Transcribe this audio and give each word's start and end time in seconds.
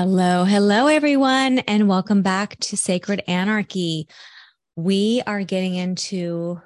Hello, 0.00 0.44
hello, 0.44 0.86
everyone, 0.86 1.58
and 1.58 1.88
welcome 1.88 2.22
back 2.22 2.56
to 2.60 2.76
Sacred 2.76 3.20
Anarchy. 3.26 4.06
We 4.76 5.24
are 5.26 5.42
getting 5.42 5.74
into 5.74 6.60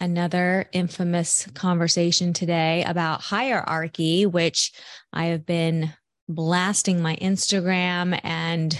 another 0.00 0.68
infamous 0.72 1.46
conversation 1.54 2.32
today 2.32 2.82
about 2.82 3.20
hierarchy, 3.20 4.26
which 4.26 4.72
I 5.12 5.26
have 5.26 5.46
been 5.46 5.92
blasting 6.28 7.00
my 7.00 7.14
Instagram 7.22 8.18
and 8.24 8.76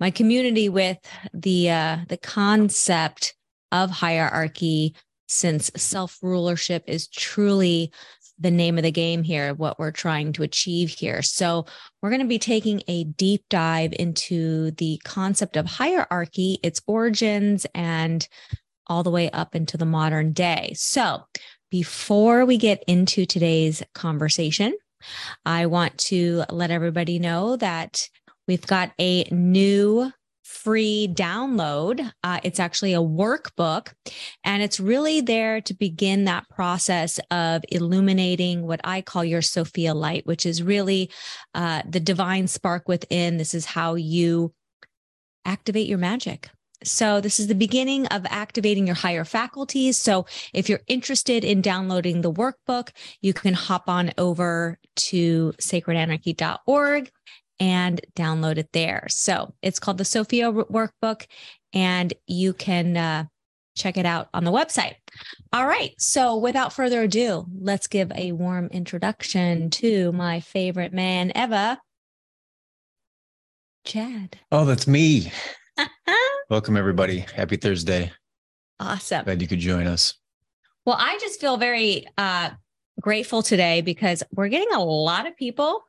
my 0.00 0.10
community 0.10 0.70
with 0.70 0.96
the 1.34 1.70
uh, 1.70 1.98
the 2.08 2.16
concept 2.16 3.34
of 3.70 3.90
hierarchy 3.90 4.94
since 5.28 5.70
self 5.76 6.18
rulership 6.22 6.84
is 6.86 7.08
truly 7.08 7.92
the 8.38 8.50
name 8.50 8.76
of 8.78 8.84
the 8.84 8.90
game 8.90 9.22
here, 9.22 9.54
what 9.54 9.78
we're 9.78 9.90
trying 9.90 10.32
to 10.34 10.42
achieve 10.42 10.90
here. 10.90 11.22
So, 11.22 11.66
we're 12.02 12.10
going 12.10 12.20
to 12.20 12.26
be 12.26 12.38
taking 12.38 12.82
a 12.88 13.04
deep 13.04 13.44
dive 13.48 13.94
into 13.98 14.72
the 14.72 15.00
concept 15.04 15.56
of 15.56 15.66
hierarchy, 15.66 16.58
its 16.62 16.80
origins, 16.86 17.66
and 17.74 18.26
all 18.86 19.02
the 19.02 19.10
way 19.10 19.30
up 19.30 19.54
into 19.54 19.76
the 19.76 19.86
modern 19.86 20.32
day. 20.32 20.72
So, 20.76 21.24
before 21.70 22.44
we 22.44 22.56
get 22.56 22.84
into 22.86 23.26
today's 23.26 23.82
conversation, 23.94 24.76
I 25.44 25.66
want 25.66 25.98
to 25.98 26.44
let 26.50 26.70
everybody 26.70 27.18
know 27.18 27.56
that 27.56 28.08
we've 28.46 28.66
got 28.66 28.92
a 29.00 29.24
new 29.24 30.12
free 30.44 31.08
download. 31.12 32.12
Uh, 32.22 32.38
it's 32.44 32.60
actually 32.60 32.92
a 32.92 32.98
workbook, 32.98 33.92
and 34.44 34.62
it's 34.62 34.78
really 34.78 35.20
there 35.20 35.60
to 35.62 35.74
begin 35.74 36.24
that 36.24 36.48
process 36.50 37.18
of 37.30 37.62
illuminating 37.70 38.66
what 38.66 38.80
I 38.84 39.00
call 39.00 39.24
your 39.24 39.42
Sophia 39.42 39.94
light, 39.94 40.26
which 40.26 40.46
is 40.46 40.62
really 40.62 41.10
uh, 41.54 41.82
the 41.88 42.00
divine 42.00 42.46
spark 42.46 42.86
within. 42.86 43.38
This 43.38 43.54
is 43.54 43.64
how 43.64 43.94
you 43.94 44.52
activate 45.44 45.88
your 45.88 45.98
magic. 45.98 46.50
So, 46.82 47.22
this 47.22 47.40
is 47.40 47.46
the 47.46 47.54
beginning 47.54 48.06
of 48.08 48.26
activating 48.28 48.86
your 48.86 48.96
higher 48.96 49.24
faculties. 49.24 49.96
So, 49.96 50.26
if 50.52 50.68
you're 50.68 50.82
interested 50.86 51.42
in 51.42 51.62
downloading 51.62 52.20
the 52.20 52.32
workbook, 52.32 52.90
you 53.22 53.32
can 53.32 53.54
hop 53.54 53.88
on 53.88 54.12
over 54.18 54.78
to 54.96 55.54
sacredanarchy.org 55.58 57.10
and 57.60 58.00
download 58.16 58.58
it 58.58 58.70
there. 58.72 59.06
So 59.08 59.54
it's 59.62 59.78
called 59.78 59.98
the 59.98 60.04
Sophia 60.04 60.52
Workbook, 60.52 61.26
and 61.72 62.12
you 62.26 62.52
can 62.52 62.96
uh, 62.96 63.24
check 63.76 63.96
it 63.96 64.06
out 64.06 64.28
on 64.34 64.44
the 64.44 64.52
website. 64.52 64.94
All 65.52 65.66
right. 65.66 65.92
So 65.98 66.36
without 66.36 66.72
further 66.72 67.02
ado, 67.02 67.46
let's 67.58 67.86
give 67.86 68.10
a 68.14 68.32
warm 68.32 68.68
introduction 68.68 69.70
to 69.70 70.12
my 70.12 70.40
favorite 70.40 70.92
man 70.92 71.32
ever, 71.34 71.78
Chad. 73.84 74.38
Oh, 74.50 74.64
that's 74.64 74.86
me. 74.86 75.30
Welcome, 76.50 76.76
everybody. 76.76 77.20
Happy 77.34 77.56
Thursday. 77.56 78.12
Awesome. 78.80 79.24
Glad 79.24 79.42
you 79.42 79.48
could 79.48 79.58
join 79.58 79.86
us. 79.86 80.14
Well, 80.86 80.96
I 80.98 81.18
just 81.20 81.40
feel 81.40 81.56
very 81.56 82.06
uh, 82.18 82.50
grateful 83.00 83.42
today 83.42 83.80
because 83.80 84.22
we're 84.32 84.48
getting 84.48 84.72
a 84.72 84.82
lot 84.82 85.26
of 85.26 85.36
people 85.36 85.82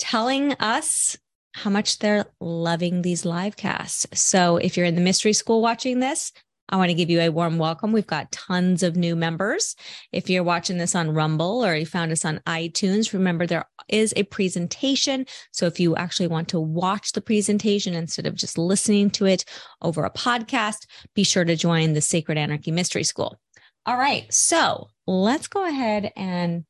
telling 0.00 0.54
us 0.54 1.16
how 1.52 1.70
much 1.70 1.98
they're 1.98 2.26
loving 2.40 3.02
these 3.02 3.24
live 3.24 3.56
casts. 3.56 4.06
So 4.18 4.56
if 4.56 4.76
you're 4.76 4.86
in 4.86 4.94
the 4.94 5.00
mystery 5.00 5.32
school 5.32 5.60
watching 5.60 6.00
this, 6.00 6.32
I 6.70 6.76
want 6.76 6.88
to 6.88 6.94
give 6.94 7.10
you 7.10 7.20
a 7.20 7.30
warm 7.30 7.58
welcome. 7.58 7.90
We've 7.90 8.06
got 8.06 8.30
tons 8.30 8.84
of 8.84 8.96
new 8.96 9.16
members. 9.16 9.74
If 10.12 10.30
you're 10.30 10.44
watching 10.44 10.78
this 10.78 10.94
on 10.94 11.12
Rumble 11.12 11.64
or 11.64 11.74
you 11.74 11.84
found 11.84 12.12
us 12.12 12.24
on 12.24 12.40
iTunes, 12.46 13.12
remember 13.12 13.44
there 13.44 13.66
is 13.88 14.14
a 14.16 14.22
presentation. 14.22 15.26
So 15.50 15.66
if 15.66 15.80
you 15.80 15.96
actually 15.96 16.28
want 16.28 16.48
to 16.50 16.60
watch 16.60 17.10
the 17.10 17.20
presentation 17.20 17.94
instead 17.94 18.26
of 18.26 18.36
just 18.36 18.56
listening 18.56 19.10
to 19.10 19.26
it 19.26 19.44
over 19.82 20.04
a 20.04 20.12
podcast, 20.12 20.86
be 21.14 21.24
sure 21.24 21.44
to 21.44 21.56
join 21.56 21.92
the 21.92 22.00
Sacred 22.00 22.38
Anarchy 22.38 22.70
Mystery 22.70 23.04
School. 23.04 23.40
All 23.84 23.96
right. 23.96 24.32
So 24.32 24.90
let's 25.08 25.48
go 25.48 25.66
ahead 25.66 26.12
and 26.14 26.64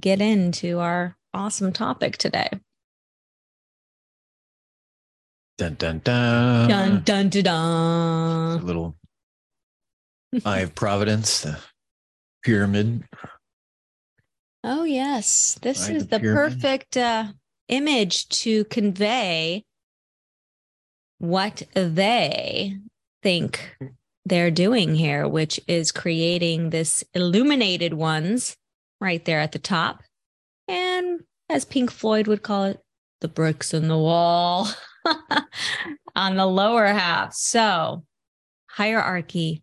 get 0.00 0.22
into 0.22 0.78
our 0.78 1.17
awesome 1.34 1.72
topic 1.72 2.16
today. 2.18 2.48
Dun 5.58 5.74
dun 5.74 6.00
dun. 6.04 6.68
Dun 6.68 7.02
dun 7.02 7.28
dun 7.30 7.42
dun. 7.42 8.60
A 8.60 8.62
little 8.64 8.94
Eye 10.44 10.60
of 10.60 10.74
Providence, 10.74 11.40
the 11.40 11.58
pyramid. 12.44 13.04
Oh 14.62 14.84
yes, 14.84 15.58
this 15.62 15.88
Eye 15.88 15.94
is 15.94 16.06
the 16.08 16.18
the 16.18 16.32
perfect 16.32 16.96
uh, 16.96 17.32
image 17.68 18.28
to 18.28 18.64
convey 18.64 19.64
what 21.18 21.62
they 21.74 22.76
think 23.22 23.76
they're 24.24 24.50
doing 24.50 24.94
here, 24.94 25.26
which 25.26 25.60
is 25.66 25.90
creating 25.90 26.70
this 26.70 27.02
illuminated 27.14 27.94
ones 27.94 28.56
right 29.00 29.24
there 29.24 29.40
at 29.40 29.52
the 29.52 29.58
top, 29.58 30.02
and 30.68 31.20
as 31.48 31.64
Pink 31.64 31.90
Floyd 31.90 32.26
would 32.26 32.42
call 32.42 32.64
it, 32.64 32.80
the 33.20 33.28
bricks 33.28 33.74
in 33.74 33.88
the 33.88 33.98
wall 33.98 34.68
on 36.16 36.36
the 36.36 36.46
lower 36.46 36.86
half. 36.86 37.34
So, 37.34 38.04
hierarchy, 38.68 39.62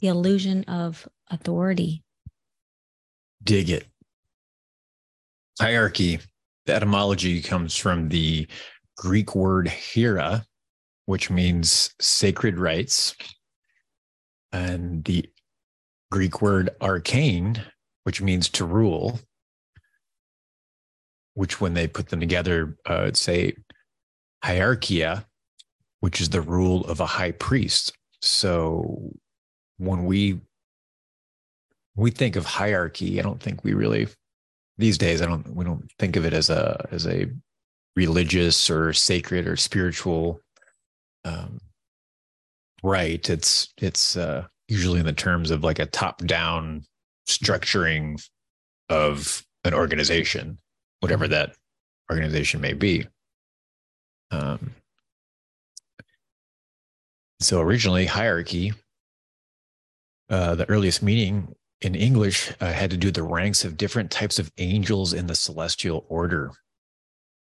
the 0.00 0.08
illusion 0.08 0.64
of 0.64 1.06
authority. 1.30 2.02
Dig 3.42 3.68
it. 3.70 3.86
Hierarchy. 5.60 6.20
The 6.66 6.74
etymology 6.74 7.42
comes 7.42 7.76
from 7.76 8.08
the 8.08 8.46
Greek 8.96 9.34
word 9.34 9.68
hiera, 9.68 10.44
which 11.06 11.30
means 11.30 11.94
sacred 12.00 12.58
rites, 12.58 13.16
and 14.52 15.04
the 15.04 15.28
Greek 16.10 16.42
word 16.42 16.70
archein, 16.80 17.62
which 18.04 18.20
means 18.20 18.48
to 18.50 18.64
rule, 18.64 19.18
which 21.38 21.60
when 21.60 21.74
they 21.74 21.86
put 21.86 22.08
them 22.08 22.18
together, 22.18 22.76
uh, 22.86 23.12
say 23.14 23.54
hierarchia, 24.44 25.24
which 26.00 26.20
is 26.20 26.30
the 26.30 26.40
rule 26.40 26.84
of 26.86 26.98
a 26.98 27.06
high 27.06 27.30
priest. 27.30 27.92
So 28.20 29.12
when 29.76 30.04
we 30.04 30.40
we 31.94 32.10
think 32.10 32.34
of 32.34 32.44
hierarchy, 32.44 33.20
I 33.20 33.22
don't 33.22 33.40
think 33.40 33.62
we 33.62 33.72
really 33.72 34.08
these 34.78 34.98
days 34.98 35.22
I 35.22 35.26
don't 35.26 35.54
we 35.54 35.64
don't 35.64 35.88
think 36.00 36.16
of 36.16 36.26
it 36.26 36.32
as 36.32 36.50
a 36.50 36.88
as 36.90 37.06
a 37.06 37.26
religious 37.94 38.68
or 38.68 38.92
sacred 38.92 39.46
or 39.46 39.56
spiritual 39.56 40.40
um, 41.24 41.60
right. 42.82 43.30
It's 43.30 43.72
it's 43.80 44.16
uh, 44.16 44.48
usually 44.66 44.98
in 44.98 45.06
the 45.06 45.12
terms 45.12 45.52
of 45.52 45.62
like 45.62 45.78
a 45.78 45.86
top 45.86 46.18
down 46.18 46.82
structuring 47.28 48.20
of 48.88 49.44
an 49.62 49.72
organization, 49.72 50.58
whatever 51.00 51.28
that 51.28 51.54
organization 52.10 52.60
may 52.60 52.72
be. 52.72 53.06
Um, 54.30 54.74
so 57.40 57.60
originally, 57.60 58.06
hierarchy, 58.06 58.72
uh, 60.28 60.54
the 60.54 60.68
earliest 60.68 61.02
meaning 61.02 61.54
in 61.80 61.94
English 61.94 62.52
uh, 62.60 62.72
had 62.72 62.90
to 62.90 62.96
do 62.96 63.10
the 63.10 63.22
ranks 63.22 63.64
of 63.64 63.76
different 63.76 64.10
types 64.10 64.38
of 64.38 64.50
angels 64.58 65.12
in 65.12 65.26
the 65.26 65.34
celestial 65.34 66.04
order. 66.08 66.50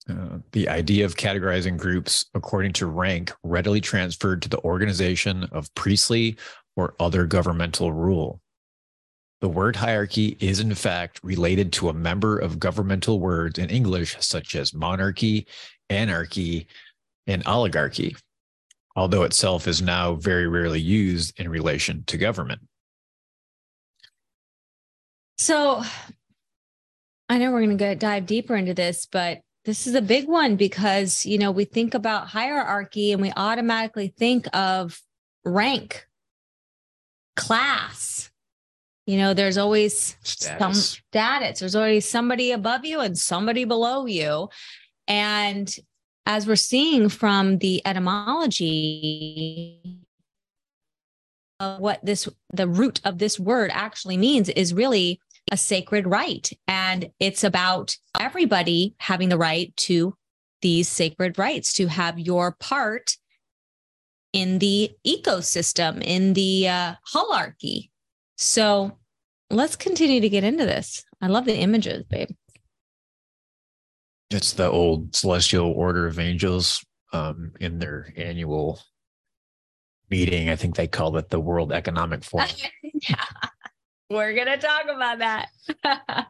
Uh, 0.09 0.40
the 0.52 0.68
idea 0.68 1.06
of 1.06 1.16
categorizing 1.16 1.78
groups 1.78 2.25
according 2.34 2.74
to 2.74 2.88
rank 2.88 3.31
readily 3.44 3.80
transferred 3.80 4.42
to 4.42 4.50
the 4.50 4.59
organization 4.63 5.46
of 5.52 5.74
priestly 5.75 6.36
or 6.75 6.94
other 7.00 7.25
governmental 7.25 7.94
rule. 7.94 8.42
The 9.44 9.50
word 9.50 9.76
hierarchy 9.76 10.38
is, 10.40 10.62
in 10.62 10.74
fact, 10.74 11.20
related 11.22 11.74
to 11.74 11.90
a 11.90 11.94
member 11.94 12.40
of 12.40 12.59
governmental 12.59 13.20
words 13.20 13.60
in 13.60 13.69
English, 13.69 14.16
such 14.22 14.56
as 14.56 14.74
monarchy, 14.74 15.48
anarchy, 15.90 16.68
and 17.28 17.45
oligarchy, 17.45 18.16
although 18.95 19.24
itself 19.24 19.68
is 19.68 19.81
now 19.81 20.13
very 20.13 20.48
rarely 20.48 20.80
used 20.80 21.38
in 21.38 21.50
relation 21.50 22.06
to 22.06 22.18
government. 22.18 22.62
So 25.38 25.84
I 27.28 27.38
know 27.38 27.51
we're 27.51 27.66
going 27.66 27.78
to 27.78 27.95
dive 27.95 28.25
deeper 28.25 28.56
into 28.56 28.74
this, 28.74 29.06
but 29.12 29.42
this 29.66 29.88
is 29.88 29.94
a 29.94 30.01
big 30.01 30.25
one 30.25 30.56
because, 30.56 31.25
you 31.25 31.38
know, 31.38 31.51
we 31.51 31.66
think 31.66 31.94
about 31.94 32.30
hierarchy 32.30 33.12
and 33.12 33.22
we 33.22 33.34
automatically 33.36 34.13
think 34.18 34.48
of 34.56 35.01
rank, 35.44 36.07
class. 37.36 38.30
You 39.06 39.18
know, 39.18 39.34
there's 39.34 39.58
always 39.58 40.16
some 40.24 40.74
Status. 40.74 41.02
status. 41.10 41.60
There's 41.60 41.76
always 41.76 42.10
somebody 42.10 42.52
above 42.52 42.86
you 42.86 43.02
and 43.02 43.18
somebody 43.18 43.66
below 43.66 44.06
you. 44.06 44.50
And 45.08 45.74
as 46.26 46.48
we're 46.48 46.56
seeing 46.56 47.10
from 47.10 47.58
the 47.58 47.82
etymology, 47.86 49.82
of 51.60 51.80
what 51.80 52.04
this 52.04 52.28
the 52.52 52.68
root 52.68 53.00
of 53.06 53.18
this 53.20 53.40
word 53.40 53.72
actually 53.74 54.18
means 54.18 54.50
is 54.50 54.74
really 54.74 55.20
a 55.52 55.58
sacred 55.58 56.08
right 56.08 56.50
and 56.68 57.10
it's 57.20 57.44
about 57.44 57.96
everybody 58.20 58.96
having 58.98 59.30
the 59.30 59.38
right 59.38 59.76
to 59.78 60.16
these 60.62 60.90
sacred 60.90 61.38
rights 61.38 61.74
to 61.74 61.88
have 61.88 62.18
your 62.18 62.54
part 62.54 63.18
in 64.32 64.58
the 64.58 64.92
ecosystem, 65.06 66.02
in 66.04 66.34
the 66.34 66.68
uh, 66.68 66.96
holarchy. 67.14 67.90
So 68.38 68.97
let's 69.50 69.75
continue 69.75 70.21
to 70.21 70.30
get 70.30 70.44
into 70.44 70.65
this. 70.65 71.03
I 71.21 71.27
love 71.27 71.45
the 71.45 71.56
images, 71.56 72.03
babe. 72.09 72.30
It's 74.30 74.53
the 74.53 74.68
old 74.68 75.15
celestial 75.15 75.71
order 75.71 76.07
of 76.07 76.19
angels 76.19 76.83
um, 77.13 77.51
in 77.59 77.80
their 77.80 78.12
annual 78.18 78.81
meeting. 80.09 80.50
I 80.50 80.56
think 80.56 80.75
they 80.75 80.88
call 80.88 81.15
it 81.18 81.30
the 81.30 81.39
World 81.39 81.71
Economic 81.71 82.24
Forum. 82.25 82.50
yeah. 82.83 83.24
We're 84.09 84.33
going 84.33 84.47
to 84.47 84.57
talk 84.57 84.85
about 84.94 85.19
that. 85.19 85.50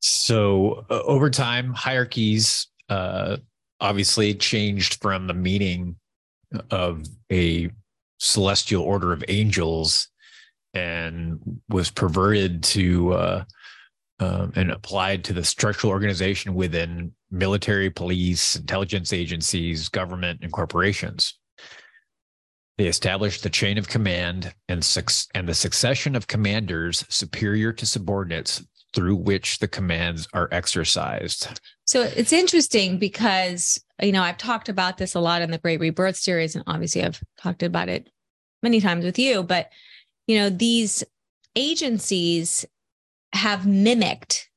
so, 0.00 0.86
uh, 0.90 1.02
over 1.04 1.28
time, 1.28 1.74
hierarchies 1.74 2.68
uh, 2.88 3.38
obviously 3.80 4.34
changed 4.34 5.00
from 5.02 5.26
the 5.26 5.34
meaning 5.34 5.96
of 6.70 7.04
a 7.30 7.70
celestial 8.18 8.82
order 8.82 9.12
of 9.12 9.22
angels 9.28 10.08
and 10.74 11.38
was 11.68 11.90
perverted 11.90 12.62
to 12.62 13.12
uh, 13.12 13.44
um, 14.20 14.52
and 14.56 14.70
applied 14.70 15.24
to 15.24 15.32
the 15.32 15.44
structural 15.44 15.92
organization 15.92 16.54
within 16.54 17.12
military, 17.30 17.90
police, 17.90 18.56
intelligence 18.56 19.12
agencies, 19.12 19.88
government, 19.88 20.40
and 20.42 20.52
corporations. 20.52 21.38
They 22.78 22.86
established 22.86 23.42
the 23.42 23.50
chain 23.50 23.78
of 23.78 23.88
command 23.88 24.54
and, 24.68 24.84
su- 24.84 25.26
and 25.34 25.48
the 25.48 25.54
succession 25.54 26.16
of 26.16 26.26
commanders 26.26 27.04
superior 27.08 27.72
to 27.72 27.86
subordinates 27.86 28.64
through 28.94 29.16
which 29.16 29.58
the 29.58 29.68
commands 29.68 30.26
are 30.32 30.48
exercised. 30.50 31.60
So 31.84 32.02
it's 32.02 32.32
interesting 32.32 32.98
because, 32.98 33.80
you 34.00 34.12
know, 34.12 34.22
I've 34.22 34.38
talked 34.38 34.68
about 34.68 34.96
this 34.96 35.14
a 35.14 35.20
lot 35.20 35.42
in 35.42 35.50
the 35.50 35.58
Great 35.58 35.80
Rebirth 35.80 36.16
series, 36.16 36.54
and 36.54 36.64
obviously 36.66 37.04
I've 37.04 37.20
talked 37.36 37.62
about 37.62 37.88
it 37.88 38.08
many 38.62 38.80
times 38.80 39.04
with 39.04 39.18
you, 39.18 39.42
but, 39.42 39.70
you 40.28 40.38
know, 40.38 40.50
these 40.50 41.02
agencies 41.56 42.64
have 43.32 43.66
mimicked. 43.66 44.48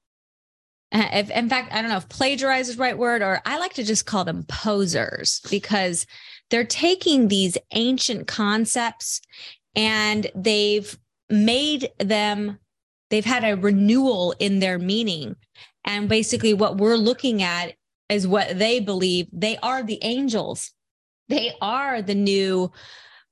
Uh, 0.92 1.08
if, 1.14 1.32
in 1.32 1.50
fact, 1.50 1.74
I 1.74 1.82
don't 1.82 1.90
know 1.90 1.98
if 1.98 2.10
plagiarize 2.10 2.70
is 2.70 2.76
the 2.76 2.82
right 2.82 2.98
word, 2.98 3.22
or 3.22 3.42
I 3.46 3.58
like 3.58 3.74
to 3.76 3.84
just 3.84 4.06
call 4.06 4.26
them 4.26 4.44
posers 4.44 5.42
because 5.50 6.06
they're 6.50 6.66
taking 6.66 7.30
these 7.30 7.58
ancient 7.74 8.28
concepts 8.28 9.22
and 9.74 10.30
they've 10.36 10.98
made 11.30 11.90
them, 12.00 12.60
they've 13.10 13.24
had 13.24 13.46
a 13.46 13.56
renewal 13.56 14.36
in 14.40 14.60
their 14.60 14.78
meaning. 14.78 15.38
And 15.86 16.10
basically, 16.10 16.54
what 16.54 16.78
we're 16.78 16.98
looking 16.98 17.42
at 17.42 17.74
is 18.10 18.28
what 18.28 18.60
they 18.60 18.82
believe 18.82 19.28
they 19.32 19.58
are 19.64 19.82
the 19.82 20.00
angels. 20.02 20.74
They 21.30 21.54
are 21.62 22.02
the 22.02 22.16
new 22.16 22.74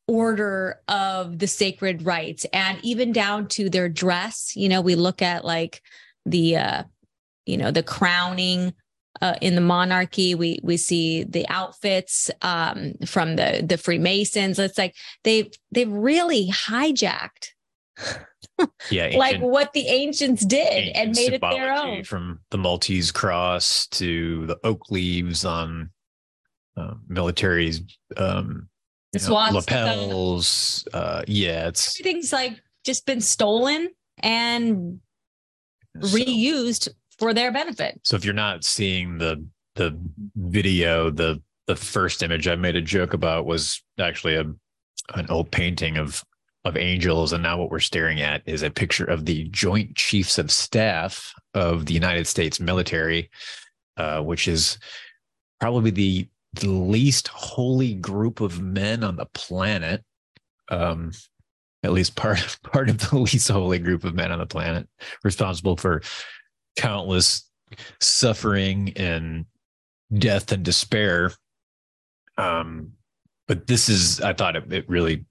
order 0.10 0.82
of 0.88 1.38
the 1.38 1.48
sacred 1.48 2.04
rites 2.04 2.44
and 2.52 2.80
even 2.82 3.12
down 3.12 3.48
to 3.48 3.70
their 3.70 3.88
dress. 3.88 4.54
You 4.56 4.68
know 4.68 4.82
we 4.82 4.96
look 4.96 5.22
at 5.22 5.46
like 5.46 5.82
the 6.26 6.58
uh 6.58 6.84
you 7.46 7.58
know 7.58 7.70
the 7.70 7.84
crowning 7.84 8.74
uh, 9.22 9.36
in 9.42 9.54
the 9.54 9.62
monarchy. 9.62 10.34
We 10.34 10.60
we 10.64 10.78
see 10.78 11.24
the 11.24 11.48
outfits 11.48 12.32
um 12.42 12.94
from 13.06 13.36
the 13.36 13.64
the 13.66 13.78
freemasons. 13.78 14.58
It's 14.58 14.78
like 14.80 14.96
they've 15.24 15.52
they've 15.72 15.92
really 15.92 16.48
hijacked 16.48 17.50
yeah 18.90 19.10
like 19.16 19.40
what 19.40 19.74
the 19.74 19.88
ancients 19.88 20.46
did 20.46 20.90
and 20.96 21.16
made 21.16 21.34
it 21.34 21.42
their 21.42 21.74
own. 21.74 22.04
from 22.04 22.40
the 22.50 22.58
maltese 22.58 23.12
cross 23.12 23.88
to 23.88 24.46
the 24.48 24.58
oak 24.64 24.90
leaves 24.90 25.44
on 25.46 25.90
uh, 26.78 26.94
military's 27.08 27.82
um 28.18 28.70
the 29.14 29.30
know, 29.30 29.50
lapels. 29.58 30.88
Uh, 30.94 31.24
yeah, 31.28 31.68
it's 31.68 32.00
everything's 32.00 32.32
like 32.32 32.62
just 32.86 33.06
been 33.06 33.22
stolen 33.22 33.90
and 34.20 35.00
so, 36.02 36.18
reused 36.18 36.90
for 37.18 37.34
their 37.34 37.52
benefit. 37.52 38.00
So 38.04 38.16
if 38.16 38.24
you're 38.24 38.34
not 38.34 38.64
seeing 38.64 39.18
the 39.18 39.46
the 39.76 39.98
video, 40.36 41.10
the 41.10 41.42
the 41.68 41.76
first 41.76 42.24
image 42.24 42.48
I 42.48 42.56
made 42.56 42.76
a 42.76 42.82
joke 42.82 43.14
about 43.14 43.46
was 43.46 43.82
actually 44.00 44.36
a 44.36 44.46
an 45.16 45.26
old 45.30 45.52
painting 45.52 45.98
of 45.98 46.24
of 46.66 46.78
angels, 46.78 47.34
and 47.34 47.42
now 47.42 47.58
what 47.58 47.72
we're 47.72 47.80
staring 47.80 48.22
at 48.22 48.42
is 48.46 48.64
a 48.64 48.70
picture 48.70 49.06
of 49.06 49.26
the 49.26 49.46
Joint 49.46 49.96
Chiefs 49.96 50.38
of 50.38 50.52
Staff 50.52 51.34
of 51.54 51.86
the 51.86 51.94
United 51.94 52.28
States 52.28 52.60
military, 52.60 53.30
uh, 53.98 54.22
which 54.22 54.48
is 54.48 54.78
probably 55.60 55.92
the 55.92 56.28
the 56.54 56.70
least 56.70 57.28
holy 57.30 57.94
group 57.94 58.42
of 58.42 58.62
men 58.62 59.04
on 59.04 59.16
the 59.16 59.28
planet. 59.34 60.04
Um, 60.70 61.12
at 61.82 61.94
least 61.94 62.16
part 62.16 62.44
of 62.44 62.62
part 62.64 62.90
of 62.90 63.10
the 63.10 63.18
least 63.18 63.50
holy 63.50 63.80
group 63.80 64.04
of 64.04 64.14
men 64.14 64.32
on 64.32 64.40
the 64.40 64.46
planet, 64.46 64.88
responsible 65.24 65.78
for 65.78 66.02
countless 66.76 67.50
suffering 68.02 68.94
and 68.96 69.46
death 70.14 70.52
and 70.52 70.64
despair. 70.64 71.32
Um, 72.38 72.94
but 73.48 73.68
this 73.68 73.90
is, 73.90 74.22
I 74.22 74.34
thought 74.34 74.56
it, 74.56 74.72
it 74.72 74.90
really 74.90 75.26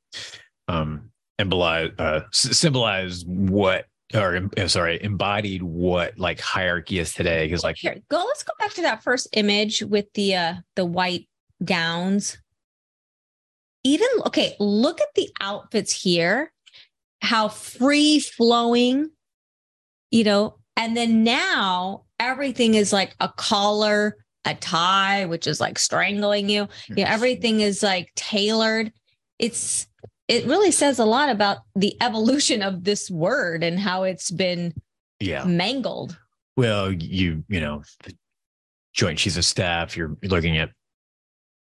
um, 0.69 1.11
embolize, 1.41 1.99
uh, 1.99 2.23
symbolized 2.32 3.26
what 3.29 3.87
or 4.15 4.49
uh, 4.57 4.69
sorry, 4.69 5.03
embodied 5.03 5.63
what 5.63 6.19
like 6.19 6.41
hierarchy 6.41 6.99
is 6.99 7.13
today. 7.13 7.47
Because 7.47 7.65
like 7.65 7.77
here, 7.77 7.97
go. 8.09 8.25
Let's 8.27 8.43
go 8.43 8.53
back 8.59 8.73
to 8.75 8.83
that 8.83 9.03
first 9.03 9.29
image 9.33 9.83
with 9.83 10.07
the 10.15 10.35
uh 10.35 10.55
the 10.77 10.85
white 10.85 11.29
gowns. 11.65 12.39
Even 13.85 14.09
okay, 14.27 14.55
look 14.59 15.01
at 15.01 15.15
the 15.15 15.29
outfits 15.41 15.93
here, 15.93 16.53
how 17.23 17.49
free 17.49 18.21
flowing, 18.21 19.11
you 20.11 20.25
know, 20.25 20.59
and 20.77 20.97
then 20.97 21.25
now 21.25 22.05
everything 22.21 22.75
is 22.75 22.93
like 22.93 23.15
a 23.21 23.29
collar, 23.37 24.17
a 24.45 24.55
tie, 24.55 25.27
which 25.27 25.47
is 25.47 25.61
like 25.61 25.79
strangling 25.79 26.49
you. 26.49 26.69
Yeah, 26.89 27.13
everything 27.13 27.61
is 27.61 27.83
like 27.83 28.13
tailored. 28.15 28.93
It's 29.39 29.88
it 30.29 30.47
really 30.47 30.71
says 30.71 30.99
a 30.99 31.05
lot 31.05 31.31
about 31.31 31.59
the 31.75 31.97
evolution 32.01 32.63
of 32.63 32.85
this 32.85 33.11
word 33.11 33.65
and 33.65 33.79
how 33.79 34.05
it's 34.05 34.31
been 34.31 34.75
yeah 35.21 35.45
mangled. 35.45 36.17
Well, 36.57 36.93
you 36.93 37.45
you 37.49 37.61
know, 37.61 37.83
the 38.05 38.15
Joint 38.93 39.19
Chiefs 39.19 39.37
of 39.37 39.45
Staff. 39.45 39.97
You're 39.97 40.17
looking 40.23 40.59
at 40.59 40.71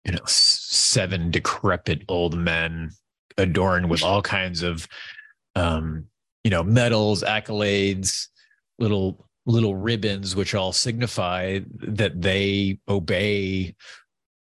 you 0.04 0.12
know 0.12 0.24
seven 0.26 1.30
decrepit 1.30 2.02
old 2.08 2.36
men 2.36 2.90
adorned 3.36 3.88
with 3.88 4.02
all 4.02 4.22
kinds 4.22 4.62
of 4.62 4.88
um, 5.54 6.06
you 6.42 6.50
know 6.50 6.62
medals, 6.62 7.22
accolades, 7.22 8.26
little 8.78 9.28
little 9.46 9.76
ribbons, 9.76 10.36
which 10.36 10.54
all 10.54 10.72
signify 10.72 11.60
that 11.74 12.20
they 12.20 12.78
obey 12.88 13.74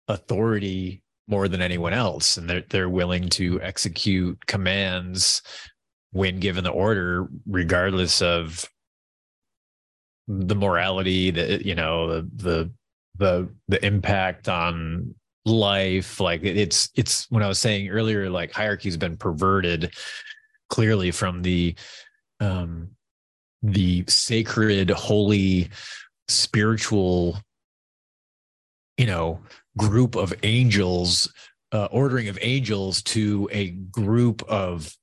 authority 0.07 1.02
more 1.27 1.47
than 1.47 1.61
anyone 1.61 1.93
else 1.93 2.37
and 2.37 2.49
they're 2.49 2.63
they're 2.69 2.89
willing 2.89 3.29
to 3.29 3.61
execute 3.61 4.45
commands 4.45 5.41
when 6.11 6.39
given 6.39 6.63
the 6.63 6.69
order 6.69 7.27
regardless 7.47 8.21
of 8.21 8.65
the 10.27 10.55
morality 10.55 11.31
the 11.31 11.65
you 11.65 11.75
know 11.75 12.07
the 12.07 12.29
the 12.35 12.71
the, 13.19 13.47
the 13.67 13.85
impact 13.85 14.49
on 14.49 15.13
life. 15.45 16.19
Like 16.19 16.43
it's 16.43 16.89
it's 16.95 17.29
when 17.29 17.43
i 17.43 17.47
was 17.47 17.59
saying 17.59 17.89
earlier 17.89 18.29
like 18.29 18.51
hierarchy 18.51 18.89
has 18.89 18.97
been 18.97 19.17
perverted 19.17 19.93
clearly 20.69 21.11
from 21.11 21.41
the 21.41 21.75
um 22.39 22.89
the 23.61 24.03
sacred 24.07 24.89
holy 24.89 25.69
spiritual 26.27 27.37
you 28.97 29.05
know 29.05 29.39
group 29.77 30.15
of 30.15 30.33
angels, 30.43 31.31
uh, 31.71 31.85
ordering 31.91 32.27
of 32.29 32.37
angels 32.41 33.01
to 33.01 33.49
a 33.51 33.69
group 33.69 34.43
of, 34.47 34.95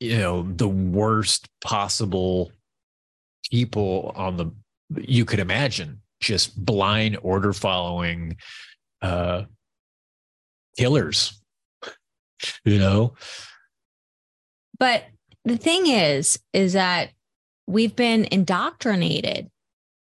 you 0.00 0.18
know, 0.18 0.42
the 0.42 0.68
worst 0.68 1.48
possible 1.60 2.52
people 3.50 4.12
on 4.16 4.36
the 4.36 4.50
you 4.96 5.24
could 5.24 5.38
imagine, 5.38 6.00
just 6.20 6.62
blind 6.64 7.18
order 7.22 7.52
following 7.52 8.36
uh 9.00 9.44
killers. 10.76 11.40
You 12.64 12.78
know? 12.78 13.14
But 14.78 15.04
the 15.44 15.56
thing 15.56 15.86
is, 15.86 16.38
is 16.52 16.72
that 16.72 17.10
we've 17.66 17.94
been 17.94 18.26
indoctrinated 18.30 19.50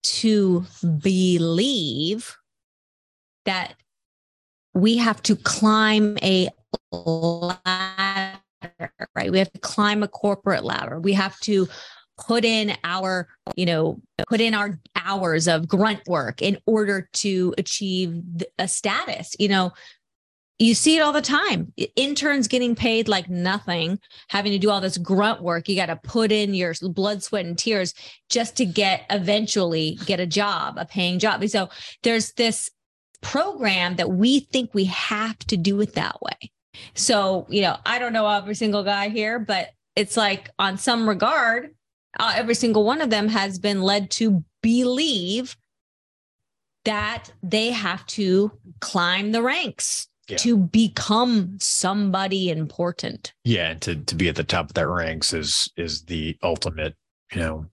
to 0.04 0.64
believe 1.00 2.36
that 3.44 3.74
we 4.78 4.96
have 4.96 5.20
to 5.22 5.34
climb 5.34 6.16
a 6.22 6.48
ladder, 6.92 8.40
right? 9.16 9.30
We 9.30 9.38
have 9.38 9.52
to 9.52 9.58
climb 9.60 10.04
a 10.04 10.08
corporate 10.08 10.62
ladder. 10.62 11.00
We 11.00 11.14
have 11.14 11.38
to 11.40 11.68
put 12.16 12.44
in 12.44 12.76
our, 12.84 13.28
you 13.56 13.66
know, 13.66 14.00
put 14.28 14.40
in 14.40 14.54
our 14.54 14.78
hours 14.94 15.48
of 15.48 15.66
grunt 15.66 16.00
work 16.06 16.42
in 16.42 16.58
order 16.66 17.08
to 17.14 17.54
achieve 17.58 18.22
a 18.58 18.68
status. 18.68 19.34
You 19.40 19.48
know, 19.48 19.72
you 20.60 20.74
see 20.74 20.96
it 20.96 21.00
all 21.00 21.12
the 21.12 21.22
time. 21.22 21.72
Interns 21.96 22.46
getting 22.46 22.74
paid 22.76 23.08
like 23.08 23.28
nothing, 23.28 23.98
having 24.28 24.52
to 24.52 24.58
do 24.58 24.70
all 24.70 24.80
this 24.80 24.98
grunt 24.98 25.42
work. 25.42 25.68
You 25.68 25.74
got 25.74 25.86
to 25.86 25.96
put 25.96 26.30
in 26.30 26.54
your 26.54 26.74
blood, 26.82 27.22
sweat, 27.22 27.46
and 27.46 27.58
tears 27.58 27.94
just 28.28 28.56
to 28.56 28.64
get 28.64 29.06
eventually 29.10 29.98
get 30.06 30.20
a 30.20 30.26
job, 30.26 30.76
a 30.78 30.84
paying 30.84 31.18
job. 31.18 31.46
So 31.48 31.68
there's 32.02 32.32
this 32.32 32.70
program 33.20 33.96
that 33.96 34.10
we 34.10 34.40
think 34.40 34.72
we 34.74 34.84
have 34.84 35.38
to 35.38 35.56
do 35.56 35.80
it 35.80 35.94
that 35.94 36.20
way. 36.22 36.50
So, 36.94 37.46
you 37.48 37.62
know, 37.62 37.76
I 37.84 37.98
don't 37.98 38.12
know 38.12 38.28
every 38.28 38.54
single 38.54 38.84
guy 38.84 39.08
here, 39.08 39.38
but 39.38 39.70
it's 39.96 40.16
like 40.16 40.50
on 40.58 40.78
some 40.78 41.08
regard, 41.08 41.74
uh, 42.18 42.32
every 42.36 42.54
single 42.54 42.84
one 42.84 43.00
of 43.00 43.10
them 43.10 43.28
has 43.28 43.58
been 43.58 43.82
led 43.82 44.10
to 44.12 44.44
believe 44.62 45.56
that 46.84 47.32
they 47.42 47.70
have 47.70 48.06
to 48.06 48.52
climb 48.80 49.32
the 49.32 49.42
ranks 49.42 50.08
yeah. 50.28 50.36
to 50.38 50.56
become 50.56 51.58
somebody 51.60 52.50
important. 52.50 53.32
Yeah, 53.44 53.70
and 53.70 53.82
to 53.82 53.96
to 53.96 54.14
be 54.14 54.28
at 54.28 54.36
the 54.36 54.44
top 54.44 54.66
of 54.66 54.74
that 54.74 54.88
ranks 54.88 55.32
is 55.32 55.70
is 55.76 56.02
the 56.02 56.36
ultimate, 56.42 56.94
you 57.32 57.40
know, 57.40 57.66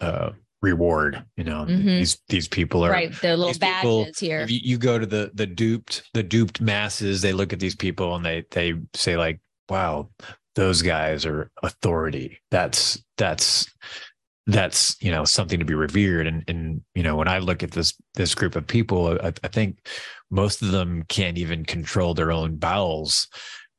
uh 0.00 0.30
reward. 0.62 1.24
You 1.36 1.44
know, 1.44 1.64
mm-hmm. 1.64 1.86
these 1.86 2.18
these 2.28 2.48
people 2.48 2.84
are 2.84 2.90
right. 2.90 3.12
They're 3.20 3.36
little 3.36 3.58
badges 3.58 3.80
people, 3.80 4.06
here. 4.18 4.46
You, 4.46 4.60
you 4.62 4.78
go 4.78 4.98
to 4.98 5.06
the 5.06 5.30
the 5.34 5.46
duped 5.46 6.02
the 6.14 6.22
duped 6.22 6.60
masses. 6.60 7.22
They 7.22 7.32
look 7.32 7.52
at 7.52 7.60
these 7.60 7.76
people 7.76 8.14
and 8.14 8.24
they 8.24 8.44
they 8.50 8.74
say 8.94 9.16
like, 9.16 9.40
"Wow, 9.68 10.10
those 10.54 10.82
guys 10.82 11.24
are 11.26 11.50
authority." 11.62 12.38
That's 12.50 13.02
that's 13.16 13.66
that's 14.46 14.96
you 15.00 15.10
know 15.10 15.24
something 15.24 15.58
to 15.58 15.64
be 15.64 15.74
revered 15.74 16.26
and 16.26 16.42
and 16.48 16.82
you 16.94 17.02
know 17.02 17.14
when 17.14 17.28
i 17.28 17.38
look 17.38 17.62
at 17.62 17.70
this 17.70 17.94
this 18.14 18.34
group 18.34 18.56
of 18.56 18.66
people 18.66 19.18
I, 19.22 19.32
I, 19.44 19.48
think 19.48 19.86
most 20.30 20.62
of 20.62 20.72
them 20.72 21.04
can't 21.08 21.38
even 21.38 21.64
control 21.64 22.14
their 22.14 22.32
own 22.32 22.56
bowels 22.56 23.28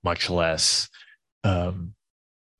much 0.03 0.29
less 0.29 0.87
um 1.43 1.93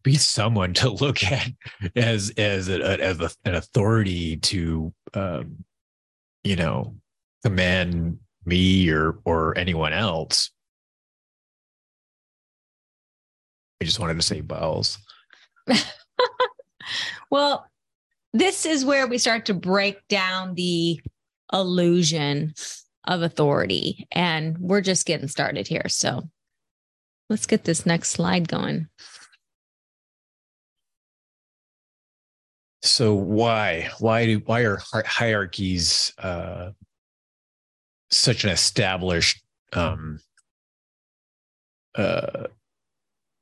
be 0.04 0.16
someone 0.16 0.74
to 0.74 0.90
look 0.90 1.24
at 1.32 1.50
as 1.96 2.32
as 2.38 2.70
a, 2.70 3.02
as 3.02 3.20
a, 3.20 3.30
an 3.46 3.56
authority 3.56 4.38
to 4.38 4.94
um 5.14 5.64
you 6.44 6.56
know 6.56 6.96
command 7.44 8.20
me 8.46 8.90
or 8.90 9.20
or 9.26 9.58
anyone 9.58 9.94
else 9.94 10.52
i 13.82 13.86
just 13.86 14.00
wanted 14.00 14.16
to 14.16 14.22
say 14.22 14.42
bowels 14.42 14.98
well 17.30 17.66
this 18.34 18.66
is 18.66 18.86
where 18.86 19.08
we 19.08 19.18
start 19.18 19.46
to 19.46 19.54
break 19.54 20.08
down 20.08 20.56
the 20.56 21.02
illusion 21.52 22.54
of 23.06 23.22
authority. 23.22 24.08
And 24.12 24.58
we're 24.58 24.82
just 24.82 25.06
getting 25.06 25.28
started 25.28 25.68
here. 25.68 25.88
So 25.88 26.30
let's 27.30 27.46
get 27.46 27.64
this 27.64 27.86
next 27.86 28.10
slide 28.10 28.48
going. 28.48 28.88
So 32.84 33.14
why? 33.14 33.90
Why 34.00 34.26
do 34.26 34.42
why 34.46 34.62
are 34.62 34.80
hierarchies 35.06 36.14
uh, 36.18 36.72
such 38.10 38.44
an 38.44 38.50
established 38.50 39.44
um, 39.74 40.20
uh, 41.96 42.48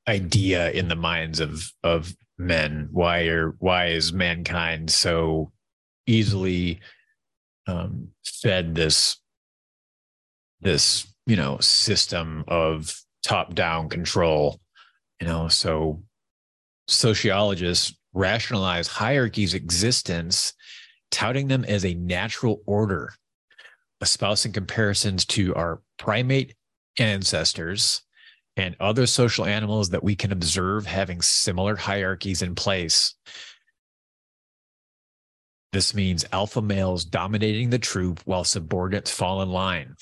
idea 0.08 0.72
in 0.72 0.90
the 0.90 0.96
minds 0.96 1.40
of 1.40 1.72
of 1.84 2.14
men? 2.38 2.90
Why 2.92 3.28
are 3.28 3.52
why 3.60 3.88
is 3.88 4.12
mankind 4.12 4.92
so 4.92 5.54
easily 6.06 6.82
um, 7.66 8.10
fed 8.26 8.76
this 8.76 9.22
this 10.60 11.08
you 11.26 11.38
know 11.38 11.60
system 11.60 12.44
of 12.50 12.94
top 13.24 13.56
down 13.56 13.88
control? 13.88 14.60
You 15.22 15.28
know 15.28 15.48
so 15.48 16.04
sociologists 16.90 17.94
rationalize 18.14 18.88
hierarchies 18.88 19.54
existence 19.54 20.54
touting 21.12 21.48
them 21.48 21.66
as 21.66 21.86
a 21.86 21.94
natural 21.96 22.62
order 22.66 23.12
espousing 24.02 24.52
comparisons 24.52 25.26
to 25.26 25.54
our 25.56 25.82
primate 25.98 26.56
ancestors 27.00 28.02
and 28.58 28.76
other 28.80 29.06
social 29.06 29.46
animals 29.46 29.90
that 29.90 30.04
we 30.04 30.16
can 30.16 30.32
observe 30.32 30.86
having 30.86 31.22
similar 31.22 31.76
hierarchies 31.76 32.42
in 32.42 32.56
place. 32.56 33.16
This 35.72 35.94
means 35.94 36.26
alpha 36.32 36.62
males 36.62 37.06
dominating 37.06 37.70
the 37.70 37.80
troop 37.80 38.22
while 38.26 38.44
subordinates 38.44 39.12
fall 39.12 39.42
in 39.42 39.50
line. 39.50 39.96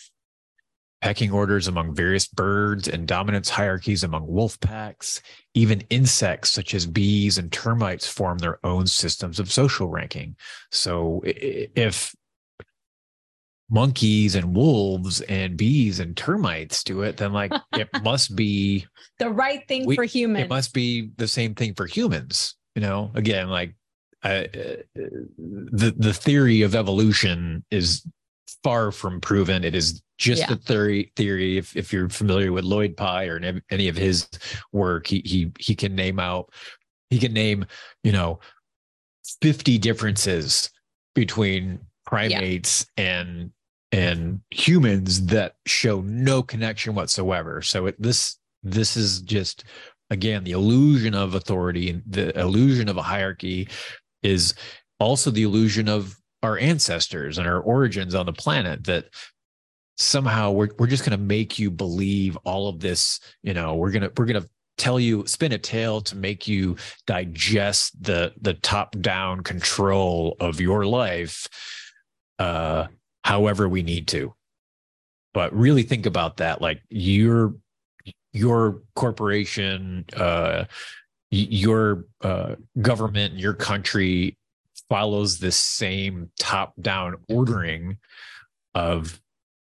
Pecking 1.01 1.32
orders 1.32 1.68
among 1.68 1.94
various 1.94 2.27
birds 2.27 2.88
and 2.88 3.08
dominance 3.08 3.50
hierarchies 3.50 4.04
among 4.04 4.25
wolf 4.25 4.60
packs, 4.60 5.22
even 5.54 5.82
insects 5.89 6.51
such 6.51 6.74
as 6.74 6.88
bees 6.88 7.38
and 7.38 7.51
termites 7.51 8.08
form 8.08 8.39
their 8.39 8.66
own 8.66 8.88
systems 8.88 9.39
of 9.39 9.51
social 9.51 9.89
ranking. 9.89 10.36
So 10.72 11.22
if 11.24 12.16
monkeys 13.70 14.36
and 14.36 14.56
wolves 14.56 15.22
and 15.22 15.58
bees 15.58 16.00
and 16.00 16.16
termites 16.16 16.84
do 16.84 17.01
it, 17.01 17.18
then 17.18 17.34
like 17.34 17.51
it 17.74 17.89
must 18.04 18.36
be 18.36 18.86
the 19.20 19.30
right 19.30 19.68
thing 19.68 19.86
we, 19.86 19.96
for 19.96 20.06
humans. 20.06 20.46
It 20.46 20.50
must 20.50 20.74
be 20.74 21.12
the 21.18 21.27
same 21.27 21.56
thing 21.56 21.74
for 21.74 21.86
humans. 21.86 22.56
You 22.75 22.82
know, 22.82 23.12
again, 23.16 23.50
like 23.50 23.75
uh, 24.24 24.44
the 24.96 25.94
the 25.98 26.13
theory 26.13 26.62
of 26.62 26.75
evolution 26.75 27.63
is 27.72 28.06
far 28.63 28.92
from 28.92 29.22
proven. 29.22 29.63
It 29.63 29.75
is 29.75 30.01
just 30.18 30.44
yeah. 30.44 30.54
a 30.54 30.56
theory. 30.56 31.12
Theory. 31.16 31.58
If 31.58 31.75
if 31.75 31.94
you're 31.94 32.10
familiar 32.10 32.51
with 32.51 32.63
Lloyd 32.66 32.98
Pye 32.98 33.25
or 33.25 33.39
any 33.70 33.88
of 33.88 33.96
his 33.96 34.27
work, 34.72 35.08
he 35.08 35.22
he 35.25 35.51
he 35.60 35.75
can 35.75 35.96
name 35.96 36.20
out. 36.20 36.51
He 37.10 37.20
can 37.20 37.34
name 37.34 37.66
you 38.04 38.12
know 38.12 38.39
fifty 39.42 39.77
differences 39.77 40.70
between 41.16 41.80
primates 42.06 42.86
yeah. 42.98 43.04
and 43.04 43.51
and 43.92 44.42
humans 44.51 45.27
that 45.27 45.56
show 45.66 46.01
no 46.01 46.44
connection 46.44 46.96
whatsoever. 46.96 47.62
So 47.62 47.88
it, 47.88 48.01
this 48.01 48.38
this 48.63 48.98
is 48.98 49.22
just 49.22 49.63
again 50.10 50.44
the 50.44 50.51
illusion 50.51 51.13
of 51.13 51.36
authority, 51.36 51.89
and 51.89 52.04
the 52.06 52.38
illusion 52.39 52.89
of 52.89 52.98
a 52.98 53.01
hierarchy 53.01 53.70
is 54.24 54.54
also 55.00 55.32
the 55.32 55.44
illusion 55.44 55.88
of 55.88 56.17
our 56.44 56.58
ancestors 56.58 57.38
and 57.38 57.48
our 57.48 57.60
origins 57.60 58.15
on 58.15 58.25
the 58.25 58.34
planet 58.34 58.84
that 58.86 59.06
somehow 59.98 60.51
we're 60.51 60.70
we're 60.77 60.88
just 60.88 61.03
going 61.03 61.17
to 61.17 61.24
make 61.24 61.58
you 61.58 61.72
believe 61.72 62.38
all 62.44 62.70
of 62.70 62.79
this, 62.79 63.20
you 63.41 63.53
know, 63.53 63.75
we're 63.75 63.91
going 63.91 64.03
to 64.03 64.12
we're 64.17 64.25
going 64.25 64.41
to 64.41 64.50
tell 64.77 65.00
you 65.00 65.25
spin 65.25 65.51
a 65.53 65.58
tale 65.58 66.01
to 66.01 66.15
make 66.15 66.48
you 66.48 66.75
digest 67.08 68.01
the 68.03 68.34
the 68.41 68.53
top 68.53 68.96
down 69.01 69.41
control 69.41 70.38
of 70.39 70.62
your 70.62 70.86
life 70.86 71.48
uh 72.38 72.86
however 73.24 73.67
we 73.67 73.82
need 73.82 74.08
to. 74.08 74.34
But 75.34 75.53
really 75.53 75.84
think 75.84 76.06
about 76.06 76.38
that. 76.38 76.62
Like 76.62 76.82
your 76.89 77.56
your 78.34 78.82
corporation, 78.96 80.06
uh, 80.15 80.65
your 81.32 82.06
uh, 82.22 82.56
government, 82.82 83.36
your 83.36 83.53
country 83.53 84.38
follows 84.89 85.39
the 85.39 85.51
same 85.51 86.32
top 86.39 86.74
down 86.82 87.15
ordering 87.29 87.98
of 88.74 89.20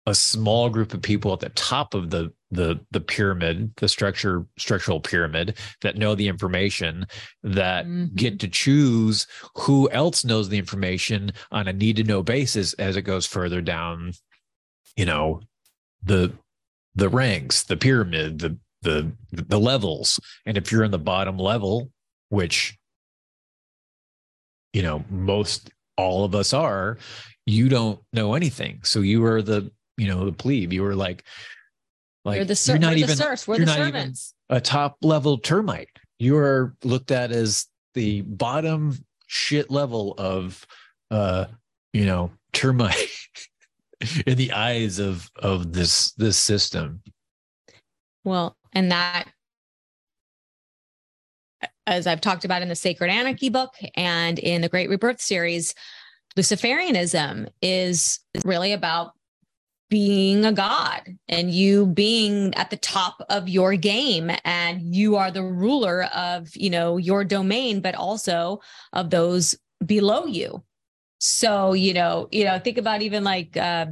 a 0.06 0.14
small 0.14 0.70
group 0.70 0.94
of 0.94 1.02
people 1.02 1.32
at 1.34 1.40
the 1.40 1.50
top 1.50 1.92
of 1.92 2.10
the 2.10 2.32
the 2.50 2.80
the 2.90 3.00
pyramid 3.00 3.70
the 3.76 3.88
structure 3.88 4.46
structural 4.56 5.00
pyramid 5.00 5.58
that 5.82 5.96
know 5.96 6.14
the 6.14 6.28
information 6.28 7.06
that 7.42 7.84
mm-hmm. 7.84 8.06
get 8.14 8.40
to 8.40 8.48
choose 8.48 9.26
who 9.54 9.90
else 9.90 10.24
knows 10.24 10.48
the 10.48 10.56
information 10.56 11.30
on 11.52 11.68
a 11.68 11.72
need 11.74 11.96
to 11.96 12.04
know 12.04 12.22
basis 12.22 12.72
as 12.74 12.96
it 12.96 13.02
goes 13.02 13.26
further 13.26 13.60
down 13.60 14.12
you 14.96 15.04
know 15.04 15.42
the 16.02 16.32
the 16.94 17.10
ranks 17.10 17.64
the 17.64 17.76
pyramid 17.76 18.38
the 18.38 18.56
the 18.80 19.12
the 19.30 19.60
levels 19.60 20.18
and 20.46 20.56
if 20.56 20.72
you're 20.72 20.84
in 20.84 20.90
the 20.90 20.98
bottom 20.98 21.36
level 21.36 21.90
which 22.30 22.78
you 24.72 24.82
know 24.82 25.04
most 25.10 25.70
all 25.96 26.25
of 26.25 26.34
us 26.34 26.52
are 26.52 26.98
you 27.46 27.68
don't 27.68 28.00
know 28.12 28.34
anything 28.34 28.80
so 28.84 29.00
you 29.00 29.25
are 29.25 29.42
the 29.42 29.70
you 29.96 30.06
know 30.06 30.25
the 30.25 30.32
plebe 30.32 30.72
you 30.72 30.82
were 30.82 30.94
like 30.94 31.25
like 32.25 32.37
you're, 32.37 32.44
the 32.44 32.56
ser- 32.56 32.72
you're 32.72 32.80
not 32.80 32.96
even 32.96 33.08
the 33.10 33.16
serfs. 33.16 33.48
We're 33.48 33.56
you're 33.56 33.66
the 33.66 33.72
not 33.72 33.78
servants. 33.78 34.34
even 34.50 34.58
a 34.58 34.60
top 34.60 34.96
level 35.02 35.38
termite 35.38 35.88
you 36.18 36.37
are 36.37 36.75
looked 36.84 37.10
at 37.10 37.32
as 37.32 37.66
the 37.94 38.22
bottom 38.22 38.96
shit 39.26 39.70
level 39.70 40.14
of 40.18 40.66
uh 41.10 41.46
you 41.92 42.06
know 42.06 42.30
termite 42.52 43.08
in 44.26 44.37
the 44.37 44.52
eyes 44.52 44.98
of 44.98 45.28
of 45.37 45.72
this 45.72 46.12
this 46.12 46.37
system 46.37 47.02
well 48.25 48.56
and 48.72 48.92
that 48.92 49.28
as 51.88 52.07
I've 52.07 52.21
talked 52.21 52.45
about 52.45 52.61
in 52.61 52.68
the 52.68 52.76
Sacred 52.76 53.11
Anarchy 53.11 53.49
book 53.49 53.75
and 53.97 54.38
in 54.38 54.61
the 54.61 54.68
Great 54.68 54.90
Rebirth 54.90 55.23
series, 55.23 55.75
Luciferianism 56.37 57.49
is 57.62 58.21
really 58.45 58.73
about 58.73 59.12
being 59.88 60.45
a 60.45 60.52
god 60.52 61.00
and 61.28 61.50
you 61.50 61.87
being 61.87 62.54
at 62.57 62.68
the 62.68 62.76
top 62.76 63.25
of 63.30 63.49
your 63.49 63.75
game 63.75 64.30
and 64.45 64.95
you 64.95 65.16
are 65.16 65.30
the 65.30 65.42
ruler 65.42 66.04
of 66.14 66.54
you 66.54 66.68
know 66.68 66.99
your 66.99 67.25
domain 67.25 67.80
but 67.80 67.95
also 67.95 68.61
of 68.92 69.09
those 69.09 69.57
below 69.87 70.26
you. 70.26 70.62
So 71.21 71.73
you 71.73 71.95
know 71.95 72.28
you 72.30 72.45
know 72.45 72.59
think 72.59 72.76
about 72.76 73.00
even 73.00 73.25
like 73.25 73.57
uh 73.57 73.87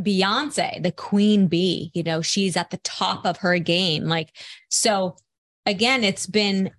beyonce 0.00 0.82
the 0.82 0.92
queen 0.92 1.46
bee 1.46 1.92
you 1.94 2.02
know 2.02 2.20
she's 2.20 2.56
at 2.56 2.70
the 2.70 2.76
top 2.78 3.24
of 3.24 3.38
her 3.38 3.58
game 3.58 4.04
like 4.04 4.36
so 4.68 5.16
again 5.64 6.04
it's 6.04 6.26
been 6.26 6.70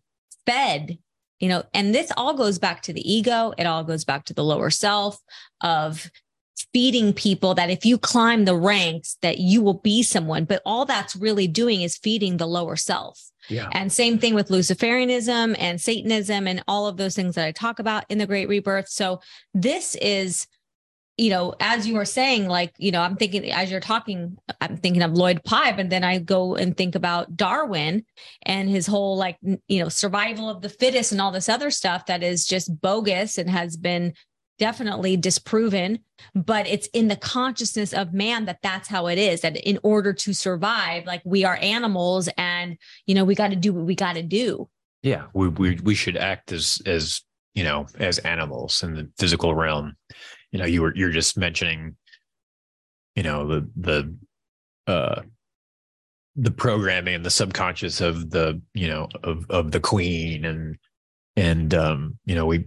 fed 0.47 0.97
you 1.39 1.47
know 1.47 1.63
and 1.73 1.93
this 1.93 2.11
all 2.17 2.33
goes 2.33 2.57
back 2.57 2.81
to 2.83 2.93
the 2.93 3.11
ego. 3.13 3.53
It 3.57 3.65
all 3.65 3.83
goes 3.83 4.03
back 4.03 4.25
to 4.25 4.33
the 4.33 4.43
lower 4.43 4.69
self 4.69 5.19
of 5.61 6.09
feeding 6.73 7.13
people 7.13 7.53
that 7.55 7.69
if 7.69 7.85
you 7.85 7.97
climb 7.97 8.45
the 8.45 8.55
ranks 8.55 9.17
that 9.21 9.37
you 9.37 9.61
will 9.61 9.75
be 9.75 10.01
someone. 10.03 10.45
But 10.45 10.61
all 10.65 10.85
that's 10.85 11.15
really 11.15 11.47
doing 11.47 11.81
is 11.81 11.97
feeding 11.97 12.37
the 12.37 12.47
lower 12.47 12.75
self. 12.75 13.21
Yeah. 13.49 13.69
And 13.71 13.91
same 13.91 14.17
thing 14.19 14.33
with 14.33 14.49
luciferianism 14.49 15.55
and 15.59 15.79
satanism 15.79 16.47
and 16.47 16.63
all 16.67 16.87
of 16.87 16.97
those 16.97 17.15
things 17.15 17.35
that 17.35 17.45
i 17.45 17.51
talk 17.51 17.79
about 17.79 18.03
in 18.09 18.17
the 18.17 18.27
great 18.27 18.49
rebirth. 18.49 18.89
So 18.89 19.21
this 19.53 19.95
is 20.01 20.47
you 21.17 21.29
know 21.29 21.53
as 21.59 21.87
you 21.87 21.95
were 21.95 22.05
saying 22.05 22.47
like 22.47 22.73
you 22.77 22.91
know 22.91 23.01
i'm 23.01 23.15
thinking 23.15 23.49
as 23.51 23.71
you're 23.71 23.79
talking 23.79 24.37
i'm 24.61 24.77
thinking 24.77 25.01
of 25.01 25.11
lloyd 25.13 25.43
Pye, 25.43 25.69
and 25.69 25.91
then 25.91 26.03
i 26.03 26.19
go 26.19 26.55
and 26.55 26.77
think 26.77 26.95
about 26.95 27.35
darwin 27.35 28.05
and 28.43 28.69
his 28.69 28.87
whole 28.87 29.17
like 29.17 29.37
you 29.41 29.79
know 29.79 29.89
survival 29.89 30.49
of 30.49 30.61
the 30.61 30.69
fittest 30.69 31.11
and 31.11 31.19
all 31.19 31.31
this 31.31 31.49
other 31.49 31.71
stuff 31.71 32.05
that 32.05 32.23
is 32.23 32.45
just 32.45 32.81
bogus 32.81 33.37
and 33.37 33.49
has 33.49 33.75
been 33.75 34.13
definitely 34.57 35.17
disproven, 35.17 35.99
but 36.33 36.67
it's 36.67 36.87
in 36.87 37.07
the 37.07 37.15
consciousness 37.15 37.93
of 37.93 38.13
man 38.13 38.45
that 38.45 38.59
that's 38.61 38.87
how 38.87 39.07
it 39.07 39.17
is. 39.17 39.41
That 39.41 39.57
in 39.57 39.79
order 39.83 40.13
to 40.13 40.33
survive, 40.33 41.05
like 41.05 41.21
we 41.25 41.45
are 41.45 41.57
animals, 41.61 42.29
and 42.37 42.77
you 43.05 43.15
know 43.15 43.23
we 43.23 43.35
got 43.35 43.49
to 43.49 43.55
do 43.55 43.73
what 43.73 43.85
we 43.85 43.95
got 43.95 44.13
to 44.13 44.23
do. 44.23 44.69
Yeah, 45.03 45.25
we, 45.33 45.47
we 45.47 45.79
we 45.83 45.95
should 45.95 46.17
act 46.17 46.51
as 46.51 46.81
as 46.85 47.21
you 47.53 47.63
know 47.63 47.87
as 47.99 48.19
animals 48.19 48.83
in 48.83 48.95
the 48.95 49.09
physical 49.17 49.55
realm. 49.55 49.95
You 50.51 50.59
know, 50.59 50.65
you 50.65 50.81
were 50.81 50.95
you're 50.95 51.11
just 51.11 51.37
mentioning, 51.37 51.95
you 53.15 53.23
know, 53.23 53.47
the 53.47 53.69
the 53.75 54.15
uh 54.87 55.21
the 56.37 56.51
programming 56.51 57.15
and 57.15 57.25
the 57.25 57.31
subconscious 57.31 57.99
of 57.99 58.29
the 58.29 58.61
you 58.73 58.87
know 58.87 59.09
of 59.23 59.45
of 59.49 59.71
the 59.71 59.79
queen 59.79 60.45
and 60.45 60.77
and 61.35 61.73
um 61.73 62.17
you 62.25 62.35
know 62.35 62.45
we 62.45 62.65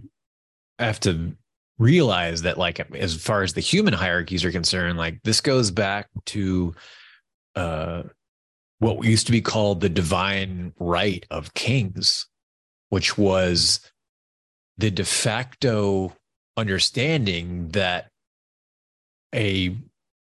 have 0.77 0.99
to 0.99 1.35
realize 1.79 2.41
that 2.41 2.57
like 2.57 2.79
as 2.95 3.15
far 3.15 3.43
as 3.43 3.53
the 3.53 3.61
human 3.61 3.93
hierarchies 3.93 4.43
are 4.43 4.51
concerned 4.51 4.97
like 4.97 5.19
this 5.23 5.39
goes 5.39 5.71
back 5.71 6.09
to 6.25 6.75
uh 7.55 8.03
what 8.79 9.03
used 9.05 9.25
to 9.25 9.31
be 9.31 9.41
called 9.41 9.79
the 9.79 9.89
divine 9.89 10.73
right 10.77 11.25
of 11.31 11.53
kings 11.53 12.27
which 12.89 13.17
was 13.17 13.79
the 14.77 14.91
de 14.91 15.05
facto 15.05 16.13
understanding 16.57 17.69
that 17.69 18.07
a 19.33 19.75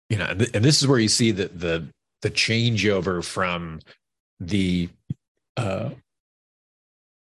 you 0.08 0.16
know 0.16 0.26
and 0.26 0.64
this 0.64 0.80
is 0.80 0.86
where 0.86 0.98
you 0.98 1.08
see 1.08 1.30
the 1.30 1.48
the 1.48 1.86
the 2.22 2.30
changeover 2.30 3.24
from 3.24 3.80
the 4.40 4.88
uh 5.56 5.90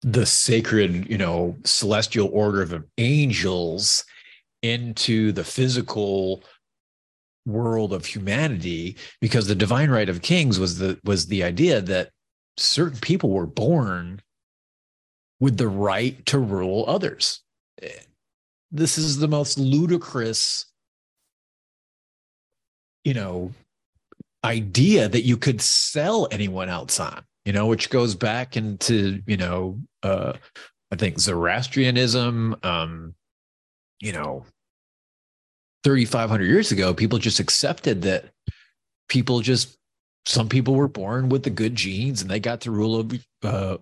the 0.02 0.26
sacred, 0.26 1.08
you 1.10 1.18
know, 1.18 1.56
celestial 1.64 2.28
order 2.32 2.62
of 2.62 2.84
angels 2.98 4.04
into 4.62 5.32
the 5.32 5.44
physical 5.44 6.42
world 7.46 7.92
of 7.92 8.04
humanity 8.04 8.96
because 9.20 9.46
the 9.46 9.54
divine 9.54 9.90
right 9.90 10.08
of 10.08 10.20
kings 10.20 10.58
was 10.58 10.78
the 10.78 10.98
was 11.04 11.26
the 11.26 11.42
idea 11.42 11.80
that 11.80 12.10
certain 12.58 12.98
people 12.98 13.30
were 13.30 13.46
born 13.46 14.20
with 15.40 15.56
the 15.56 15.68
right 15.68 16.26
to 16.26 16.38
rule 16.38 16.84
others 16.86 17.40
this 18.70 18.98
is 18.98 19.18
the 19.18 19.28
most 19.28 19.58
ludicrous 19.58 20.66
you 23.04 23.14
know 23.14 23.52
idea 24.44 25.08
that 25.08 25.22
you 25.22 25.36
could 25.36 25.60
sell 25.60 26.28
anyone 26.30 26.68
else 26.68 27.00
on 27.00 27.24
you 27.48 27.54
know, 27.54 27.64
which 27.64 27.88
goes 27.88 28.14
back 28.14 28.58
into, 28.58 29.22
you 29.26 29.38
know, 29.38 29.80
uh, 30.02 30.34
I 30.92 30.96
think 30.96 31.18
Zoroastrianism, 31.18 32.56
um, 32.62 33.14
you 34.00 34.12
know, 34.12 34.44
3,500 35.82 36.44
years 36.44 36.72
ago, 36.72 36.92
people 36.92 37.18
just 37.18 37.40
accepted 37.40 38.02
that 38.02 38.26
people 39.08 39.40
just, 39.40 39.78
some 40.26 40.50
people 40.50 40.74
were 40.74 40.88
born 40.88 41.30
with 41.30 41.42
the 41.42 41.48
good 41.48 41.74
genes 41.74 42.20
and 42.20 42.30
they 42.30 42.38
got 42.38 42.60
to 42.60 42.70
rule 42.70 42.96
over, 42.96 43.16
uh, 43.42 43.78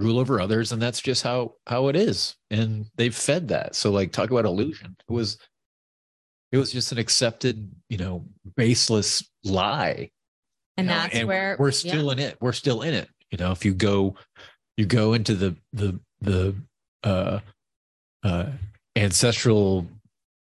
rule 0.00 0.18
over 0.18 0.40
others. 0.40 0.72
And 0.72 0.80
that's 0.80 1.00
just 1.00 1.22
how, 1.22 1.54
how 1.66 1.88
it 1.88 1.96
is. 1.96 2.36
And 2.50 2.86
they've 2.96 3.14
fed 3.14 3.48
that. 3.48 3.74
So 3.74 3.90
like, 3.90 4.12
talk 4.12 4.30
about 4.30 4.44
illusion. 4.44 4.96
It 5.08 5.12
was, 5.12 5.38
it 6.52 6.56
was 6.56 6.72
just 6.72 6.92
an 6.92 6.98
accepted, 6.98 7.70
you 7.88 7.98
know, 7.98 8.24
baseless 8.56 9.28
lie 9.44 10.10
and 10.80 10.88
you 10.88 10.94
know, 10.94 11.00
that's 11.00 11.14
and 11.14 11.28
where 11.28 11.56
we're 11.58 11.70
still 11.70 12.06
yeah. 12.06 12.12
in 12.12 12.18
it 12.18 12.36
we're 12.40 12.52
still 12.52 12.82
in 12.82 12.94
it 12.94 13.08
you 13.30 13.38
know 13.38 13.52
if 13.52 13.64
you 13.64 13.74
go 13.74 14.14
you 14.76 14.86
go 14.86 15.12
into 15.12 15.34
the 15.34 15.56
the 15.72 15.98
the 16.20 16.54
uh 17.04 17.38
uh 18.24 18.46
ancestral 18.96 19.86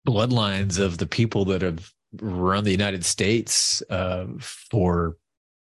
bloodlines 0.08 0.80
of 0.80 0.98
the 0.98 1.06
people 1.06 1.46
that 1.46 1.62
have 1.62 1.92
run 2.22 2.64
the 2.64 2.72
united 2.72 3.04
states 3.06 3.82
uh 3.90 4.26
for 4.40 5.16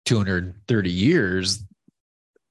230 0.07 0.91
years 0.91 1.65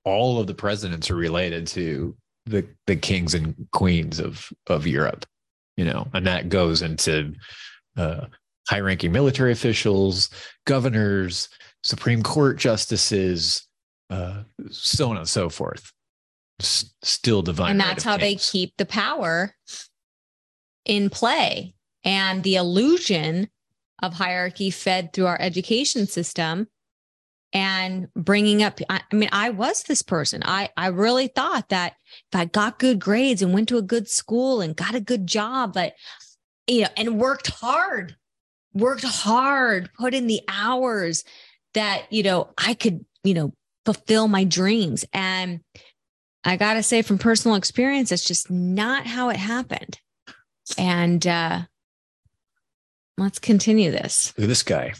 all 0.05 0.39
of 0.39 0.47
the 0.47 0.53
presidents 0.53 1.09
are 1.09 1.15
related 1.15 1.67
to 1.67 2.15
the 2.45 2.65
the 2.87 2.95
kings 2.95 3.33
and 3.33 3.55
queens 3.71 4.19
of 4.19 4.49
of 4.67 4.85
europe 4.85 5.25
you 5.77 5.85
know 5.85 6.07
and 6.13 6.27
that 6.27 6.49
goes 6.49 6.81
into 6.81 7.33
uh 7.97 8.25
high 8.69 8.79
ranking 8.79 9.11
military 9.11 9.51
officials 9.51 10.29
governors 10.65 11.49
Supreme 11.83 12.23
Court 12.23 12.57
justices, 12.57 13.67
uh, 14.09 14.43
so 14.71 15.09
on 15.09 15.17
and 15.17 15.27
so 15.27 15.49
forth. 15.49 15.91
S- 16.59 16.93
still 17.01 17.41
divine. 17.41 17.71
And 17.71 17.79
that's 17.79 18.03
how 18.03 18.17
they 18.17 18.35
keep 18.35 18.73
the 18.77 18.85
power 18.85 19.53
in 20.85 21.09
play. 21.09 21.75
And 22.05 22.43
the 22.43 22.55
illusion 22.55 23.49
of 24.01 24.13
hierarchy 24.13 24.69
fed 24.69 25.13
through 25.13 25.27
our 25.27 25.39
education 25.39 26.07
system 26.07 26.67
and 27.53 28.07
bringing 28.15 28.63
up 28.63 28.79
I, 28.89 29.01
mean 29.11 29.29
i 29.31 29.49
was 29.49 29.83
this 29.83 30.01
person 30.01 30.41
i 30.45 30.69
i 30.75 30.87
really 30.87 31.27
thought 31.27 31.69
that 31.69 31.93
if 32.31 32.39
i 32.39 32.45
got 32.45 32.79
good 32.79 32.99
grades 32.99 33.41
and 33.41 33.53
went 33.53 33.69
to 33.69 33.77
a 33.77 33.83
good 33.83 34.09
school 34.09 34.61
and 34.61 34.75
got 34.75 34.95
a 34.95 34.99
good 34.99 35.27
job 35.27 35.73
but 35.73 35.93
you 36.67 36.81
know 36.81 36.89
and 36.97 37.19
worked 37.19 37.47
hard 37.47 38.15
worked 38.73 39.03
hard 39.03 39.89
put 39.93 40.13
in 40.13 40.27
the 40.27 40.41
hours 40.47 41.23
that, 41.73 42.05
you 42.11 42.23
know, 42.23 42.49
I 42.57 42.73
could, 42.73 43.05
you 43.23 43.33
know, 43.33 43.53
fulfill 43.85 44.27
my 44.27 44.43
dreams. 44.43 45.05
And 45.13 45.61
I 46.43 46.57
got 46.57 46.73
to 46.75 46.83
say, 46.83 47.01
from 47.01 47.17
personal 47.17 47.55
experience, 47.55 48.11
it's 48.11 48.25
just 48.25 48.49
not 48.49 49.05
how 49.05 49.29
it 49.29 49.37
happened. 49.37 49.99
And 50.77 51.25
uh, 51.25 51.61
let's 53.17 53.39
continue 53.39 53.91
this. 53.91 54.33
Look 54.37 54.45
at 54.45 54.49
this 54.49 54.63
guy. 54.63 54.93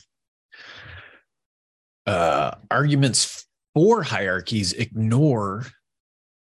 Uh, 2.06 2.52
arguments 2.70 3.46
for 3.74 4.04
hierarchies 4.04 4.74
ignore 4.74 5.66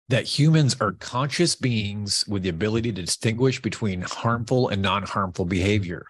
that 0.09 0.27
humans 0.27 0.77
are 0.81 0.93
conscious 0.93 1.55
beings 1.55 2.25
with 2.29 2.43
the 2.43 2.49
ability 2.49 2.93
to 2.93 3.03
distinguish 3.03 3.63
between 3.63 4.03
harmful 4.03 4.69
and 4.69 4.83
non 4.83 5.05
harmful 5.05 5.45
behavior 5.45 6.07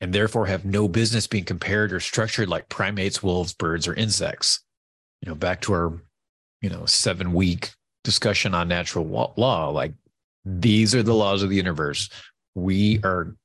and 0.00 0.12
therefore 0.12 0.46
have 0.46 0.64
no 0.64 0.88
business 0.88 1.26
being 1.26 1.44
compared 1.44 1.92
or 1.92 2.00
structured 2.00 2.48
like 2.48 2.68
primates, 2.68 3.22
wolves, 3.22 3.52
birds, 3.52 3.86
or 3.86 3.94
insects. 3.94 4.60
You 5.20 5.28
know, 5.28 5.34
back 5.34 5.60
to 5.62 5.72
our, 5.74 6.02
you 6.62 6.70
know, 6.70 6.86
seven 6.86 7.32
week 7.32 7.70
discussion 8.02 8.54
on 8.54 8.68
natural 8.68 9.06
law. 9.36 9.68
Like 9.68 9.92
these 10.44 10.94
are 10.94 11.02
the 11.02 11.14
laws 11.14 11.42
of 11.42 11.50
the 11.50 11.56
universe. 11.56 12.08
We 12.54 13.00
are 13.04 13.36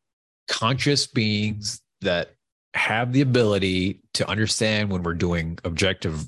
conscious 0.47 1.07
beings 1.07 1.81
that 2.01 2.34
have 2.75 3.13
the 3.13 3.21
ability 3.21 4.01
to 4.13 4.29
understand 4.29 4.91
when 4.91 5.01
we're 5.01 5.13
doing 5.13 5.57
objective 5.63 6.27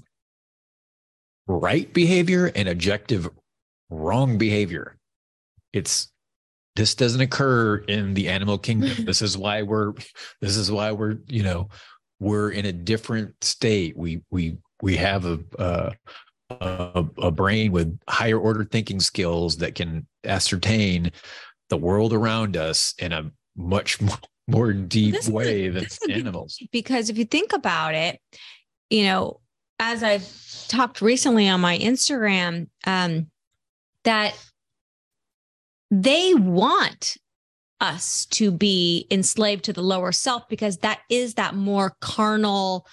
right 1.47 1.93
behavior 1.93 2.51
and 2.55 2.67
objective 2.67 3.29
wrong 3.89 4.37
behavior. 4.37 4.97
It's 5.73 6.11
this 6.75 6.95
doesn't 6.95 7.21
occur 7.21 7.77
in 7.77 8.13
the 8.13 8.29
animal 8.29 8.57
kingdom 8.57 8.95
this 9.05 9.21
is 9.21 9.37
why 9.37 9.63
we're 9.63 9.93
this 10.41 10.55
is 10.55 10.71
why 10.71 10.91
we're 10.91 11.17
you 11.27 11.43
know 11.43 11.69
we're 12.19 12.51
in 12.51 12.65
a 12.65 12.71
different 12.71 13.43
state 13.43 13.97
we 13.97 14.21
we 14.31 14.57
we 14.81 14.95
have 14.95 15.25
a 15.25 15.39
uh, 15.59 15.91
a, 16.49 17.05
a 17.17 17.31
brain 17.31 17.71
with 17.71 17.99
higher 18.07 18.39
order 18.39 18.63
thinking 18.63 18.99
skills 18.99 19.57
that 19.57 19.75
can 19.75 20.07
ascertain 20.23 21.11
the 21.69 21.77
world 21.77 22.13
around 22.13 22.55
us 22.55 22.93
in 22.99 23.11
a 23.11 23.31
much 23.57 23.99
more, 23.99 24.17
more 24.47 24.73
deep 24.73 25.13
This 25.13 25.27
way 25.29 25.67
than 25.69 25.83
this 25.83 25.99
would 26.01 26.07
be- 26.07 26.13
animals. 26.13 26.57
because 26.71 27.09
if 27.09 27.17
you 27.17 27.25
think 27.25 27.53
about 27.53 27.95
it, 27.95 28.19
you 28.89 29.03
know, 29.03 29.41
as 29.79 30.01
I've 30.03 30.27
talked 30.69 31.01
recently 31.01 31.47
on 31.49 31.61
my 31.61 31.77
Instagram, 31.77 32.67
um, 32.85 33.27
that 34.03 34.33
they 35.91 36.33
want 36.33 37.17
us 37.79 38.25
to 38.25 38.49
be 38.51 39.05
enslaved 39.11 39.65
to 39.65 39.73
the 39.73 39.83
lower 39.83 40.11
self 40.11 40.47
because 40.49 40.77
that 40.77 41.01
is 41.09 41.35
that 41.35 41.53
more 41.53 41.95
carnal, 42.01 42.87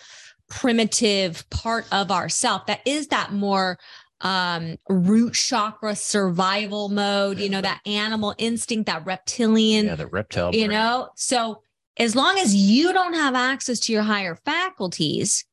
primitive 0.49 1.49
part 1.51 1.87
of 1.91 2.11
ourself. 2.11 2.67
That 2.67 2.81
is 2.85 3.09
that 3.09 3.33
more 3.33 3.79
um 4.25 4.77
root 4.89 5.35
chakra 5.35 5.95
survival 5.95 6.89
mode, 6.89 7.39
you 7.39 7.49
know, 7.51 7.61
that 7.61 7.81
animal 7.87 8.35
instinct, 8.39 8.87
that 8.87 9.05
reptilian 9.07 9.87
Yeah, 9.87 9.95
the 9.97 10.07
reptile. 10.07 10.55
you 10.55 10.67
brain. 10.67 10.79
know 10.79 11.11
so 11.15 11.61
as 11.99 12.17
long 12.17 12.39
as 12.39 12.55
you 12.55 12.93
don't 12.93 13.15
have 13.15 13.35
access 13.35 13.79
to 13.81 13.93
your 13.93 14.03
higher 14.03 14.35
faculties 14.45 15.45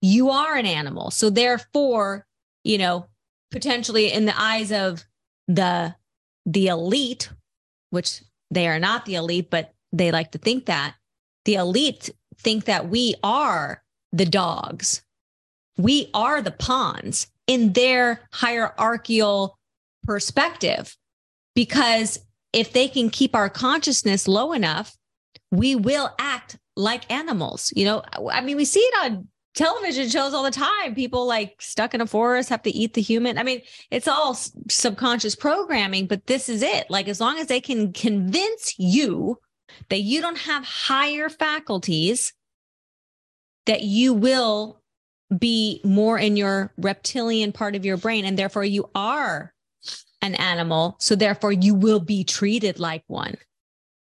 you 0.00 0.30
are 0.30 0.56
an 0.56 0.64
animal 0.64 1.10
so 1.10 1.28
therefore 1.28 2.26
you 2.64 2.78
know 2.78 3.06
potentially 3.50 4.10
in 4.12 4.24
the 4.24 4.40
eyes 4.40 4.70
of 4.72 5.04
the 5.48 5.94
the 6.46 6.68
elite 6.68 7.30
which 7.90 8.22
they 8.50 8.66
are 8.68 8.78
not 8.78 9.04
the 9.04 9.16
elite 9.16 9.50
but 9.50 9.74
they 9.92 10.10
like 10.12 10.30
to 10.30 10.38
think 10.38 10.66
that 10.66 10.94
the 11.44 11.54
elite 11.56 12.08
think 12.38 12.64
that 12.64 12.88
we 12.88 13.14
are 13.22 13.82
the 14.12 14.24
dogs 14.24 15.02
we 15.76 16.08
are 16.14 16.40
the 16.40 16.50
pawns 16.52 17.26
in 17.50 17.72
their 17.72 18.20
hierarchical 18.32 19.58
perspective 20.04 20.96
because 21.56 22.20
if 22.52 22.72
they 22.72 22.86
can 22.86 23.10
keep 23.10 23.34
our 23.34 23.50
consciousness 23.50 24.28
low 24.28 24.52
enough, 24.52 24.96
we 25.50 25.74
will 25.74 26.14
act 26.20 26.58
like 26.76 27.10
animals. 27.10 27.72
You 27.74 27.86
know, 27.86 28.02
I 28.30 28.40
mean, 28.40 28.56
we 28.56 28.64
see 28.64 28.78
it 28.78 29.04
on 29.04 29.26
television 29.56 30.08
shows 30.08 30.32
all 30.32 30.44
the 30.44 30.52
time. 30.52 30.94
People 30.94 31.26
like 31.26 31.60
stuck 31.60 31.92
in 31.92 32.00
a 32.00 32.06
forest 32.06 32.50
have 32.50 32.62
to 32.62 32.70
eat 32.70 32.94
the 32.94 33.02
human. 33.02 33.36
I 33.36 33.42
mean, 33.42 33.62
it's 33.90 34.06
all 34.06 34.34
subconscious 34.34 35.34
programming, 35.34 36.06
but 36.06 36.28
this 36.28 36.48
is 36.48 36.62
it. 36.62 36.88
Like, 36.88 37.08
as 37.08 37.20
long 37.20 37.40
as 37.40 37.48
they 37.48 37.60
can 37.60 37.92
convince 37.92 38.78
you 38.78 39.40
that 39.88 40.02
you 40.02 40.20
don't 40.20 40.38
have 40.38 40.64
higher 40.64 41.28
faculties, 41.28 42.32
that 43.66 43.82
you 43.82 44.14
will 44.14 44.79
be 45.38 45.80
more 45.84 46.18
in 46.18 46.36
your 46.36 46.72
reptilian 46.76 47.52
part 47.52 47.76
of 47.76 47.84
your 47.84 47.96
brain, 47.96 48.24
and 48.24 48.38
therefore 48.38 48.64
you 48.64 48.90
are 48.94 49.52
an 50.22 50.34
animal. 50.34 50.96
So 50.98 51.14
therefore, 51.14 51.52
you 51.52 51.74
will 51.74 52.00
be 52.00 52.24
treated 52.24 52.78
like 52.78 53.04
one. 53.06 53.36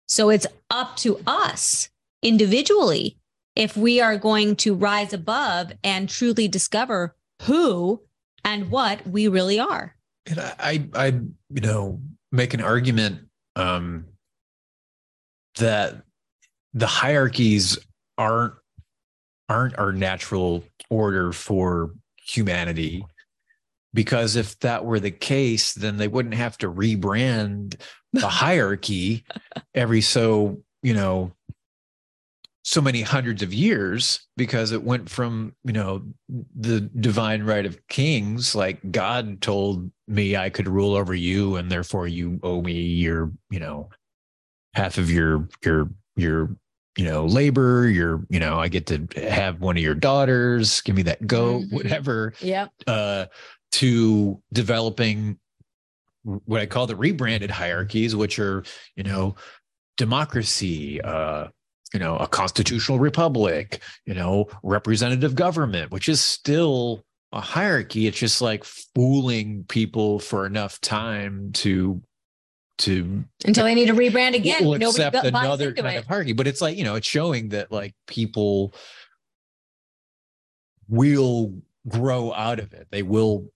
So 0.08 0.30
it's 0.30 0.48
up 0.72 0.96
to 0.98 1.20
us 1.28 1.90
individually 2.24 3.18
if 3.56 3.78
we 3.78 4.02
are 4.02 4.18
going 4.18 4.56
to 4.58 4.74
rise 4.74 5.14
above 5.14 5.72
and 5.84 6.10
truly 6.10 6.48
discover 6.48 7.16
who 7.44 8.02
and 8.44 8.72
what 8.72 9.06
we 9.06 9.28
really 9.28 9.60
are. 9.60 9.96
And 10.26 10.40
I, 10.40 10.88
I, 10.94 11.06
you 11.08 11.62
know, 11.62 12.02
make 12.32 12.54
an 12.54 12.62
argument 12.62 13.28
um, 13.56 14.06
that 15.58 16.04
the 16.74 16.88
hierarchies 16.88 17.78
aren't 18.18 18.54
aren't 19.50 19.78
our 19.80 19.92
natural 19.92 20.64
order 20.90 21.32
for 21.32 21.92
humanity. 22.18 23.06
Because 23.94 24.36
if 24.36 24.60
that 24.60 24.86
were 24.86 25.00
the 25.00 25.12
case, 25.12 25.74
then 25.74 25.98
they 25.98 26.08
wouldn't 26.08 26.36
have 26.36 26.58
to 26.60 26.72
rebrand 26.72 27.80
the 28.14 28.28
hierarchy 28.28 29.26
every 29.74 30.02
so, 30.02 30.62
you 30.84 30.94
know, 30.94 31.32
so 32.64 32.82
many 32.82 33.02
hundreds 33.02 33.42
of 33.42 33.52
years 33.52 34.28
because 34.38 34.72
it 34.72 34.84
went 34.84 35.10
from, 35.10 35.56
you 35.64 35.74
know, 35.74 36.04
the 36.56 36.82
divine 36.82 37.42
right 37.44 37.66
of 37.66 37.88
kings, 37.88 38.54
like 38.54 38.92
God 38.92 39.42
told 39.42 39.90
me 40.08 40.36
I 40.36 40.52
could 40.52 40.68
rule 40.68 40.96
over 40.96 41.16
you, 41.16 41.56
and 41.56 41.72
therefore 41.72 42.08
you 42.08 42.40
owe 42.44 42.62
me 42.62 42.74
your, 42.74 43.32
you 43.50 43.60
know, 43.60 43.90
half 44.76 45.00
of 45.00 45.10
your 45.10 45.48
your 45.64 45.90
your 46.16 46.56
you 47.00 47.06
know 47.06 47.26
labor 47.26 47.88
your 47.90 48.26
you 48.30 48.42
know 48.42 48.60
i 48.60 48.68
get 48.68 48.86
to 48.86 49.08
have 49.16 49.62
one 49.62 49.78
of 49.78 49.82
your 49.82 49.96
daughters 49.96 50.82
give 50.82 50.98
me 50.98 51.02
that 51.04 51.26
goat 51.26 51.62
Mhm. 51.64 51.72
whatever 51.72 52.34
Yep. 52.42 52.72
uh 52.88 53.26
to 53.72 54.42
developing 54.52 55.40
what 56.24 56.60
i 56.60 56.66
call 56.66 56.88
the 56.88 56.98
rebranded 56.98 57.50
hierarchies 57.52 58.18
which 58.18 58.38
are 58.38 58.64
you 58.98 59.04
know 59.04 59.36
democracy 59.98 61.00
uh 61.02 61.48
you 61.94 62.00
know 62.02 62.18
a 62.18 62.28
constitutional 62.28 63.00
republic 63.00 63.82
you 64.06 64.14
know 64.14 64.48
representative 64.62 65.36
government 65.36 65.92
which 65.92 66.10
is 66.10 66.20
still 66.22 67.06
a 67.32 67.40
hierarchy 67.40 68.08
it's 68.08 68.18
just 68.18 68.42
like 68.42 68.66
fooling 68.66 69.64
people 69.70 70.20
for 70.20 70.46
enough 70.46 70.82
time 70.82 71.52
to 71.54 72.02
to 72.80 73.24
Until 73.46 73.66
they 73.66 73.76
need 73.76 73.88
to 73.88 73.94
rebrand 73.94 74.36
again. 74.36 74.66
will 74.66 74.74
accept 74.76 75.14
buys 75.14 75.26
another 75.26 75.74
kind 75.74 75.96
it. 75.96 76.00
of 76.00 76.06
hierarchy. 76.08 76.34
But 76.34 76.48
it's 76.48 76.62
like, 76.62 76.78
you 76.78 76.84
know, 76.84 76.96
it's 76.96 77.08
showing 77.08 77.50
that 77.50 77.72
like 77.72 77.94
people 78.08 78.74
will 80.88 81.54
grow 81.88 82.34
out 82.34 82.60
of 82.60 82.74
it. 82.74 82.88
They 82.92 83.04
will 83.04 83.52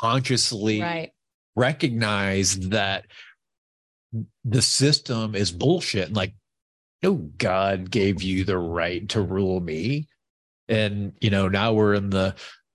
consciously 0.00 0.80
Right. 0.80 1.12
recognize 1.56 2.58
that 2.68 3.06
the 4.44 4.62
system 4.62 5.34
is 5.34 5.52
bullshit. 5.52 6.08
And 6.08 6.16
like, 6.16 6.34
no, 7.02 7.14
God 7.14 7.90
gave 7.90 8.22
you 8.22 8.44
the 8.44 8.58
right 8.58 9.08
to 9.10 9.22
rule 9.22 9.60
me. 9.60 10.08
And 10.68 11.12
you 11.20 11.30
know, 11.30 11.48
now 11.48 11.72
we're 11.72 11.94
in 11.94 12.10
the 12.10 12.34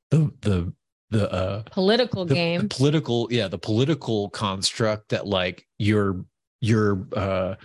the 0.10 0.32
the 0.42 0.74
the 1.16 1.32
uh 1.32 1.64
Political 1.72 2.26
the, 2.26 2.30
the 2.30 2.36
game. 2.36 2.70
political 2.70 3.28
yeah 3.32 3.48
the 3.48 3.58
political 3.58 4.30
construct 4.30 5.10
that 5.10 5.26
like 5.26 5.66
your 5.78 6.26
your 6.62 7.08
uh 7.16 7.56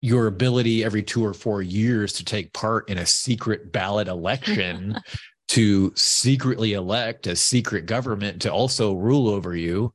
your 0.00 0.26
ability 0.26 0.84
every 0.84 1.02
two 1.02 1.24
or 1.24 1.32
four 1.32 1.62
years 1.62 2.12
to 2.14 2.24
take 2.24 2.52
part 2.52 2.88
in 2.88 2.98
a 2.98 3.06
secret 3.06 3.72
ballot 3.72 4.08
election 4.08 4.98
to 5.48 5.92
secretly 5.94 6.72
elect 6.72 7.26
a 7.26 7.36
secret 7.36 7.86
government 7.86 8.42
to 8.42 8.52
also 8.52 8.94
rule 8.94 9.28
over 9.28 9.54
you 9.54 9.92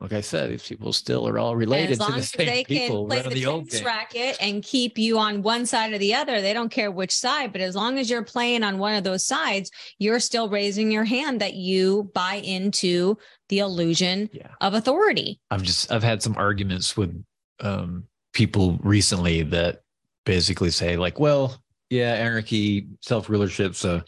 like 0.00 0.12
i 0.12 0.20
said 0.20 0.50
these 0.50 0.66
people 0.66 0.92
still 0.92 1.26
are 1.26 1.38
all 1.38 1.56
related 1.56 1.98
to 1.98 2.06
the 2.06 2.12
as 2.16 2.30
same 2.30 2.46
they 2.46 2.64
can 2.64 2.76
people 2.76 3.06
play 3.06 3.22
the 3.22 3.30
the 3.30 3.46
old 3.46 3.68
tennis 3.70 3.80
game 3.80 3.86
racket 3.86 4.36
and 4.40 4.62
keep 4.62 4.98
you 4.98 5.18
on 5.18 5.42
one 5.42 5.66
side 5.66 5.92
or 5.92 5.98
the 5.98 6.14
other, 6.14 6.40
they 6.40 6.52
don't 6.52 6.70
care 6.70 6.90
which 6.90 7.12
side. 7.12 7.52
But 7.52 7.60
as 7.60 7.74
long 7.74 7.98
as 7.98 8.10
you're 8.10 8.24
playing 8.24 8.62
on 8.62 8.78
one 8.78 8.94
of 8.94 9.04
those 9.04 9.24
sides, 9.24 9.70
you're 9.98 10.20
still 10.20 10.48
raising 10.48 10.90
your 10.90 11.04
hand 11.04 11.40
that 11.40 11.54
you 11.54 12.10
buy 12.14 12.36
into 12.36 13.16
the 13.48 13.60
illusion 13.60 14.28
yeah 14.32 14.48
of 14.60 14.74
authority. 14.74 15.40
I've 15.50 15.62
just 15.62 15.90
I've 15.92 16.02
had 16.02 16.22
some 16.22 16.36
arguments 16.36 16.96
with 16.96 17.24
um 17.60 18.04
people 18.32 18.78
recently 18.82 19.42
that 19.42 19.82
basically 20.24 20.70
say 20.70 20.96
like, 20.96 21.18
well, 21.18 21.62
yeah, 21.90 22.14
anarchy, 22.14 22.88
self 23.00 23.28
rulership's 23.28 23.84
a, 23.84 24.04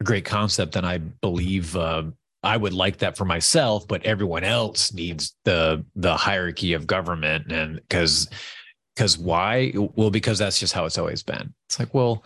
a 0.00 0.04
great 0.04 0.24
concept, 0.24 0.76
and 0.76 0.86
I 0.86 0.98
believe 0.98 1.76
uh, 1.76 2.04
I 2.42 2.56
would 2.56 2.72
like 2.72 2.98
that 2.98 3.16
for 3.16 3.24
myself, 3.24 3.86
but 3.86 4.04
everyone 4.06 4.44
else 4.44 4.92
needs 4.92 5.34
the 5.44 5.84
the 5.94 6.16
hierarchy 6.16 6.72
of 6.72 6.86
government, 6.86 7.52
and 7.52 7.76
because 7.76 8.28
because 8.96 9.18
why? 9.18 9.72
Well, 9.74 10.10
because 10.10 10.38
that's 10.38 10.58
just 10.58 10.72
how 10.72 10.84
it's 10.86 10.98
always 10.98 11.22
been. 11.22 11.54
It's 11.68 11.78
like, 11.78 11.94
well, 11.94 12.24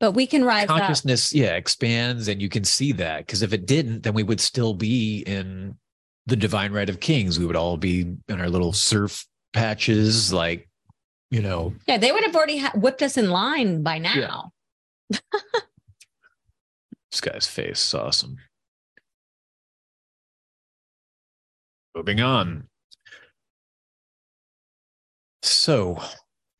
But 0.00 0.12
we 0.12 0.26
can 0.26 0.44
rise 0.44 0.68
up. 0.68 0.78
consciousness 0.78 1.32
yeah 1.34 1.54
expands 1.56 2.28
and 2.28 2.40
you 2.42 2.48
can 2.48 2.64
see 2.64 2.92
that 2.92 3.26
because 3.26 3.42
if 3.42 3.52
it 3.52 3.66
didn't 3.66 4.02
then 4.04 4.14
we 4.14 4.22
would 4.22 4.40
still 4.40 4.74
be 4.74 5.20
in 5.26 5.76
the 6.26 6.36
divine 6.36 6.72
right 6.72 6.88
of 6.90 7.00
kings 7.00 7.38
we 7.38 7.46
would 7.46 7.56
all 7.56 7.76
be 7.76 8.00
in 8.28 8.40
our 8.40 8.48
little 8.50 8.72
serf 8.72 9.26
patches 9.52 10.32
like 10.32 10.68
you 11.30 11.40
know 11.42 11.74
Yeah, 11.88 11.98
they 11.98 12.12
would 12.12 12.22
have 12.24 12.36
already 12.36 12.58
ha- 12.58 12.72
whipped 12.76 13.02
us 13.02 13.16
in 13.16 13.30
line 13.30 13.82
by 13.82 13.98
now. 13.98 14.52
this 15.10 15.20
guy's 17.20 17.46
face 17.46 17.88
is 17.88 17.94
awesome 17.94 18.36
moving 21.98 22.20
on. 22.20 22.62
So 25.42 26.00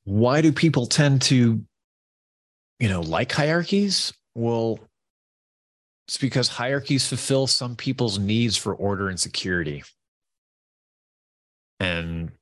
why 0.03 0.41
do 0.41 0.53
people 0.53 0.87
tend 0.87 1.23
to 1.23 1.65
you 2.81 2.89
know 2.89 3.01
like 3.01 3.31
hierarchies? 3.31 4.13
Well 4.35 4.81
it's 6.09 6.19
because 6.19 6.49
hierarchies 6.49 7.07
fulfill 7.07 7.47
some 7.47 7.77
people's 7.77 8.19
needs 8.19 8.57
for 8.57 8.75
order 8.75 9.09
and 9.11 9.21
security. 9.21 9.85
And 11.79 12.33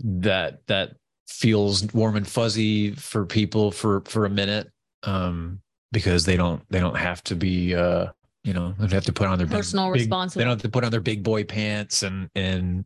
that 0.00 0.66
that 0.66 0.96
feels 1.28 1.92
warm 1.94 2.16
and 2.16 2.26
fuzzy 2.26 2.96
for 2.96 3.24
people 3.26 3.70
for 3.70 4.02
for 4.06 4.24
a 4.24 4.30
minute 4.30 4.68
um 5.04 5.60
because 5.92 6.24
they 6.24 6.36
don't 6.36 6.62
they 6.68 6.80
don't 6.80 6.96
have 6.96 7.22
to 7.22 7.36
be 7.36 7.76
uh 7.76 8.06
you 8.44 8.52
know, 8.52 8.72
they 8.72 8.82
don't 8.84 8.92
have 8.92 9.04
to 9.04 9.12
put 9.12 9.28
on 9.28 9.38
their 9.38 9.46
Personal 9.46 9.92
big, 9.92 10.02
big- 10.02 10.10
They 10.34 10.44
don't 10.44 10.50
have 10.50 10.62
to 10.62 10.68
put 10.68 10.84
on 10.84 10.90
their 10.90 11.00
big 11.00 11.22
boy 11.22 11.44
pants 11.44 12.02
and 12.02 12.28
and 12.34 12.84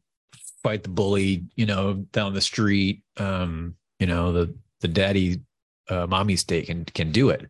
fight 0.63 0.83
the 0.83 0.89
bully, 0.89 1.45
you 1.55 1.67
know, 1.67 1.95
down 2.13 2.35
the 2.35 2.41
street. 2.41 3.03
Um, 3.17 3.77
you 3.99 4.07
know, 4.07 4.33
the 4.33 4.55
the 4.81 4.89
daddy 4.89 5.41
uh 5.89 6.07
mommy 6.07 6.37
state 6.37 6.67
can 6.67 6.85
can 6.85 7.13
do 7.13 7.31
it. 7.31 7.47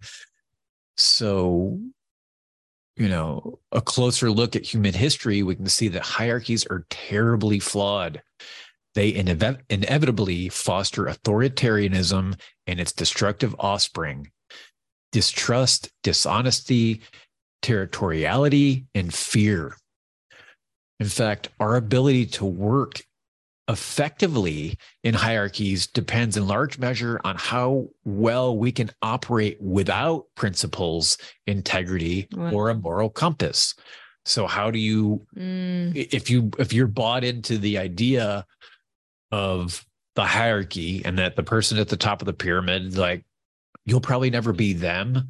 So, 0.97 1.79
you 2.97 3.09
know, 3.09 3.59
a 3.73 3.81
closer 3.81 4.31
look 4.31 4.57
at 4.57 4.65
human 4.65 4.95
history, 4.95 5.43
we 5.43 5.57
can 5.57 5.67
see 5.67 5.89
that 5.89 6.03
hierarchies 6.03 6.65
are 6.67 6.87
terribly 6.89 7.59
flawed. 7.59 8.23
They 8.95 9.13
ineve- 9.13 9.61
inevitably 9.69 10.49
foster 10.49 11.05
authoritarianism 11.05 12.39
and 12.67 12.81
its 12.81 12.93
destructive 12.93 13.55
offspring 13.59 14.31
distrust, 15.13 15.91
dishonesty, 16.03 17.01
territoriality, 17.63 18.87
and 18.95 19.13
fear. 19.13 19.77
In 21.01 21.09
fact, 21.09 21.49
our 21.61 21.77
ability 21.77 22.27
to 22.27 22.45
work 22.45 23.03
effectively 23.69 24.79
in 25.03 25.13
hierarchies 25.15 25.87
depends 25.89 26.37
in 26.37 26.47
large 26.47 26.79
measure 26.79 27.21
on 27.25 27.35
how 27.37 27.89
well 28.05 28.57
we 28.57 28.71
can 28.71 28.91
operate 29.03 29.61
without 29.61 30.27
principles, 30.37 31.19
integrity, 31.47 32.29
Wow. 32.33 32.53
or 32.53 32.71
a 32.71 32.75
moral 32.75 33.11
compass. 33.11 33.75
So 34.25 34.47
how 34.47 34.71
do 34.71 34.79
you 34.79 35.27
Mm, 35.37 35.95
if 36.13 36.31
you 36.31 36.51
if 36.59 36.73
you're 36.73 36.87
bought 36.87 37.25
into 37.25 37.59
the 37.59 37.79
idea 37.79 38.47
of 39.33 39.85
the 40.15 40.25
hierarchy 40.25 41.03
and 41.05 41.19
that 41.19 41.37
the 41.37 41.43
person 41.43 41.79
at 41.79 41.89
the 41.89 41.97
top 41.97 42.23
of 42.23 42.27
the 42.27 42.33
pyramid 42.33 42.97
like 42.97 43.25
you'll 43.85 44.01
probably 44.01 44.31
never 44.31 44.53
be 44.53 44.73
them 44.73 45.29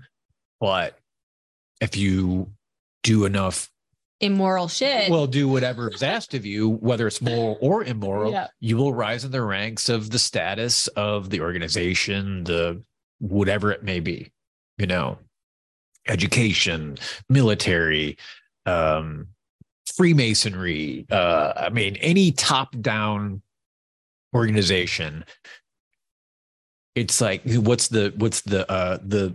but 0.61 0.99
if 1.81 1.97
you 1.97 2.51
do 3.03 3.25
enough 3.25 3.71
immoral 4.21 4.67
shit. 4.67 5.11
well 5.11 5.27
do 5.27 5.47
whatever 5.47 5.91
is 5.91 6.03
asked 6.03 6.33
of 6.33 6.47
you 6.47 6.71
whether 6.71 7.07
it's 7.07 7.21
moral 7.21 7.59
or 7.61 7.85
immoral 7.85 8.33
Yeah. 8.33 8.47
you 8.61 8.79
will 8.79 8.95
rise 8.95 9.25
in 9.27 9.31
the 9.31 9.43
ranks 9.43 9.91
of 9.91 10.09
the 10.09 10.19
status 10.19 10.89
of 10.89 11.29
the 11.29 11.43
organization 11.43 12.45
the 12.45 12.83
whatever 13.19 13.71
it 13.73 13.83
may 13.85 14.01
be 14.01 14.33
you 14.79 14.87
know 14.87 15.19
education 16.09 16.97
military 17.29 18.17
um 18.65 19.27
freemasonry 19.95 21.05
uh 21.11 21.53
i 21.57 21.69
mean 21.69 21.97
any 21.97 22.33
top 22.33 22.75
down 22.81 23.43
organization 24.35 25.25
it's 26.95 27.21
like 27.21 27.43
what's 27.45 27.89
the 27.89 28.15
what's 28.17 28.41
the 28.43 28.71
uh 28.73 28.99
the 29.05 29.35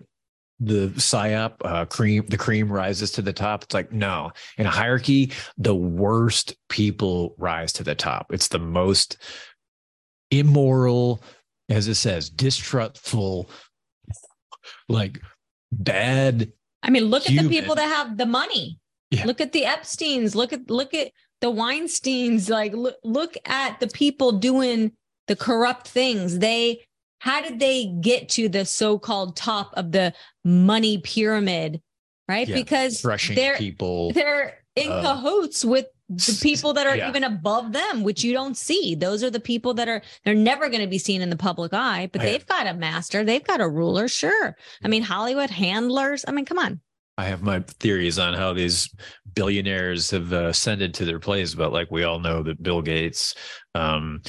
the 0.63 0.89
psyop 0.89 1.54
uh 1.65 1.86
cream 1.86 2.24
the 2.28 2.38
cream 2.38 2.71
rises 2.71 3.12
to 3.12 3.21
the 3.21 3.34
top 3.34 3.63
it's 3.63 3.74
like 3.74 3.91
no 3.91 4.32
in 4.58 4.67
a 4.67 4.69
hierarchy 4.69 5.32
the 5.58 5.76
worst 5.76 6.56
people 6.69 7.34
rise 7.39 7.74
to 7.74 7.84
the 7.84 7.95
top 7.95 8.32
it's 8.32 8.50
the 8.50 8.60
most 8.60 9.17
immoral 10.30 11.24
as 11.69 11.88
it 11.88 11.95
says 11.95 12.30
distrustful 12.30 13.50
like 14.88 15.19
bad 15.71 16.52
I 16.84 16.89
mean, 16.89 17.06
look 17.06 17.30
at 17.30 17.43
the 17.43 17.50
people 17.50 17.76
that 17.76 17.88
have 17.88 18.17
the 18.17 18.26
money. 18.26 18.80
Yeah. 19.12 19.26
Look 19.26 19.41
at 19.41 19.52
the 19.52 19.65
Epstein's. 19.65 20.36
Look 20.36 20.54
at 20.54 20.69
look 20.69 20.93
at 20.93 21.12
the 21.41 21.52
Weinsteins. 21.52 22.50
Like 22.50 22.74
look 22.74 22.95
look 23.04 23.36
at 23.45 23.80
the 23.80 23.88
people 23.88 24.32
doing 24.34 24.93
the 25.28 25.36
corrupt 25.36 25.88
things. 25.88 26.39
They 26.39 26.86
how 27.21 27.39
did 27.39 27.60
they 27.60 27.86
get 28.01 28.29
to 28.29 28.49
the 28.49 28.65
so-called 28.65 29.36
top 29.36 29.71
of 29.75 29.91
the 29.91 30.12
money 30.43 30.97
pyramid? 30.97 31.79
Right? 32.27 32.47
Yeah, 32.47 32.55
because 32.55 33.01
they're 33.01 33.57
people 33.57 34.12
they're 34.13 34.63
in 34.75 34.91
uh, 34.91 35.01
cahoots 35.01 35.63
with 35.63 35.86
the 36.10 36.39
people 36.41 36.73
that 36.73 36.88
are 36.88 36.95
yeah. 36.95 37.10
even 37.10 37.23
above 37.23 37.73
them, 37.73 38.01
which 38.01 38.23
you 38.23 38.34
don't 38.34 38.57
see. 38.57 38.95
Those 38.95 39.23
are 39.23 39.29
the 39.29 39.39
people 39.39 39.75
that 39.75 39.88
are 39.88 40.01
they're 40.25 40.34
never 40.34 40.67
going 40.67 40.81
to 40.81 40.88
be 40.88 40.97
seen 40.97 41.21
in 41.21 41.29
the 41.29 41.38
public 41.38 41.73
eye, 41.73 42.10
but 42.12 42.21
I- 42.21 42.25
they've 42.25 42.45
got 42.47 42.65
a 42.65 42.73
master, 42.73 43.23
they've 43.23 43.45
got 43.45 43.62
a 43.62 43.69
ruler, 43.69 44.07
sure. 44.07 44.57
I 44.84 44.88
mean, 44.88 45.03
Hollywood 45.03 45.51
handlers. 45.51 46.25
I 46.27 46.31
mean, 46.31 46.45
come 46.45 46.57
on. 46.57 46.79
I 47.19 47.25
have 47.25 47.43
my 47.43 47.60
theories 47.60 48.17
on 48.17 48.34
how 48.34 48.53
these 48.53 48.89
billionaires 49.36 50.10
have 50.10 50.34
uh, 50.34 50.47
ascended 50.47 50.95
to 50.95 51.05
their 51.05 51.19
place, 51.19 51.53
but 51.53 51.71
like 51.71 51.91
we 51.91 52.03
all 52.03 52.19
know 52.19 52.41
that 52.41 52.63
Bill 52.63 52.81
Gates 52.81 53.36
um, 53.75 54.21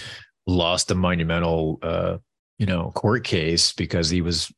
lost 0.46 0.90
a 0.90 0.94
monumental, 0.94 1.78
uh, 1.82 2.18
you 2.62 2.66
know, 2.66 2.92
court 2.94 3.24
case 3.24 3.72
because 3.72 4.08
he 4.08 4.20
was 4.20 4.52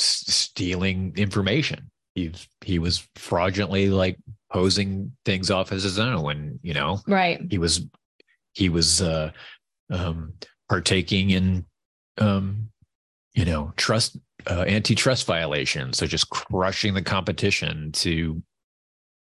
s- 0.00 0.24
stealing 0.26 1.12
information. 1.16 1.88
He 2.16 2.32
he 2.64 2.80
was 2.80 3.06
fraudulently 3.14 3.88
like 3.88 4.16
posing 4.52 5.12
things 5.24 5.48
off 5.48 5.70
as 5.70 5.84
his 5.84 6.00
own 6.00 6.22
when 6.22 6.58
you 6.60 6.74
know 6.74 6.98
Right. 7.06 7.40
he 7.48 7.56
was 7.58 7.86
he 8.52 8.68
was 8.68 9.00
uh, 9.00 9.30
um, 9.90 10.32
partaking 10.68 11.30
in 11.30 11.64
um, 12.18 12.68
you 13.34 13.44
know 13.44 13.72
trust 13.76 14.16
uh, 14.50 14.64
antitrust 14.66 15.24
violations 15.24 15.98
so 15.98 16.06
just 16.06 16.30
crushing 16.30 16.94
the 16.94 17.02
competition 17.02 17.92
to 17.92 18.42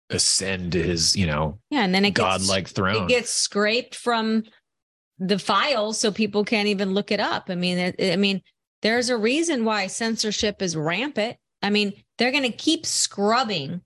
ascend 0.10 0.74
his 0.74 1.16
you 1.16 1.26
know 1.26 1.58
Yeah. 1.70 1.84
And 1.86 1.96
then 1.96 2.04
it 2.04 2.16
gets, 2.16 2.20
godlike 2.20 2.68
throne 2.68 3.06
it 3.06 3.08
gets 3.08 3.30
scraped 3.30 3.96
from 3.96 4.44
the 5.28 5.40
files 5.40 6.00
so 6.00 6.12
people 6.12 6.44
can't 6.44 6.68
even 6.68 6.94
look 6.94 7.12
it 7.12 7.20
up. 7.20 7.50
I 7.50 7.56
mean, 7.56 7.94
I 8.00 8.16
mean, 8.16 8.42
there's 8.82 9.10
a 9.10 9.18
reason 9.18 9.66
why 9.66 9.88
censorship 9.88 10.62
is 10.62 10.76
rampant. 10.76 11.38
I 11.62 11.70
mean, 11.70 11.94
they're 12.18 12.32
going 12.32 12.44
to 12.44 12.52
keep 12.52 12.86
scrubbing, 12.86 13.82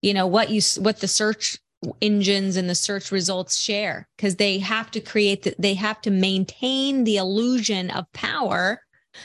you 0.00 0.14
know, 0.14 0.26
what 0.26 0.50
you 0.50 0.62
what 0.82 1.00
the 1.00 1.08
search 1.08 1.58
engines 2.00 2.56
and 2.56 2.68
the 2.68 2.74
search 2.74 3.12
results 3.12 3.58
share 3.58 4.08
because 4.16 4.36
they 4.36 4.58
have 4.58 4.90
to 4.92 5.00
create 5.00 5.42
the, 5.42 5.54
they 5.58 5.74
have 5.74 6.00
to 6.02 6.10
maintain 6.10 7.04
the 7.04 7.16
illusion 7.16 7.90
of 7.90 8.10
power. 8.12 8.82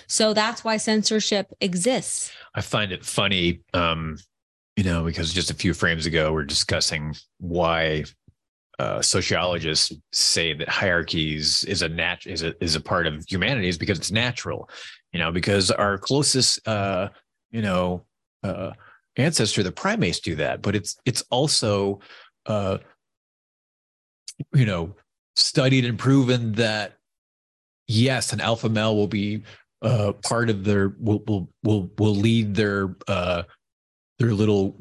So 0.08 0.34
that's 0.34 0.64
why 0.64 0.78
censorship 0.78 1.48
exists. 1.62 2.32
I 2.54 2.62
find 2.62 2.92
it 2.92 3.06
funny, 3.06 3.62
um, 3.74 4.18
you 4.76 4.84
know, 4.84 5.04
because 5.04 5.34
just 5.34 5.52
a 5.52 5.54
few 5.54 5.74
frames 5.74 6.06
ago 6.06 6.34
we're 6.34 6.44
discussing 6.44 7.16
why 7.40 8.06
uh, 8.80 9.02
sociologists 9.02 9.94
say 10.12 10.54
that 10.54 10.68
hierarchies 10.68 11.64
is 11.64 11.82
a 11.82 11.90
nat 11.90 12.26
is 12.26 12.44
a 12.44 12.54
is 12.64 12.76
a 12.76 12.82
part 12.82 13.08
of 13.08 13.26
humanity 13.28 13.68
is 13.68 13.78
because 13.78 13.98
it's 13.98 14.12
natural, 14.12 14.70
you 15.14 15.20
know, 15.20 15.32
because 15.32 15.72
our 15.72 15.98
closest, 15.98 16.66
uh, 16.68 17.10
you 17.52 17.62
know, 17.62 18.04
uh, 18.44 18.72
ancestor, 19.18 19.64
the 19.64 19.72
primates, 19.72 20.20
do 20.20 20.36
that, 20.36 20.62
but 20.62 20.76
it's 20.76 20.98
it's 21.06 21.24
also, 21.30 22.00
uh, 22.48 22.78
you 24.54 24.66
know, 24.66 24.94
studied 25.36 25.86
and 25.86 25.98
proven 25.98 26.52
that 26.54 26.98
yes, 27.88 28.34
an 28.34 28.42
alpha 28.42 28.70
male 28.70 28.96
will 28.96 29.08
be 29.08 29.44
uh, 29.82 30.14
part 30.24 30.50
of 30.50 30.64
their 30.64 30.96
will 31.00 31.24
will 31.28 31.50
will 31.64 31.90
will 31.98 32.16
lead 32.16 32.56
their 32.56 32.96
uh, 33.08 33.44
their 34.20 34.34
little 34.34 34.76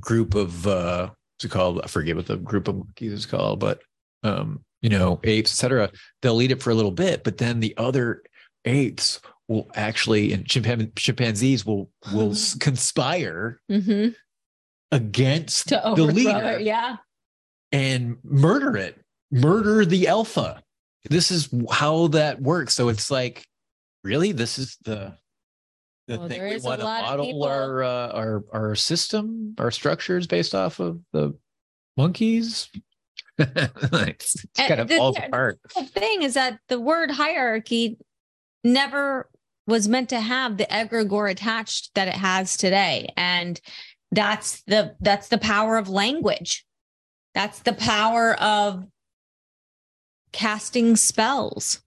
group 0.00 0.34
of 0.34 0.66
uh, 0.66 1.10
it 1.44 1.50
called? 1.50 1.80
I 1.82 1.86
forget 1.86 2.16
what 2.16 2.26
the 2.26 2.36
group 2.36 2.68
of 2.68 2.76
monkeys 2.76 3.12
is 3.12 3.26
called, 3.26 3.60
but 3.60 3.80
um, 4.22 4.64
you 4.82 4.88
know, 4.90 5.20
apes, 5.24 5.52
etc. 5.52 5.90
They'll 6.22 6.40
eat 6.42 6.52
it 6.52 6.62
for 6.62 6.70
a 6.70 6.74
little 6.74 6.90
bit, 6.90 7.24
but 7.24 7.38
then 7.38 7.60
the 7.60 7.74
other 7.76 8.22
apes 8.64 9.20
will 9.48 9.70
actually 9.74 10.32
and 10.32 10.44
chimpan- 10.46 10.94
chimpanzees 10.96 11.66
will 11.66 11.90
will 12.12 12.34
conspire 12.60 13.60
Mm-hmm. 13.70 14.10
against 14.92 15.68
the 15.68 15.92
leader. 16.04 16.58
Yeah. 16.60 16.96
and 17.72 18.16
murder 18.24 18.76
it, 18.76 19.00
murder 19.30 19.84
the 19.84 20.08
alpha. 20.08 20.62
This 21.10 21.30
is 21.30 21.48
how 21.70 22.06
that 22.08 22.40
works. 22.40 22.74
So 22.74 22.88
it's 22.88 23.10
like, 23.10 23.44
really, 24.04 24.32
this 24.32 24.58
is 24.58 24.78
the 24.84 25.16
the 26.06 26.18
Well, 26.18 26.28
thing 26.28 26.42
we 26.42 26.58
want 26.58 26.80
to 26.80 26.86
model 26.86 27.44
our 27.44 27.82
uh, 27.82 28.08
our 28.08 28.44
our 28.52 28.74
system, 28.74 29.54
our 29.58 29.70
structures 29.70 30.26
based 30.26 30.54
off 30.54 30.80
of 30.80 31.00
the 31.12 31.36
monkeys. 31.96 32.68
it's 33.38 34.44
kind 34.56 34.80
of 34.80 34.88
the- 34.88 34.96
falls 34.96 35.16
apart. 35.18 35.58
The 35.74 35.84
thing 35.84 36.22
is 36.22 36.34
that 36.34 36.58
the 36.68 36.80
word 36.80 37.10
hierarchy 37.10 37.98
never 38.62 39.28
was 39.66 39.88
meant 39.88 40.10
to 40.10 40.20
have 40.20 40.56
the 40.56 40.66
egregore 40.66 41.30
attached 41.30 41.94
that 41.94 42.08
it 42.08 42.14
has 42.14 42.56
today. 42.56 43.12
And 43.16 43.60
that's 44.12 44.62
the 44.62 44.94
that's 45.00 45.28
the 45.28 45.38
power 45.38 45.76
of 45.76 45.88
language. 45.88 46.64
That's 47.34 47.60
the 47.60 47.72
power 47.72 48.34
of 48.40 48.84
casting 50.32 50.96
spells. 50.96 51.80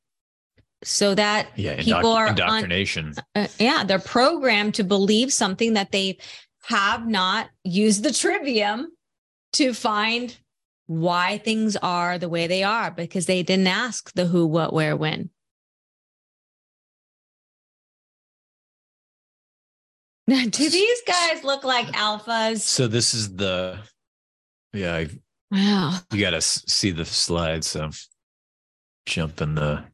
So 0.88 1.14
that 1.16 1.48
Yeah, 1.58 1.82
people 1.82 2.14
are 2.14 2.28
on, 2.30 2.30
indoctrination. 2.30 3.14
uh, 3.36 3.48
yeah, 3.60 3.84
they're 3.84 4.00
programmed 4.00 4.76
to 4.76 4.86
believe 4.86 5.34
something 5.34 5.74
that 5.74 5.92
they 5.92 6.18
have 6.64 7.06
not 7.06 7.50
used 7.66 8.04
the 8.04 8.14
trivium 8.14 8.88
to 9.54 9.74
find 9.74 10.38
why 10.86 11.40
things 11.40 11.76
are 11.76 12.18
the 12.18 12.30
way 12.30 12.48
they 12.48 12.64
are 12.64 12.90
because 12.90 13.26
they 13.26 13.44
didn't 13.44 13.68
ask 13.68 14.14
the 14.14 14.28
who, 14.28 14.48
what, 14.48 14.72
where, 14.72 14.96
when. 14.96 15.30
Now, 20.30 20.44
Do 20.44 20.70
these 20.70 21.02
guys 21.06 21.44
look 21.44 21.64
like 21.66 21.88
alphas? 21.88 22.60
So 22.60 22.88
this 22.88 23.14
is 23.14 23.36
the, 23.36 23.80
yeah, 24.74 24.96
I, 24.96 25.08
Wow. 25.52 26.00
you 26.12 26.22
got 26.22 26.32
to 26.32 26.42
see 26.42 26.92
the 26.92 27.06
slides. 27.06 27.68
So 27.68 27.90
jump 29.06 29.42
in 29.42 29.56
the, 29.56 29.86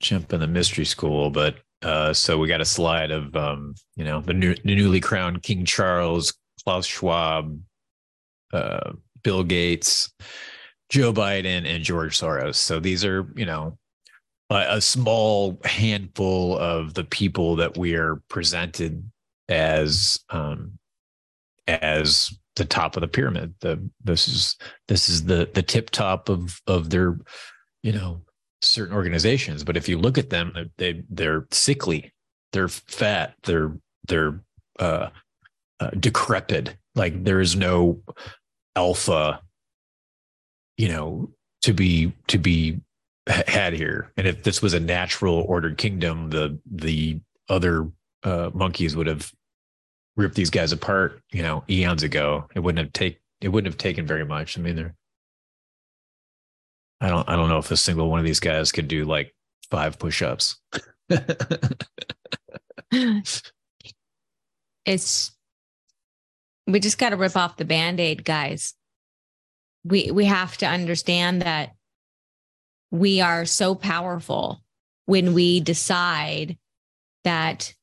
jump 0.00 0.32
in 0.32 0.40
the 0.40 0.46
mystery 0.46 0.84
school, 0.84 1.30
but 1.30 1.56
uh, 1.82 2.12
so 2.12 2.38
we 2.38 2.48
got 2.48 2.60
a 2.60 2.66
slide 2.66 3.10
of 3.10 3.34
um, 3.36 3.74
you 3.96 4.04
know 4.04 4.20
the, 4.20 4.34
new, 4.34 4.54
newly 4.64 5.00
crowned 5.00 5.42
King 5.42 5.64
Charles, 5.64 6.34
Klaus 6.64 6.86
Schwab, 6.86 7.58
uh, 8.52 8.92
Bill 9.22 9.44
Gates, 9.44 10.12
Joe 10.88 11.12
Biden, 11.12 11.64
and 11.66 11.84
George 11.84 12.18
Soros. 12.18 12.56
So 12.56 12.80
these 12.80 13.04
are 13.04 13.32
you 13.36 13.46
know 13.46 13.78
a, 14.50 14.76
a 14.76 14.80
small 14.80 15.58
handful 15.64 16.58
of 16.58 16.94
the 16.94 17.04
people 17.04 17.56
that 17.56 17.78
we 17.78 17.94
are 17.94 18.16
presented 18.28 19.10
as 19.48 20.18
um, 20.30 20.78
as 21.66 22.34
the 22.56 22.64
top 22.64 22.96
of 22.96 23.00
the 23.00 23.08
pyramid. 23.08 23.54
The 23.60 23.88
this 24.04 24.28
is 24.28 24.56
this 24.88 25.08
is 25.08 25.24
the 25.24 25.48
the 25.54 25.62
tip 25.62 25.90
top 25.90 26.28
of 26.28 26.60
of 26.66 26.90
their 26.90 27.18
you 27.82 27.92
know 27.92 28.22
certain 28.62 28.94
organizations 28.94 29.64
but 29.64 29.76
if 29.76 29.88
you 29.88 29.98
look 29.98 30.18
at 30.18 30.30
them 30.30 30.52
they 30.76 31.02
they're 31.08 31.46
sickly 31.50 32.12
they're 32.52 32.68
fat 32.68 33.34
they're 33.44 33.72
they're 34.06 34.40
uh, 34.78 35.10
uh 35.80 35.90
decrepit. 35.90 36.76
Like 36.94 37.24
there 37.24 37.40
is 37.40 37.56
no 37.56 38.00
alpha 38.76 39.40
you 40.76 40.88
know 40.88 41.30
to 41.62 41.72
be 41.72 42.12
to 42.28 42.38
be 42.38 42.80
had 43.26 43.72
here. 43.72 44.12
And 44.16 44.26
if 44.26 44.42
this 44.42 44.62
was 44.62 44.74
a 44.74 44.80
natural 44.80 45.44
ordered 45.48 45.78
kingdom 45.78 46.30
the 46.30 46.58
the 46.70 47.20
other 47.48 47.88
uh 48.24 48.50
monkeys 48.52 48.96
would 48.96 49.06
have 49.06 49.32
ripped 50.16 50.34
these 50.34 50.50
guys 50.50 50.72
apart 50.72 51.20
you 51.32 51.42
know 51.42 51.64
eons 51.68 52.02
ago. 52.02 52.48
It 52.54 52.60
wouldn't 52.60 52.84
have 52.84 52.92
take 52.92 53.20
it 53.40 53.48
wouldn't 53.48 53.72
have 53.72 53.78
taken 53.78 54.06
very 54.06 54.24
much. 54.24 54.58
I 54.58 54.60
mean 54.60 54.76
they're 54.76 54.94
I 57.00 57.08
don't 57.08 57.28
I 57.28 57.36
don't 57.36 57.48
know 57.48 57.58
if 57.58 57.70
a 57.70 57.76
single 57.76 58.10
one 58.10 58.18
of 58.18 58.24
these 58.24 58.40
guys 58.40 58.72
could 58.72 58.88
do 58.88 59.04
like 59.04 59.34
five 59.70 59.98
push-ups. 59.98 60.56
it's 64.86 65.32
we 66.66 66.80
just 66.80 66.98
got 66.98 67.10
to 67.10 67.16
rip 67.16 67.36
off 67.36 67.56
the 67.56 67.64
band-aid 67.64 68.24
guys 68.24 68.74
we 69.84 70.10
we 70.10 70.24
have 70.24 70.56
to 70.58 70.66
understand 70.66 71.42
that 71.42 71.74
we 72.90 73.20
are 73.20 73.44
so 73.44 73.74
powerful 73.74 74.62
when 75.06 75.32
we 75.32 75.60
decide 75.60 76.56
that 77.24 77.74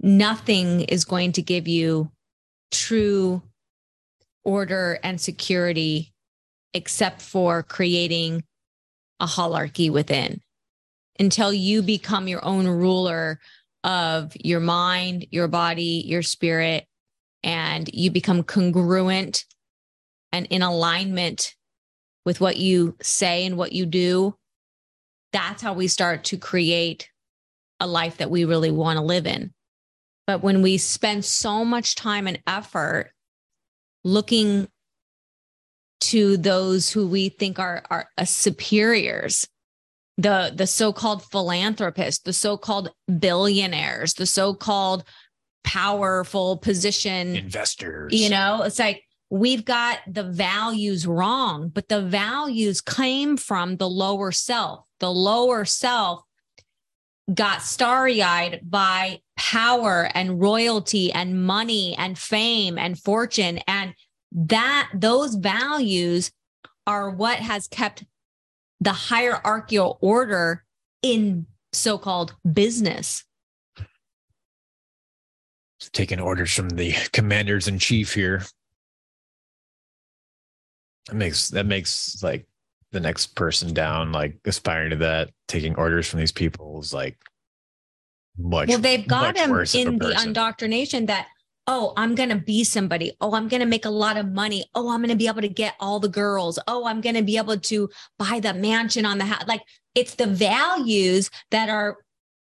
nothing 0.00 0.82
is 0.82 1.04
going 1.04 1.32
to 1.32 1.42
give 1.42 1.68
you 1.68 2.10
true 2.70 3.42
order 4.44 4.98
and 5.02 5.20
security 5.20 6.13
except 6.74 7.22
for 7.22 7.62
creating 7.62 8.42
a 9.20 9.26
hierarchy 9.26 9.88
within 9.88 10.40
until 11.18 11.52
you 11.52 11.82
become 11.82 12.28
your 12.28 12.44
own 12.44 12.66
ruler 12.66 13.38
of 13.84 14.32
your 14.42 14.60
mind, 14.60 15.26
your 15.30 15.48
body, 15.48 16.02
your 16.06 16.22
spirit, 16.22 16.86
and 17.42 17.88
you 17.92 18.10
become 18.10 18.42
congruent 18.42 19.44
and 20.32 20.46
in 20.46 20.62
alignment 20.62 21.54
with 22.24 22.40
what 22.40 22.56
you 22.56 22.96
say 23.00 23.46
and 23.46 23.56
what 23.56 23.72
you 23.72 23.86
do. 23.86 24.34
That's 25.32 25.62
how 25.62 25.74
we 25.74 25.88
start 25.88 26.24
to 26.24 26.38
create 26.38 27.10
a 27.80 27.86
life 27.86 28.16
that 28.16 28.30
we 28.30 28.44
really 28.44 28.70
want 28.70 28.96
to 28.96 29.04
live 29.04 29.26
in. 29.26 29.52
But 30.26 30.42
when 30.42 30.62
we 30.62 30.78
spend 30.78 31.24
so 31.24 31.64
much 31.64 31.94
time 31.94 32.26
and 32.26 32.40
effort 32.46 33.12
looking 34.04 34.68
to 36.00 36.36
those 36.36 36.90
who 36.90 37.06
we 37.06 37.28
think 37.28 37.58
are 37.58 37.82
are 37.90 38.08
uh, 38.18 38.24
superiors. 38.24 39.48
The 40.16 40.52
the 40.54 40.66
so-called 40.66 41.24
philanthropists 41.24 42.22
the 42.22 42.32
so-called 42.32 42.92
billionaires 43.18 44.14
the 44.14 44.26
so-called 44.26 45.02
powerful 45.64 46.56
position 46.58 47.34
investors. 47.34 48.12
you 48.12 48.28
know 48.28 48.62
it's 48.62 48.78
like 48.78 49.02
we've 49.30 49.64
got 49.64 49.98
the 50.06 50.22
values 50.22 51.04
wrong 51.04 51.68
but 51.68 51.88
the 51.88 52.00
values 52.00 52.80
came 52.80 53.36
from 53.36 53.76
the 53.76 53.88
lower 53.88 54.30
self. 54.30 54.86
The 55.00 55.10
lower 55.10 55.64
self 55.64 56.22
got 57.32 57.62
starry-eyed 57.62 58.60
by 58.62 59.20
power 59.36 60.08
and 60.14 60.40
royalty 60.40 61.12
and 61.12 61.44
money 61.44 61.96
and 61.98 62.18
fame 62.18 62.78
and 62.78 62.98
fortune 62.98 63.58
and 63.66 63.94
that 64.34 64.90
those 64.92 65.36
values 65.36 66.32
are 66.86 67.10
what 67.10 67.38
has 67.38 67.68
kept 67.68 68.04
the 68.80 68.92
hierarchical 68.92 69.98
order 70.00 70.64
in 71.02 71.46
so-called 71.72 72.34
business. 72.50 73.24
Taking 75.92 76.20
orders 76.20 76.52
from 76.52 76.70
the 76.70 76.92
commanders 77.12 77.68
in 77.68 77.78
chief 77.78 78.14
here. 78.14 78.42
That 81.06 81.16
makes 81.16 81.50
that 81.50 81.66
makes 81.66 82.22
like 82.22 82.46
the 82.90 83.00
next 83.00 83.34
person 83.34 83.74
down 83.74 84.12
like 84.12 84.38
aspiring 84.46 84.90
to 84.90 84.96
that 84.96 85.30
taking 85.48 85.74
orders 85.74 86.08
from 86.08 86.20
these 86.20 86.32
people 86.32 86.80
is 86.80 86.94
like 86.94 87.18
much 88.38 88.68
well 88.68 88.78
they've 88.78 89.06
got 89.06 89.36
him 89.36 89.50
in 89.74 89.98
the 89.98 90.18
indoctrination 90.22 91.06
that 91.06 91.26
oh, 91.66 91.92
I'm 91.96 92.14
going 92.14 92.28
to 92.28 92.36
be 92.36 92.64
somebody. 92.64 93.12
Oh, 93.20 93.34
I'm 93.34 93.48
going 93.48 93.60
to 93.60 93.66
make 93.66 93.84
a 93.84 93.90
lot 93.90 94.16
of 94.16 94.32
money. 94.32 94.66
Oh, 94.74 94.90
I'm 94.90 95.00
going 95.00 95.10
to 95.10 95.16
be 95.16 95.28
able 95.28 95.40
to 95.40 95.48
get 95.48 95.74
all 95.80 95.98
the 95.98 96.08
girls. 96.08 96.58
Oh, 96.68 96.86
I'm 96.86 97.00
going 97.00 97.14
to 97.14 97.22
be 97.22 97.36
able 97.36 97.58
to 97.58 97.88
buy 98.18 98.40
the 98.40 98.54
mansion 98.54 99.06
on 99.06 99.18
the 99.18 99.24
house. 99.24 99.44
Like 99.46 99.62
it's 99.94 100.14
the 100.16 100.26
values 100.26 101.30
that 101.50 101.68
are 101.68 101.98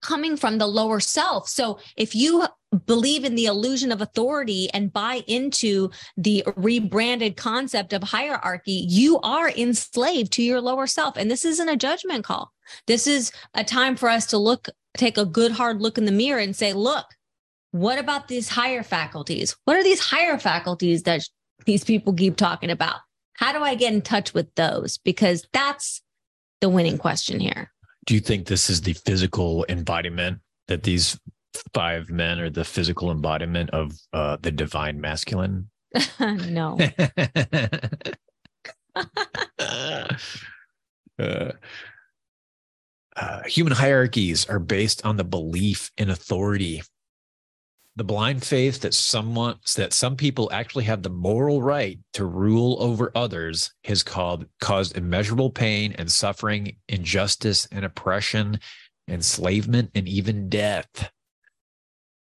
coming 0.02 0.38
from 0.38 0.58
the 0.58 0.68
lower 0.68 1.00
self. 1.00 1.50
So 1.50 1.80
if 1.96 2.14
you 2.14 2.46
believe 2.86 3.24
in 3.24 3.36
the 3.36 3.46
illusion 3.46 3.92
of 3.92 4.02
authority 4.02 4.70
and 4.74 4.94
buy 4.94 5.24
into 5.28 5.90
the 6.18 6.44
rebranded 6.56 7.38
concept 7.38 7.94
of 7.94 8.04
hierarchy, 8.04 8.86
you 8.88 9.20
are 9.22 9.50
enslaved 9.50 10.34
to 10.34 10.44
your 10.44 10.62
lower 10.62 10.86
self. 10.86 11.18
And 11.18 11.32
this 11.32 11.46
isn't 11.46 11.70
a 11.70 11.78
judgment 11.78 12.26
call. 12.26 12.52
This 12.86 13.08
is 13.08 13.32
a 13.54 13.64
time 13.64 13.96
for 13.96 14.10
us 14.10 14.28
to 14.28 14.38
look, 14.38 14.68
take 14.98 15.18
a 15.18 15.26
good 15.26 15.52
hard 15.52 15.82
look 15.82 15.98
in 15.98 16.06
the 16.06 16.12
mirror 16.12 16.40
and 16.40 16.56
say, 16.56 16.74
look, 16.74 17.06
what 17.72 18.00
about 18.00 18.28
these 18.28 18.50
higher 18.50 18.84
faculties? 18.84 19.56
What 19.66 19.78
are 19.78 19.84
these 19.84 20.00
higher 20.00 20.38
faculties 20.38 21.04
that 21.04 21.28
these 21.66 21.84
people 21.84 22.14
keep 22.14 22.36
talking 22.36 22.70
about? 22.70 23.00
How 23.34 23.52
do 23.52 23.60
I 23.60 23.76
get 23.76 23.94
in 23.94 24.02
touch 24.02 24.34
with 24.34 24.54
those? 24.56 24.98
Because 24.98 25.46
that's 25.54 26.02
the 26.62 26.70
winning 26.70 26.98
question 26.98 27.40
here. 27.40 27.72
Do 28.06 28.16
you 28.16 28.20
think 28.20 28.48
this 28.48 28.70
is 28.70 28.82
the 28.82 28.94
physical 28.94 29.66
embodiment 29.70 30.40
that 30.68 30.84
these 30.84 31.20
five 31.74 32.10
men 32.10 32.40
are 32.40 32.50
the 32.50 32.64
physical 32.64 33.12
embodiment 33.12 33.70
of 33.72 33.92
uh, 34.14 34.38
the 34.42 34.52
divine 34.52 35.02
masculine? 35.02 35.70
no. 36.20 36.78
uh, 41.20 41.52
uh, 43.16 43.44
human 43.46 43.74
hierarchies 43.74 44.46
are 44.48 44.60
based 44.60 45.06
on 45.06 45.18
the 45.18 45.24
belief 45.24 45.92
in 45.98 46.10
authority 46.10 46.82
the 47.98 48.04
blind 48.04 48.44
faith 48.44 48.82
that 48.82 48.94
someone 48.94 49.58
that 49.76 49.92
some 49.92 50.16
people 50.16 50.50
actually 50.54 50.84
have 50.84 51.02
the 51.02 51.10
moral 51.10 51.64
right 51.64 51.98
to 52.14 52.26
rule 52.26 52.78
over 52.80 53.12
others 53.16 53.74
has 53.86 54.04
called, 54.04 54.46
caused 54.62 54.96
immeasurable 54.96 55.50
pain 55.50 55.96
and 55.98 56.12
suffering, 56.12 56.76
injustice 56.88 57.68
and 57.72 57.84
oppression, 57.84 58.60
enslavement, 59.08 59.90
and 59.96 60.08
even 60.08 60.48
death. 60.48 61.12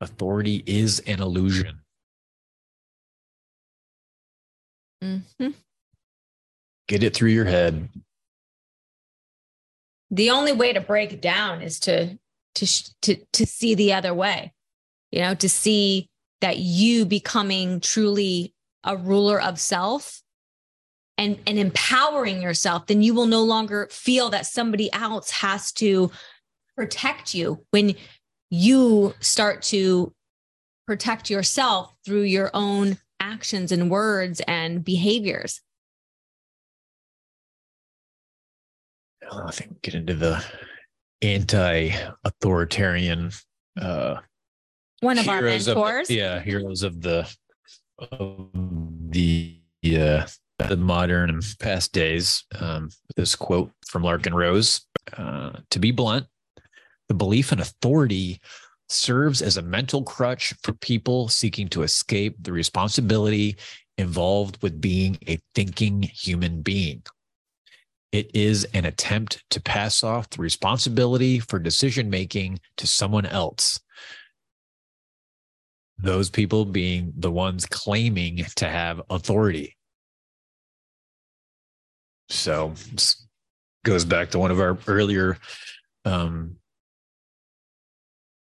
Authority 0.01 0.64
is 0.66 1.01
an 1.01 1.20
illusion. 1.20 1.81
Mm-hmm. 5.05 5.51
Get 6.89 7.03
it 7.03 7.14
through 7.14 7.30
your 7.30 7.45
head. 7.45 7.91
The 10.11 10.30
only 10.30 10.53
way 10.53 10.72
to 10.72 10.80
break 10.80 11.12
it 11.12 11.20
down 11.20 11.61
is 11.61 11.78
to 11.80 12.18
to 12.55 12.66
to 13.03 13.16
to 13.35 13.45
see 13.45 13.74
the 13.74 13.93
other 13.93 14.14
way 14.14 14.55
you 15.11 15.21
know, 15.21 15.35
to 15.35 15.49
see 15.49 16.09
that 16.41 16.59
you 16.59 17.05
becoming 17.05 17.81
truly 17.81 18.55
a 18.85 18.97
ruler 18.97 19.41
of 19.41 19.61
self 19.61 20.23
and, 21.19 21.39
and 21.47 21.59
empowering 21.59 22.41
yourself, 22.41 22.87
then 22.87 23.03
you 23.03 23.13
will 23.13 23.27
no 23.27 23.43
longer 23.43 23.89
feel 23.91 24.31
that 24.31 24.47
somebody 24.47 24.91
else 24.93 25.31
has 25.31 25.73
to 25.73 26.11
protect 26.77 27.35
you 27.35 27.65
when 27.71 27.95
you 28.49 29.15
start 29.21 29.63
to 29.63 30.15
protect 30.87 31.29
yourself 31.29 31.93
through 32.05 32.23
your 32.23 32.51
own 32.55 32.97
actions 33.21 33.71
and 33.71 33.91
words 33.91 34.41
and 34.49 34.83
behaviors. 34.83 35.61
I 39.31 39.51
think 39.53 39.71
we 39.71 39.77
get 39.83 39.95
into 39.95 40.15
the 40.15 40.43
anti-authoritarian 41.23 43.31
uh, 43.81 44.17
one 45.01 45.18
of 45.18 45.28
our 45.28 45.42
mentors. 45.42 46.09
Of 46.09 46.11
yeah, 46.11 46.40
heroes 46.40 46.82
of 46.82 47.01
the 47.01 47.30
of 47.98 48.48
the 49.11 49.61
uh, 49.84 50.26
the 50.68 50.76
modern 50.76 51.30
and 51.30 51.42
past 51.59 51.92
days. 51.92 52.44
Um, 52.59 52.90
this 53.16 53.34
quote 53.34 53.72
from 53.86 54.03
Larken 54.03 54.34
Rose: 54.34 54.86
uh, 55.16 55.53
"To 55.70 55.78
be 55.78 55.90
blunt, 55.90 56.26
the 57.09 57.14
belief 57.14 57.53
in 57.53 57.61
authority." 57.61 58.40
Serves 58.92 59.40
as 59.40 59.57
a 59.57 59.62
mental 59.62 60.03
crutch 60.03 60.53
for 60.64 60.72
people 60.72 61.28
seeking 61.28 61.68
to 61.68 61.84
escape 61.84 62.34
the 62.40 62.51
responsibility 62.51 63.57
involved 63.98 64.61
with 64.62 64.80
being 64.80 65.16
a 65.28 65.38
thinking 65.55 66.03
human 66.03 66.61
being. 66.61 67.01
It 68.11 68.34
is 68.34 68.64
an 68.74 68.86
attempt 68.86 69.44
to 69.51 69.61
pass 69.61 70.03
off 70.03 70.28
the 70.30 70.42
responsibility 70.42 71.38
for 71.38 71.61
decision 71.61 72.11
making 72.11 72.59
to 72.78 72.88
someone 72.88 73.26
else 73.26 73.78
those 76.03 76.30
people 76.30 76.64
being 76.64 77.12
the 77.16 77.30
ones 77.30 77.66
claiming 77.66 78.44
to 78.57 78.68
have 78.68 79.03
authority. 79.11 79.76
So 82.28 82.74
goes 83.84 84.05
back 84.05 84.30
to 84.30 84.38
one 84.38 84.51
of 84.51 84.61
our 84.61 84.78
earlier 84.86 85.38
um 86.05 86.57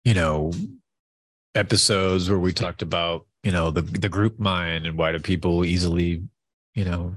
you 0.04 0.14
know 0.14 0.50
episodes 1.54 2.28
where 2.30 2.38
we 2.38 2.52
talked 2.52 2.82
about 2.82 3.26
you 3.42 3.52
know 3.52 3.70
the 3.70 3.82
the 3.82 4.08
group 4.08 4.38
mind 4.38 4.86
and 4.86 4.96
why 4.96 5.12
do 5.12 5.18
people 5.18 5.64
easily 5.64 6.22
you 6.74 6.84
know 6.84 7.14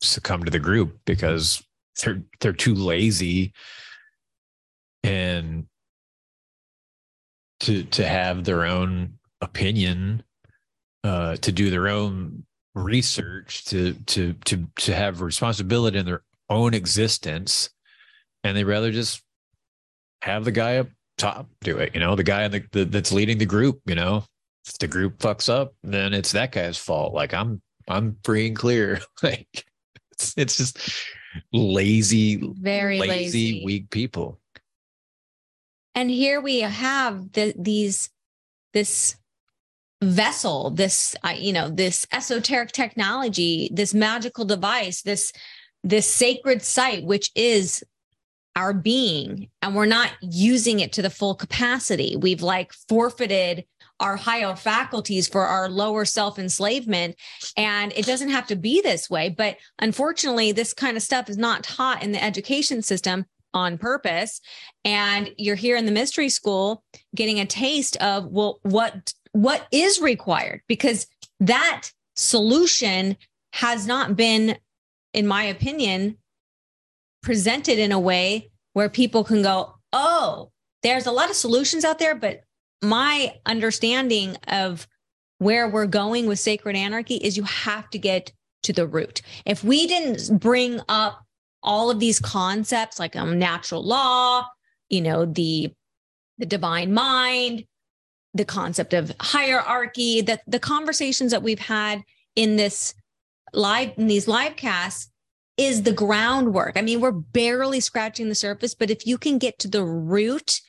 succumb 0.00 0.44
to 0.44 0.50
the 0.50 0.58
group 0.58 0.98
because 1.04 1.62
they're 2.02 2.22
they're 2.40 2.52
too 2.52 2.74
lazy 2.74 3.52
and 5.02 5.66
to 7.60 7.82
to 7.84 8.06
have 8.06 8.44
their 8.44 8.64
own 8.64 9.17
opinion, 9.40 10.22
uh, 11.04 11.36
to 11.36 11.52
do 11.52 11.70
their 11.70 11.88
own 11.88 12.44
research, 12.74 13.64
to 13.66 13.94
to 14.06 14.34
to 14.44 14.66
to 14.76 14.94
have 14.94 15.20
responsibility 15.20 15.98
in 15.98 16.06
their 16.06 16.22
own 16.48 16.74
existence, 16.74 17.70
and 18.44 18.56
they 18.56 18.64
rather 18.64 18.90
just 18.90 19.22
have 20.22 20.44
the 20.44 20.52
guy 20.52 20.78
up 20.78 20.88
top 21.16 21.48
do 21.60 21.78
it. 21.78 21.94
You 21.94 22.00
know, 22.00 22.14
the 22.14 22.22
guy 22.22 22.48
the, 22.48 22.64
the, 22.72 22.84
that's 22.84 23.12
leading 23.12 23.38
the 23.38 23.46
group. 23.46 23.80
You 23.86 23.94
know, 23.94 24.24
if 24.66 24.78
the 24.78 24.88
group 24.88 25.18
fucks 25.18 25.48
up, 25.48 25.74
then 25.82 26.14
it's 26.14 26.32
that 26.32 26.52
guy's 26.52 26.78
fault. 26.78 27.12
Like 27.12 27.34
I'm 27.34 27.60
I'm 27.88 28.16
free 28.24 28.46
and 28.46 28.56
clear. 28.56 29.00
like 29.22 29.64
it's, 30.12 30.34
it's 30.36 30.56
just 30.56 30.78
lazy, 31.52 32.36
very 32.36 32.98
lazy, 32.98 33.10
lazy, 33.10 33.64
weak 33.64 33.90
people. 33.90 34.38
And 35.94 36.10
here 36.10 36.40
we 36.40 36.60
have 36.60 37.32
the, 37.32 37.54
these 37.58 38.10
this 38.72 39.16
vessel 40.00 40.70
this 40.70 41.16
uh, 41.24 41.34
you 41.36 41.52
know 41.52 41.68
this 41.68 42.06
esoteric 42.12 42.70
technology 42.70 43.68
this 43.72 43.92
magical 43.92 44.44
device 44.44 45.02
this 45.02 45.32
this 45.82 46.06
sacred 46.08 46.62
site 46.62 47.04
which 47.04 47.32
is 47.34 47.82
our 48.58 48.74
being 48.74 49.48
and 49.62 49.76
we're 49.76 49.86
not 49.86 50.10
using 50.20 50.80
it 50.80 50.92
to 50.92 51.00
the 51.00 51.10
full 51.10 51.36
capacity. 51.36 52.16
We've 52.16 52.42
like 52.42 52.72
forfeited 52.88 53.64
our 54.00 54.16
higher 54.16 54.56
faculties 54.56 55.28
for 55.28 55.42
our 55.46 55.68
lower 55.68 56.04
self 56.04 56.40
enslavement 56.40 57.14
and 57.56 57.92
it 57.94 58.04
doesn't 58.04 58.30
have 58.30 58.48
to 58.48 58.56
be 58.56 58.80
this 58.80 59.08
way 59.08 59.28
but 59.28 59.56
unfortunately 59.78 60.52
this 60.52 60.74
kind 60.74 60.96
of 60.96 61.02
stuff 61.02 61.28
is 61.28 61.36
not 61.36 61.64
taught 61.64 62.02
in 62.02 62.12
the 62.12 62.22
education 62.22 62.82
system 62.82 63.26
on 63.54 63.78
purpose 63.78 64.40
and 64.84 65.30
you're 65.38 65.56
here 65.56 65.76
in 65.76 65.86
the 65.86 65.92
mystery 65.92 66.28
school 66.28 66.82
getting 67.14 67.40
a 67.40 67.46
taste 67.46 67.96
of 67.96 68.26
well 68.26 68.58
what 68.62 69.12
what 69.32 69.66
is 69.72 70.00
required 70.00 70.60
because 70.68 71.06
that 71.40 71.90
solution 72.16 73.16
has 73.52 73.86
not 73.86 74.16
been, 74.16 74.58
in 75.14 75.26
my 75.26 75.44
opinion, 75.44 76.16
presented 77.22 77.78
in 77.78 77.92
a 77.92 77.98
way 77.98 78.50
where 78.72 78.88
people 78.88 79.24
can 79.24 79.42
go, 79.42 79.74
oh, 79.92 80.50
there's 80.82 81.06
a 81.06 81.12
lot 81.12 81.30
of 81.30 81.36
solutions 81.36 81.84
out 81.84 81.98
there, 81.98 82.14
but 82.14 82.42
my 82.82 83.34
understanding 83.46 84.36
of 84.48 84.86
where 85.38 85.68
we're 85.68 85.86
going 85.86 86.26
with 86.26 86.38
sacred 86.38 86.76
anarchy 86.76 87.16
is 87.16 87.36
you 87.36 87.42
have 87.44 87.88
to 87.90 87.98
get 87.98 88.32
to 88.62 88.72
the 88.72 88.86
root. 88.86 89.22
If 89.46 89.64
we 89.64 89.86
didn't 89.86 90.38
bring 90.40 90.80
up 90.88 91.24
all 91.62 91.90
of 91.90 92.00
these 92.00 92.20
concepts 92.20 92.98
like 92.98 93.16
um, 93.16 93.38
natural 93.38 93.82
law, 93.84 94.46
you 94.88 95.00
know, 95.00 95.24
the 95.24 95.72
the 96.38 96.46
divine 96.46 96.94
mind, 96.94 97.64
the 98.34 98.44
concept 98.44 98.94
of 98.94 99.12
hierarchy, 99.20 100.20
that 100.20 100.42
the 100.46 100.60
conversations 100.60 101.32
that 101.32 101.42
we've 101.42 101.58
had 101.58 102.02
in 102.36 102.56
this 102.56 102.94
live 103.52 103.92
in 103.96 104.06
these 104.06 104.28
live 104.28 104.56
casts 104.56 105.10
is 105.56 105.82
the 105.82 105.92
groundwork. 105.92 106.76
I 106.76 106.82
mean, 106.82 107.00
we're 107.00 107.10
barely 107.10 107.80
scratching 107.80 108.28
the 108.28 108.34
surface, 108.34 108.74
but 108.74 108.90
if 108.90 109.06
you 109.06 109.18
can 109.18 109.38
get 109.38 109.58
to 109.58 109.68
the 109.68 109.84
root, 109.84 110.60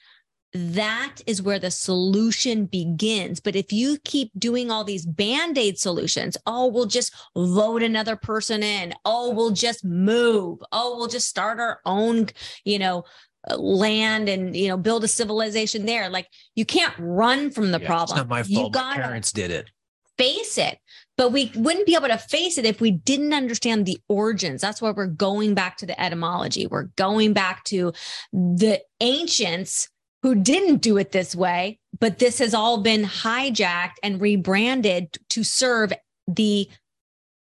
that 0.54 1.18
is 1.28 1.42
where 1.42 1.60
the 1.60 1.72
solution 1.72 2.66
begins. 2.66 3.40
But 3.40 3.56
if 3.56 3.72
you 3.72 3.98
keep 4.04 4.32
doing 4.38 4.72
all 4.72 4.84
these 4.84 5.06
band 5.06 5.58
aid 5.58 5.78
solutions, 5.78 6.38
oh, 6.46 6.68
we'll 6.68 6.88
just 6.88 7.14
vote 7.36 7.84
another 7.84 8.16
person 8.16 8.64
in. 8.64 8.94
Oh, 9.06 9.32
we'll 9.32 9.52
just 9.52 9.86
move. 9.86 10.60
Oh, 10.72 10.98
we'll 10.98 11.08
just 11.08 11.28
start 11.28 11.60
our 11.60 11.80
own, 11.86 12.30
you 12.66 12.80
know, 12.80 13.04
uh, 13.50 13.58
land 13.58 14.28
and 14.28 14.56
you 14.56 14.68
know 14.68 14.76
build 14.76 15.04
a 15.04 15.08
civilization 15.08 15.86
there. 15.86 16.10
Like 16.10 16.28
you 16.56 16.66
can't 16.66 16.94
run 16.98 17.52
from 17.52 17.72
the 17.72 17.80
yeah, 17.80 17.88
problem. 17.88 18.18
it's 18.18 18.18
not 18.18 18.28
my 18.28 18.44
fault. 18.44 18.76
My 18.76 18.96
parents 18.96 19.32
did 19.32 19.52
it. 19.52 19.70
face 20.18 20.58
it. 20.58 20.80
But 21.16 21.32
we 21.32 21.52
wouldn't 21.56 21.86
be 21.86 21.96
able 21.96 22.08
to 22.08 22.18
face 22.18 22.58
it 22.58 22.66
if 22.66 22.80
we 22.80 22.92
didn't 22.92 23.34
understand 23.34 23.86
the 23.86 24.00
origins. 24.08 24.62
That's 24.62 24.82
why 24.82 24.92
we're 24.92 25.08
going 25.08 25.54
back 25.54 25.78
to 25.78 25.86
the 25.86 26.00
etymology. 26.00 26.66
We're 26.66 26.90
going 26.96 27.34
back 27.34 27.64
to 27.66 27.94
the 28.32 28.82
ancients 29.02 29.90
who 30.22 30.36
didn't 30.36 30.78
do 30.78 30.98
it 30.98 31.12
this 31.12 31.36
way 31.36 31.80
but 32.00 32.20
this 32.20 32.40
has 32.40 32.54
all 32.54 32.82
been 32.82 33.04
hijacked 33.04 33.96
and 34.04 34.22
rebranded 34.22 35.18
to 35.30 35.44
serve 35.44 35.94
the 36.28 36.70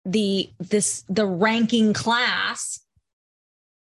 the 0.05 0.49
this 0.59 1.03
the 1.07 1.25
ranking 1.25 1.93
class 1.93 2.79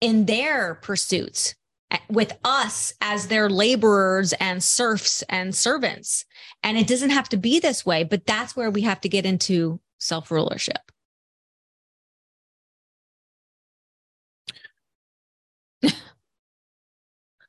in 0.02 0.26
their 0.26 0.76
pursuits 0.76 1.56
eh, 1.92 1.98
with 2.10 2.38
us 2.44 2.94
as 3.02 3.28
their 3.28 3.50
laborers 3.50 4.34
and 4.34 4.64
serfs 4.64 5.24
and 5.30 5.56
servants. 5.56 6.26
And 6.64 6.78
it 6.78 6.88
doesn't 6.88 7.12
have 7.12 7.30
to 7.30 7.38
be 7.38 7.60
this 7.60 7.86
way, 7.86 8.04
but 8.04 8.26
that's 8.26 8.56
where 8.56 8.72
we 8.72 8.82
have 8.82 9.02
to 9.02 9.10
get 9.10 9.26
into 9.26 9.80
self 10.00 10.32
rulership. 10.32 10.92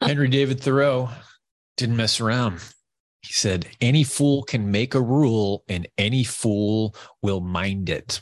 Henry 0.01 0.29
David 0.29 0.61
Thoreau 0.61 1.11
didn't 1.77 1.97
mess 1.97 2.21
around. 2.21 2.61
He 3.23 3.33
said, 3.33 3.67
Any 3.81 4.05
fool 4.05 4.43
can 4.43 4.71
make 4.71 4.95
a 4.95 5.01
rule 5.01 5.65
and 5.69 5.87
any 5.99 6.25
fool 6.25 6.95
will 7.23 7.41
mind 7.41 7.89
it. 7.89 8.21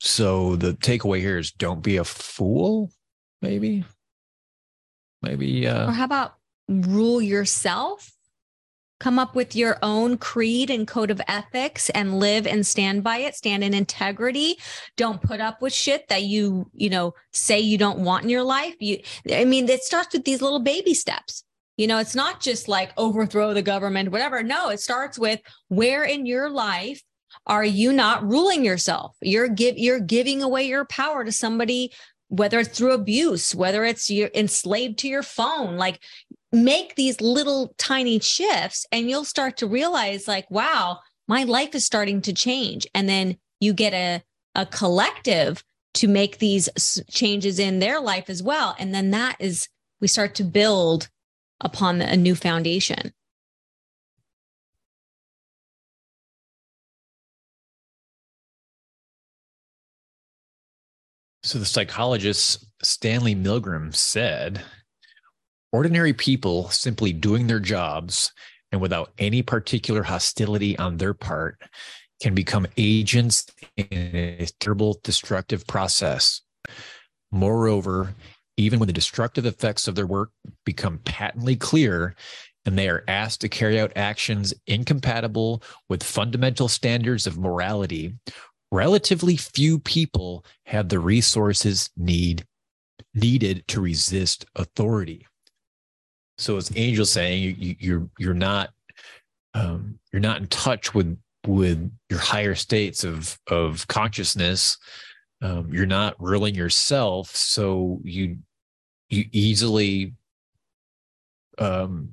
So 0.00 0.56
the 0.56 0.74
takeaway 0.74 1.20
here 1.20 1.38
is 1.38 1.52
don't 1.52 1.82
be 1.82 1.96
a 1.96 2.04
fool, 2.04 2.90
maybe. 3.40 3.84
Maybe. 5.22 5.66
Uh, 5.66 5.88
or 5.88 5.92
how 5.92 6.04
about 6.04 6.34
rule 6.68 7.22
yourself? 7.22 8.12
Come 8.98 9.18
up 9.18 9.34
with 9.34 9.54
your 9.54 9.78
own 9.82 10.16
creed 10.16 10.70
and 10.70 10.88
code 10.88 11.10
of 11.10 11.20
ethics 11.28 11.90
and 11.90 12.18
live 12.18 12.46
and 12.46 12.66
stand 12.66 13.04
by 13.04 13.18
it. 13.18 13.34
Stand 13.34 13.62
in 13.62 13.74
integrity. 13.74 14.56
Don't 14.96 15.20
put 15.20 15.40
up 15.40 15.60
with 15.60 15.72
shit 15.72 16.08
that 16.08 16.22
you, 16.22 16.70
you 16.72 16.88
know, 16.88 17.14
say 17.32 17.60
you 17.60 17.76
don't 17.76 17.98
want 17.98 18.24
in 18.24 18.30
your 18.30 18.42
life. 18.42 18.74
You, 18.80 19.00
I 19.30 19.44
mean, 19.44 19.68
it 19.68 19.82
starts 19.82 20.14
with 20.14 20.24
these 20.24 20.40
little 20.40 20.60
baby 20.60 20.94
steps. 20.94 21.44
You 21.76 21.86
know, 21.86 21.98
it's 21.98 22.14
not 22.14 22.40
just 22.40 22.68
like 22.68 22.92
overthrow 22.96 23.52
the 23.52 23.60
government, 23.60 24.10
whatever. 24.10 24.42
No, 24.42 24.70
it 24.70 24.80
starts 24.80 25.18
with 25.18 25.40
where 25.68 26.04
in 26.04 26.24
your 26.24 26.48
life 26.48 27.02
are 27.46 27.64
you 27.64 27.92
not 27.92 28.26
ruling 28.26 28.64
yourself? 28.64 29.14
You're 29.20 29.48
give 29.48 29.76
you're 29.76 30.00
giving 30.00 30.42
away 30.42 30.64
your 30.64 30.86
power 30.86 31.22
to 31.22 31.32
somebody 31.32 31.92
whether 32.28 32.58
it's 32.58 32.76
through 32.76 32.92
abuse, 32.92 33.54
whether 33.54 33.84
it's 33.84 34.10
you're 34.10 34.30
enslaved 34.34 34.98
to 34.98 35.08
your 35.08 35.22
phone, 35.22 35.76
like 35.76 36.00
make 36.52 36.94
these 36.94 37.20
little 37.20 37.74
tiny 37.78 38.18
shifts 38.18 38.86
and 38.92 39.10
you'll 39.10 39.24
start 39.24 39.56
to 39.58 39.66
realize 39.66 40.28
like, 40.28 40.50
wow, 40.50 41.00
my 41.28 41.44
life 41.44 41.74
is 41.74 41.84
starting 41.84 42.20
to 42.22 42.32
change. 42.32 42.86
And 42.94 43.08
then 43.08 43.36
you 43.60 43.72
get 43.72 43.92
a, 43.92 44.22
a 44.54 44.66
collective 44.66 45.64
to 45.94 46.08
make 46.08 46.38
these 46.38 46.68
changes 47.10 47.58
in 47.58 47.78
their 47.78 48.00
life 48.00 48.28
as 48.28 48.42
well. 48.42 48.76
And 48.78 48.94
then 48.94 49.10
that 49.10 49.36
is, 49.38 49.68
we 50.00 50.08
start 50.08 50.34
to 50.36 50.44
build 50.44 51.08
upon 51.60 52.02
a 52.02 52.16
new 52.16 52.34
foundation. 52.34 53.12
So 61.42 61.58
the 61.60 61.64
psychologist 61.64 62.66
Stanley 62.82 63.34
Milgram 63.34 63.94
said 63.94 64.62
ordinary 65.72 66.12
people 66.12 66.70
simply 66.70 67.12
doing 67.12 67.46
their 67.46 67.60
jobs 67.60 68.32
and 68.72 68.80
without 68.80 69.12
any 69.18 69.42
particular 69.42 70.02
hostility 70.02 70.76
on 70.78 70.96
their 70.96 71.14
part 71.14 71.60
can 72.20 72.34
become 72.34 72.66
agents 72.76 73.46
in 73.76 73.86
a 73.90 74.48
terrible 74.60 74.98
destructive 75.04 75.66
process. 75.66 76.40
Moreover, 77.30 78.14
even 78.56 78.78
when 78.78 78.86
the 78.86 78.92
destructive 78.92 79.44
effects 79.44 79.86
of 79.86 79.94
their 79.94 80.06
work 80.06 80.30
become 80.64 80.98
patently 81.04 81.56
clear 81.56 82.14
and 82.64 82.78
they 82.78 82.88
are 82.88 83.04
asked 83.06 83.42
to 83.42 83.48
carry 83.48 83.78
out 83.78 83.92
actions 83.96 84.54
incompatible 84.66 85.62
with 85.88 86.02
fundamental 86.02 86.68
standards 86.68 87.26
of 87.26 87.38
morality, 87.38 88.14
relatively 88.72 89.36
few 89.36 89.78
people 89.78 90.44
have 90.64 90.88
the 90.88 90.98
resources 90.98 91.90
need 91.96 92.44
needed 93.14 93.66
to 93.68 93.80
resist 93.80 94.46
authority. 94.56 95.26
So, 96.38 96.56
as 96.56 96.70
Angel 96.76 97.06
saying, 97.06 97.42
you, 97.42 97.54
you, 97.58 97.76
you're 97.78 98.08
you're 98.18 98.34
not 98.34 98.70
um, 99.54 99.98
you're 100.12 100.20
not 100.20 100.40
in 100.40 100.46
touch 100.48 100.94
with 100.94 101.18
with 101.46 101.90
your 102.10 102.18
higher 102.18 102.54
states 102.54 103.04
of 103.04 103.38
of 103.46 103.86
consciousness. 103.88 104.76
Um, 105.42 105.72
you're 105.72 105.86
not 105.86 106.20
ruling 106.20 106.54
yourself. 106.54 107.34
So 107.34 108.00
you 108.02 108.38
you 109.08 109.24
easily 109.32 110.14
um 111.58 112.10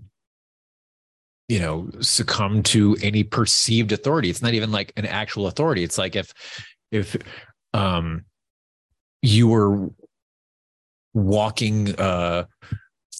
you 1.49 1.59
know 1.59 1.89
succumb 1.99 2.63
to 2.63 2.95
any 3.01 3.23
perceived 3.23 3.91
authority. 3.91 4.29
It's 4.29 4.41
not 4.41 4.53
even 4.53 4.71
like 4.71 4.93
an 4.95 5.05
actual 5.05 5.47
authority. 5.47 5.83
It's 5.83 5.97
like 5.97 6.15
if 6.15 6.33
if 6.91 7.17
um 7.73 8.25
you 9.21 9.47
were 9.47 9.89
walking 11.13 11.97
uh 11.99 12.45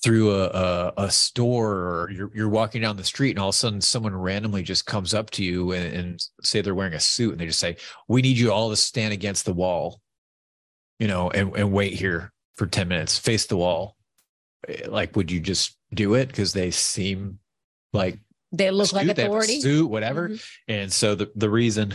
through 0.04 0.32
a, 0.32 0.48
a, 0.48 0.94
a, 0.98 1.12
store 1.12 1.72
or 1.72 2.12
you're, 2.12 2.30
you're 2.36 2.50
walking 2.50 2.82
down 2.82 2.98
the 2.98 3.04
street 3.06 3.32
and 3.32 3.40
all 3.40 3.50
of 3.50 3.56
a 3.56 3.58
sudden 3.58 3.80
someone 3.80 4.14
randomly 4.14 4.62
just 4.62 4.86
comes 4.86 5.14
up 5.14 5.30
to 5.30 5.44
you 5.44 5.72
and, 5.72 5.94
and 5.96 6.28
say 6.42 6.60
they're 6.60 6.76
wearing 6.76 6.94
a 6.94 7.00
suit 7.00 7.32
and 7.32 7.40
they 7.40 7.46
just 7.46 7.60
say 7.60 7.78
we 8.10 8.22
need 8.22 8.38
you 8.38 8.52
all 8.52 8.70
to 8.70 8.76
stand 8.76 9.14
against 9.14 9.46
the 9.46 9.54
wall 9.54 10.02
you 11.00 11.08
know 11.08 11.30
and, 11.32 11.56
and 11.56 11.72
wait 11.72 11.94
here 11.94 12.34
for 12.56 12.68
10 12.68 12.88
minutes 12.88 13.18
face 13.18 13.46
the 13.46 13.58
wall. 13.58 13.96
Eh, 14.68 14.88
like 14.88 15.16
would 15.16 15.32
you 15.32 15.40
just 15.40 15.78
do 15.94 16.14
it? 16.16 16.28
Because 16.28 16.54
they 16.54 16.72
seem 16.72 17.40
like 17.92 18.20
they 18.52 18.70
look 18.72 18.94
like 18.94 19.08
authority. 19.08 19.62
suit 19.62 19.90
whatever. 19.90 20.30
Mm-hmm. 20.30 20.72
and 20.72 20.94
so 20.94 21.16
the, 21.16 21.32
the 21.36 21.50
reason 21.50 21.94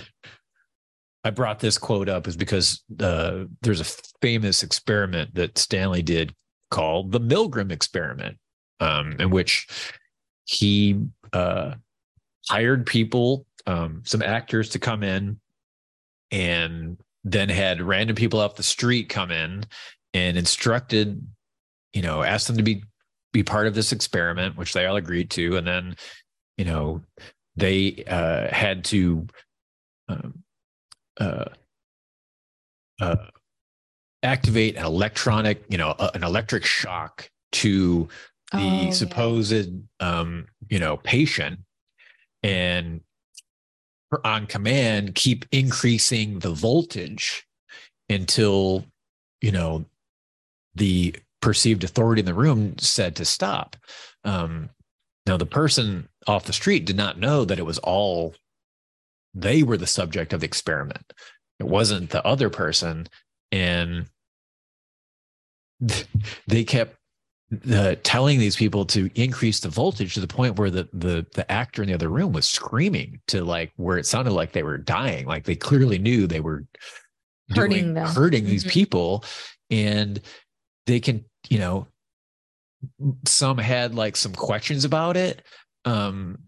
I 1.25 1.31
brought 1.31 1.61
this 1.61 1.79
quote 1.79 2.09
up 2.09 2.27
is 2.27 2.37
because 2.37 2.83
uh, 3.01 3.45
there's 3.63 3.81
a 3.81 4.03
famous 4.23 4.63
experiment 4.63 5.35
that 5.35 5.59
Stanley 5.59 6.03
did 6.03 6.35
called 6.71 7.13
the 7.13 7.21
Milgram 7.21 7.73
experiment, 7.73 8.39
um, 8.81 9.17
in 9.19 9.31
which 9.31 9.69
he 10.45 11.01
uh, 11.33 11.75
hired 12.49 12.87
people, 12.87 13.47
um, 13.67 14.03
some 14.05 14.23
actors 14.23 14.71
to 14.71 14.79
come 14.79 15.03
in, 15.03 15.39
and 16.31 16.99
then 17.25 17.49
had 17.49 17.83
random 17.83 18.17
people 18.17 18.41
off 18.41 18.57
the 18.57 18.63
street 18.63 19.09
come 19.09 19.31
in 19.31 19.65
and 20.15 20.37
instructed, 20.37 21.27
you 21.93 22.03
know, 22.03 22.23
asked 22.23 22.47
them 22.47 22.57
to 22.57 22.63
be 22.63 22.83
be 23.33 23.43
part 23.43 23.67
of 23.67 23.75
this 23.75 23.93
experiment, 23.93 24.57
which 24.57 24.73
they 24.73 24.87
all 24.87 24.97
agreed 24.97 25.31
to, 25.31 25.59
and 25.59 25.67
then, 25.67 25.95
you 26.57 26.65
know, 26.65 27.03
they 27.57 28.05
uh, 28.07 28.53
had 28.53 28.85
to. 28.85 29.27
Um, 30.09 30.43
uh, 31.21 31.45
uh, 33.01 33.17
activate 34.23 34.77
an 34.77 34.85
electronic, 34.85 35.65
you 35.69 35.79
know, 35.79 35.95
an 36.15 36.25
electric 36.25 36.65
shock 36.65 37.31
to 37.53 38.09
the 38.53 38.89
oh, 38.89 38.91
supposed, 38.91 39.53
yeah. 40.01 40.21
um, 40.21 40.47
you 40.69 40.79
know, 40.79 40.97
patient, 40.99 41.61
and 42.43 43.01
on 44.25 44.47
command 44.47 45.15
keep 45.15 45.45
increasing 45.53 46.39
the 46.39 46.51
voltage 46.51 47.47
until, 48.09 48.85
you 49.41 49.53
know, 49.53 49.85
the 50.75 51.15
perceived 51.41 51.85
authority 51.85 52.21
in 52.21 52.27
the 52.27 52.35
room 52.35 52.77
said 52.79 53.17
to 53.17 53.25
stop. 53.25 53.77
Um, 54.25 54.71
now, 55.27 55.37
the 55.37 55.47
person 55.47 56.09
off 56.27 56.45
the 56.45 56.53
street 56.53 56.87
did 56.87 56.97
not 56.97 57.19
know 57.19 57.45
that 57.45 57.59
it 57.59 57.67
was 57.67 57.79
all 57.79 58.35
they 59.35 59.63
were 59.63 59.77
the 59.77 59.87
subject 59.87 60.33
of 60.33 60.41
the 60.41 60.47
experiment. 60.47 61.13
It 61.61 61.67
wasn't 61.67 62.11
the 62.11 62.25
other 62.27 62.49
person 62.49 63.09
and 63.53 64.07
they 66.47 66.65
kept 66.65 66.97
uh, 67.73 67.95
telling 68.03 68.39
these 68.39 68.57
people 68.57 68.85
to 68.85 69.11
increase 69.15 69.61
the 69.61 69.71
voltage 69.71 70.15
to 70.15 70.21
the 70.21 70.27
point 70.27 70.59
where 70.59 70.71
the 70.71 70.89
the 70.93 71.27
the 71.35 71.51
actor 71.51 71.83
in 71.83 71.89
the 71.89 71.95
other 71.95 72.11
room 72.11 72.33
was 72.33 72.47
screaming 72.47 73.21
to 73.27 73.43
like 73.43 73.73
where 73.77 73.97
it 73.97 74.07
sounded 74.07 74.33
like 74.33 74.53
they 74.53 74.63
were 74.63 74.79
dying. 74.79 75.27
Like 75.27 75.45
they 75.45 75.57
clearly 75.57 75.99
knew 75.99 76.27
they 76.27 76.41
were 76.41 76.67
hurting 77.55 77.85
doing, 77.85 77.95
them. 77.95 78.07
hurting 78.07 78.45
these 78.45 78.65
mm-hmm. 78.65 78.73
people. 78.73 79.25
And 79.71 80.21
they 80.89 80.99
can 80.99 81.25
you 81.49 81.59
know 81.59 81.87
some 83.27 83.59
had 83.59 83.95
like 83.95 84.17
some 84.17 84.33
questions 84.33 84.85
about 84.85 85.17
it 85.17 85.43
um 85.85 86.39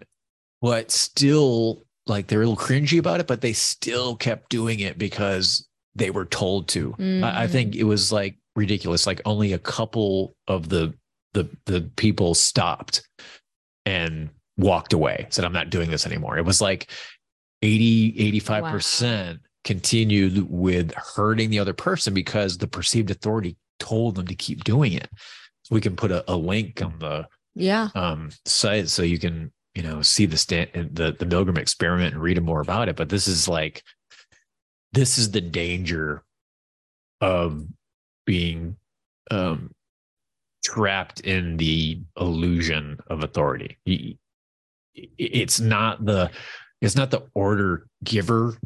but 0.60 0.90
still 0.90 1.84
like 2.06 2.26
they're 2.26 2.42
a 2.42 2.46
little 2.46 2.64
cringy 2.64 2.98
about 2.98 3.20
it 3.20 3.26
but 3.26 3.40
they 3.40 3.52
still 3.52 4.16
kept 4.16 4.48
doing 4.48 4.80
it 4.80 4.98
because 4.98 5.68
they 5.94 6.10
were 6.10 6.24
told 6.24 6.68
to. 6.68 6.90
Mm-hmm. 6.92 7.24
I, 7.24 7.42
I, 7.42 7.46
think 7.46 7.74
mm. 7.74 7.78
it 7.80 7.84
was 7.84 8.12
like 8.12 8.38
ridiculous. 8.56 9.06
Like 9.06 9.20
only 9.24 9.52
a 9.52 9.58
couple 9.58 10.34
of 10.46 10.68
the 10.68 10.94
the 11.32 11.48
the 11.66 11.90
people 11.96 12.34
stopped 12.34 13.08
and 13.86 14.30
walked 14.56 14.92
away, 14.92 15.26
said, 15.30 15.44
I'm 15.44 15.52
not 15.52 15.70
doing 15.70 15.90
this 15.90 16.06
anymore. 16.06 16.38
It 16.38 16.44
was 16.44 16.60
like 16.60 16.90
80, 17.62 18.40
85% 18.40 19.32
wow. 19.32 19.34
continued 19.64 20.50
with 20.50 20.92
hurting 20.94 21.50
the 21.50 21.58
other 21.58 21.72
person 21.72 22.14
because 22.14 22.58
the 22.58 22.66
perceived 22.66 23.10
authority 23.10 23.56
told 23.78 24.14
them 24.14 24.26
to 24.26 24.34
keep 24.34 24.64
doing 24.64 24.92
it. 24.92 25.08
So 25.62 25.74
we 25.74 25.80
can 25.80 25.96
put 25.96 26.10
a, 26.10 26.24
a 26.30 26.36
link 26.36 26.82
on 26.82 26.98
the 26.98 27.26
yeah 27.56 27.88
um 27.96 28.30
site 28.44 28.88
so 28.88 29.02
you 29.02 29.18
can 29.18 29.50
you 29.74 29.82
know 29.82 30.02
see 30.02 30.24
the 30.24 30.36
stand 30.36 30.70
the 30.72 31.16
the 31.18 31.26
Milgram 31.26 31.58
experiment 31.58 32.14
and 32.14 32.22
read 32.22 32.40
more 32.42 32.60
about 32.60 32.88
it. 32.88 32.96
But 32.96 33.08
this 33.08 33.26
is 33.26 33.48
like 33.48 33.82
this 34.92 35.18
is 35.18 35.30
the 35.30 35.40
danger 35.40 36.22
of 37.20 37.66
being 38.26 38.76
um, 39.30 39.70
trapped 40.64 41.20
in 41.20 41.56
the 41.56 42.00
illusion 42.18 42.98
of 43.08 43.22
authority. 43.22 43.78
It's 44.94 45.60
not 45.60 46.04
the 46.04 46.30
it's 46.80 46.96
not 46.96 47.10
the 47.10 47.26
order 47.34 47.86
giver 48.02 48.56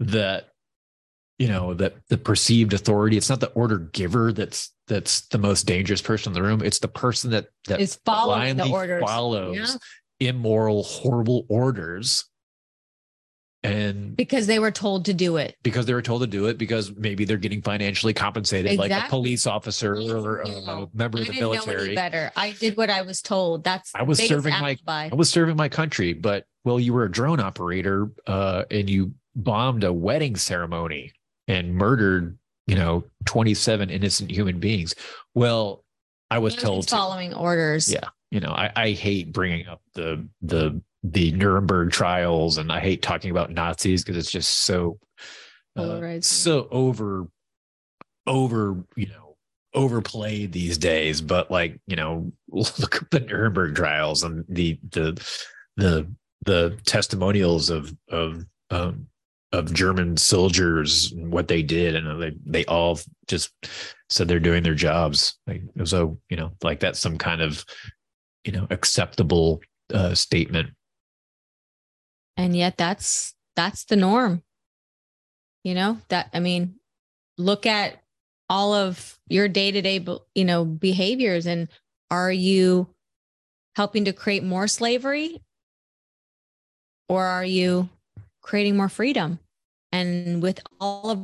that 0.00 0.50
you 1.38 1.48
know 1.48 1.74
that 1.74 1.94
the 2.08 2.18
perceived 2.18 2.72
authority. 2.72 3.16
It's 3.16 3.28
not 3.28 3.40
the 3.40 3.52
order 3.52 3.78
giver 3.78 4.32
that's 4.32 4.72
that's 4.86 5.22
the 5.28 5.38
most 5.38 5.66
dangerous 5.66 6.00
person 6.00 6.30
in 6.30 6.34
the 6.34 6.42
room. 6.42 6.62
It's 6.62 6.78
the 6.78 6.88
person 6.88 7.30
that 7.30 7.48
that 7.66 7.80
is 7.80 7.98
following 8.04 8.56
the 8.56 8.70
orders. 8.70 9.02
follows 9.02 9.78
yeah. 10.20 10.28
immoral, 10.28 10.82
horrible 10.84 11.44
orders 11.48 12.24
and 13.66 14.16
because 14.16 14.46
they 14.46 14.58
were 14.58 14.70
told 14.70 15.04
to 15.06 15.14
do 15.14 15.36
it. 15.36 15.56
Because 15.62 15.86
they 15.86 15.94
were 15.94 16.02
told 16.02 16.22
to 16.22 16.26
do 16.26 16.46
it 16.46 16.58
because 16.58 16.94
maybe 16.94 17.24
they're 17.24 17.36
getting 17.36 17.62
financially 17.62 18.14
compensated 18.14 18.72
exactly. 18.72 18.90
like 18.90 19.04
a 19.04 19.08
police 19.08 19.46
officer 19.46 19.94
or 19.94 20.40
a 20.40 20.88
member 20.94 21.18
I 21.18 21.22
of 21.22 21.26
the 21.28 21.32
military. 21.34 21.94
better. 21.94 22.30
I 22.36 22.52
did 22.52 22.76
what 22.76 22.90
i 22.90 23.02
was 23.02 23.22
told. 23.22 23.64
That's 23.64 23.92
i 23.94 24.02
was 24.02 24.18
serving 24.18 24.52
my 24.52 24.76
i 24.88 25.10
was 25.12 25.30
serving 25.30 25.56
my 25.56 25.68
country 25.68 26.12
but 26.12 26.44
well 26.64 26.78
you 26.78 26.92
were 26.92 27.04
a 27.04 27.10
drone 27.10 27.40
operator 27.40 28.10
uh, 28.26 28.64
and 28.70 28.88
you 28.88 29.12
bombed 29.34 29.84
a 29.84 29.92
wedding 29.92 30.36
ceremony 30.36 31.12
and 31.48 31.74
murdered 31.74 32.38
you 32.66 32.74
know 32.74 33.04
27 33.26 33.90
innocent 33.90 34.30
human 34.30 34.58
beings. 34.58 34.94
Well 35.34 35.84
i 36.30 36.38
was 36.38 36.56
told 36.56 36.88
following 36.88 37.30
to. 37.30 37.36
orders. 37.36 37.92
Yeah 37.92 38.08
you 38.30 38.40
know 38.40 38.50
I, 38.50 38.70
I 38.76 38.90
hate 38.90 39.32
bringing 39.32 39.66
up 39.66 39.80
the 39.94 40.26
the 40.42 40.80
the 41.12 41.32
Nuremberg 41.32 41.90
trials, 41.90 42.58
and 42.58 42.72
I 42.72 42.80
hate 42.80 43.02
talking 43.02 43.30
about 43.30 43.52
Nazis 43.52 44.02
because 44.02 44.16
it's 44.16 44.30
just 44.30 44.60
so 44.60 44.98
uh, 45.76 46.20
so 46.20 46.68
over 46.70 47.26
over 48.26 48.84
you 48.96 49.06
know 49.06 49.36
overplayed 49.74 50.52
these 50.52 50.78
days. 50.78 51.20
But 51.20 51.50
like 51.50 51.78
you 51.86 51.96
know, 51.96 52.32
look 52.48 52.96
at 52.96 53.10
the 53.10 53.20
Nuremberg 53.20 53.76
trials 53.76 54.22
and 54.22 54.44
the 54.48 54.78
the 54.90 55.22
the 55.76 56.10
the 56.44 56.78
testimonials 56.86 57.70
of 57.70 57.94
of 58.08 58.44
um, 58.70 59.06
of 59.52 59.72
German 59.72 60.16
soldiers 60.16 61.12
and 61.12 61.30
what 61.30 61.48
they 61.48 61.62
did, 61.62 61.94
and 61.94 62.22
they 62.22 62.32
they 62.44 62.64
all 62.66 62.98
just 63.28 63.52
said 64.08 64.28
they're 64.28 64.40
doing 64.40 64.62
their 64.62 64.74
jobs. 64.74 65.38
Like 65.46 65.62
it 65.62 65.80
was 65.80 65.90
so, 65.90 66.18
you 66.30 66.36
know, 66.36 66.52
like 66.62 66.80
that's 66.80 66.98
some 66.98 67.18
kind 67.18 67.42
of 67.42 67.64
you 68.44 68.52
know 68.52 68.66
acceptable 68.70 69.60
uh, 69.92 70.14
statement 70.14 70.70
and 72.36 72.56
yet 72.56 72.76
that's 72.76 73.34
that's 73.54 73.84
the 73.84 73.96
norm 73.96 74.42
you 75.64 75.74
know 75.74 75.98
that 76.08 76.28
i 76.32 76.40
mean 76.40 76.74
look 77.38 77.66
at 77.66 78.02
all 78.48 78.72
of 78.74 79.18
your 79.28 79.48
day-to-day 79.48 80.04
you 80.34 80.44
know 80.44 80.64
behaviors 80.64 81.46
and 81.46 81.68
are 82.10 82.32
you 82.32 82.88
helping 83.74 84.04
to 84.04 84.12
create 84.12 84.42
more 84.42 84.68
slavery 84.68 85.42
Or 87.08 87.24
are 87.24 87.44
you 87.44 87.88
creating 88.42 88.76
more 88.76 88.88
freedom? 88.88 89.38
And 89.92 90.42
with 90.42 90.60
all 90.80 91.10
of 91.10 91.20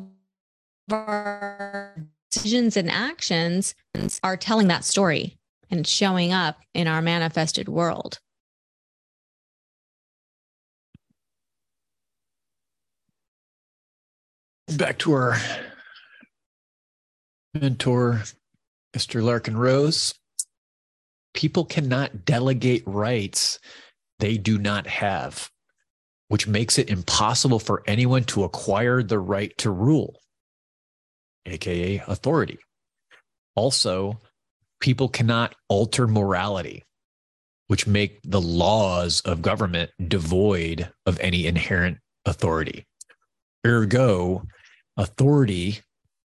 our 0.93 1.95
decisions 2.31 2.77
and 2.77 2.91
actions 2.91 3.75
are 4.23 4.37
telling 4.37 4.69
that 4.69 4.85
story 4.85 5.39
and 5.71 5.87
showing 5.87 6.33
up 6.33 6.61
in 6.75 6.87
our 6.87 7.03
manifested 7.03 7.69
world. 7.69 8.21
Back 14.77 14.99
to 15.01 15.13
our 15.13 15.37
mentor, 17.53 18.23
Mr. 18.97 19.23
Larken 19.23 19.57
Rose. 19.57 20.15
People 21.35 21.65
cannot 21.65 22.25
delegate 22.25 22.83
rights 22.87 23.59
they 24.19 24.39
do 24.39 24.59
not 24.59 24.87
have, 24.87 25.51
which 26.29 26.47
makes 26.47 26.79
it 26.79 26.89
impossible 26.89 27.59
for 27.59 27.83
anyone 27.87 28.25
to 28.25 28.45
acquire 28.45 29.03
the 29.03 29.19
right 29.19 29.57
to 29.59 29.71
rule, 29.71 30.21
aka 31.45 32.03
authority. 32.07 32.59
Also, 33.55 34.21
people 34.81 35.09
cannot 35.09 35.55
alter 35.69 36.07
morality, 36.07 36.85
which 37.67 37.87
make 37.87 38.21
the 38.25 38.41
laws 38.41 39.21
of 39.23 39.43
government 39.43 39.91
devoid 40.09 40.91
of 41.05 41.19
any 41.21 41.47
inherent 41.47 41.99
authority. 42.25 42.87
Ergo, 43.67 44.43
authority, 44.97 45.81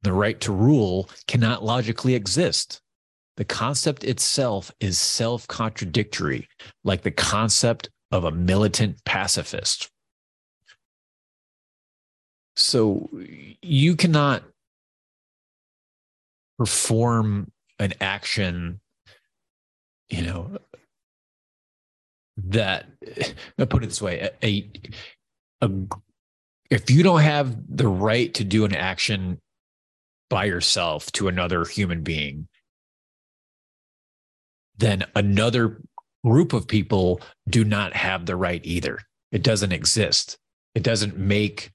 the 0.02 0.14
right 0.14 0.40
to 0.42 0.52
rule, 0.52 1.10
cannot 1.28 1.64
logically 1.64 2.16
exist. 2.16 2.82
The 3.38 3.46
concept 3.46 4.04
itself 4.04 4.72
is 4.80 4.98
self 4.98 5.48
contradictory, 5.48 6.48
like 6.84 7.02
the 7.02 7.12
concept 7.12 7.90
of 8.12 8.26
a 8.26 8.32
militant 8.32 9.04
pacifist. 9.06 9.90
So 12.56 13.10
you 13.62 13.96
cannot 13.96 14.44
perform 16.58 17.52
an 17.80 17.94
action, 18.02 18.82
you 20.10 20.22
know, 20.24 20.58
that, 22.38 22.86
I'll 23.58 23.66
put 23.68 23.84
it 23.84 23.88
this 23.88 24.02
way, 24.02 24.30
a, 24.44 24.70
a, 25.62 25.70
if 26.72 26.90
you 26.90 27.04
don't 27.04 27.22
have 27.22 27.56
the 27.70 27.88
right 27.88 28.34
to 28.34 28.44
do 28.44 28.66
an 28.66 28.74
action 28.74 29.38
by 30.30 30.46
yourself 30.46 31.12
to 31.12 31.28
another 31.28 31.66
human 31.66 32.02
being, 32.02 32.48
then 34.78 35.04
another 35.16 35.82
group 36.26 36.54
of 36.54 36.68
people 36.68 37.22
do 37.50 37.66
not 37.66 37.94
have 37.94 38.26
the 38.26 38.36
right 38.36 38.62
either. 38.64 39.00
It 39.32 39.44
doesn't 39.44 39.74
exist. 39.74 40.38
It 40.74 40.84
doesn't 40.84 41.18
make 41.18 41.72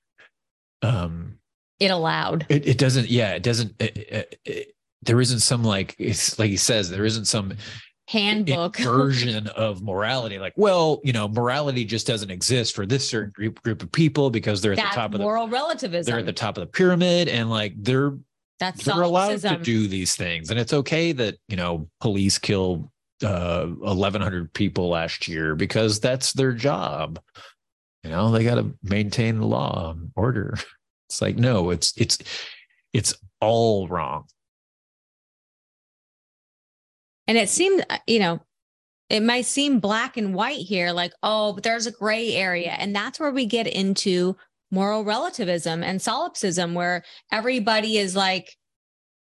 um 0.82 1.38
it 1.78 1.90
allowed. 1.90 2.46
It, 2.48 2.66
it 2.66 2.78
doesn't. 2.78 3.10
Yeah, 3.10 3.34
it 3.34 3.42
doesn't. 3.42 3.74
It, 3.78 4.38
it, 4.46 4.72
there 5.02 5.20
isn't 5.20 5.40
some 5.40 5.62
like 5.62 5.94
it's 5.98 6.38
like 6.38 6.48
he 6.48 6.56
says 6.56 6.88
there 6.88 7.04
isn't 7.04 7.26
some 7.26 7.54
handbook. 8.08 8.76
version 8.78 9.48
of 9.48 9.82
morality 9.82 10.38
like 10.38 10.52
well 10.56 11.00
you 11.02 11.12
know 11.12 11.26
morality 11.26 11.84
just 11.84 12.06
doesn't 12.06 12.30
exist 12.30 12.74
for 12.74 12.86
this 12.86 13.08
certain 13.08 13.30
group 13.30 13.60
group 13.62 13.82
of 13.82 13.90
people 13.90 14.30
because 14.30 14.60
they're 14.62 14.72
at 14.72 14.76
That's 14.78 14.94
the 14.94 15.00
top 15.00 15.14
of 15.14 15.20
moral 15.20 15.46
the 15.46 15.52
relativism. 15.52 16.10
they're 16.10 16.20
at 16.20 16.26
the 16.26 16.32
top 16.32 16.56
of 16.56 16.60
the 16.60 16.66
pyramid 16.68 17.28
and 17.28 17.50
like 17.50 17.74
they're 17.76 18.16
that's 18.58 18.84
they're 18.84 19.02
allowed 19.02 19.40
to 19.40 19.58
do 19.58 19.86
these 19.86 20.16
things. 20.16 20.50
And 20.50 20.58
it's 20.58 20.72
okay 20.72 21.12
that 21.12 21.36
you 21.48 21.56
know 21.56 21.88
police 22.00 22.38
kill 22.38 22.90
uh 23.24 23.66
1100 23.66 24.52
people 24.54 24.88
last 24.88 25.28
year 25.28 25.54
because 25.54 26.00
that's 26.00 26.32
their 26.32 26.52
job. 26.52 27.20
You 28.04 28.10
know 28.10 28.30
they 28.30 28.44
got 28.44 28.54
to 28.54 28.72
maintain 28.82 29.40
the 29.40 29.46
law 29.46 29.90
and 29.90 30.10
order. 30.16 30.56
It's 31.08 31.22
like 31.22 31.36
no 31.36 31.70
it's 31.70 31.92
it's 31.96 32.18
it's 32.92 33.14
all 33.40 33.86
wrong 33.86 34.24
and 37.26 37.38
it 37.38 37.48
seemed, 37.48 37.84
uh, 37.90 37.98
you 38.06 38.18
know, 38.18 38.40
it 39.08 39.22
might 39.22 39.46
seem 39.46 39.78
black 39.78 40.16
and 40.16 40.34
white 40.34 40.58
here, 40.58 40.90
like, 40.90 41.12
oh, 41.22 41.52
but 41.52 41.62
there's 41.62 41.86
a 41.86 41.92
gray 41.92 42.34
area. 42.34 42.72
And 42.72 42.94
that's 42.94 43.20
where 43.20 43.30
we 43.30 43.46
get 43.46 43.66
into 43.66 44.36
moral 44.70 45.04
relativism 45.04 45.82
and 45.82 46.02
solipsism, 46.02 46.74
where 46.74 47.04
everybody 47.30 47.98
is 47.98 48.16
like 48.16 48.56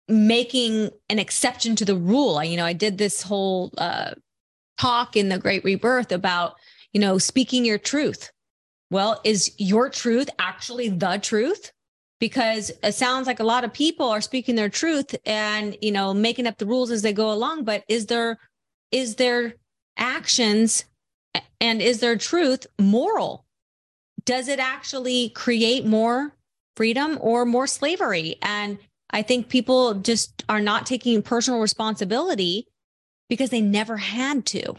making 0.08 0.90
an 1.08 1.18
exception 1.18 1.74
to 1.76 1.84
the 1.84 1.96
rule. 1.96 2.42
You 2.44 2.56
know, 2.56 2.64
I 2.64 2.74
did 2.74 2.98
this 2.98 3.22
whole 3.22 3.72
uh, 3.78 4.12
talk 4.78 5.16
in 5.16 5.28
the 5.28 5.38
Great 5.38 5.64
Rebirth 5.64 6.12
about, 6.12 6.54
you 6.92 7.00
know, 7.00 7.18
speaking 7.18 7.64
your 7.64 7.78
truth. 7.78 8.30
Well, 8.90 9.20
is 9.24 9.52
your 9.58 9.88
truth 9.88 10.28
actually 10.38 10.90
the 10.90 11.18
truth? 11.22 11.72
Because 12.22 12.70
it 12.84 12.94
sounds 12.94 13.26
like 13.26 13.40
a 13.40 13.44
lot 13.44 13.64
of 13.64 13.72
people 13.72 14.08
are 14.08 14.20
speaking 14.20 14.54
their 14.54 14.68
truth 14.68 15.16
and 15.26 15.76
you 15.82 15.90
know 15.90 16.14
making 16.14 16.46
up 16.46 16.56
the 16.56 16.64
rules 16.64 16.92
as 16.92 17.02
they 17.02 17.12
go 17.12 17.32
along 17.32 17.64
but 17.64 17.82
is 17.88 18.06
there 18.06 18.38
is 18.92 19.16
their 19.16 19.56
actions 19.96 20.84
and 21.60 21.82
is 21.82 21.98
their 21.98 22.16
truth 22.16 22.64
moral? 22.78 23.44
Does 24.24 24.46
it 24.46 24.60
actually 24.60 25.30
create 25.30 25.84
more 25.84 26.32
freedom 26.76 27.18
or 27.20 27.44
more 27.44 27.66
slavery? 27.66 28.36
And 28.40 28.78
i 29.10 29.20
think 29.20 29.48
people 29.48 29.94
just 29.94 30.44
are 30.48 30.60
not 30.60 30.86
taking 30.86 31.22
personal 31.22 31.58
responsibility 31.58 32.68
because 33.28 33.50
they 33.50 33.60
never 33.60 33.96
had 33.96 34.46
to. 34.46 34.74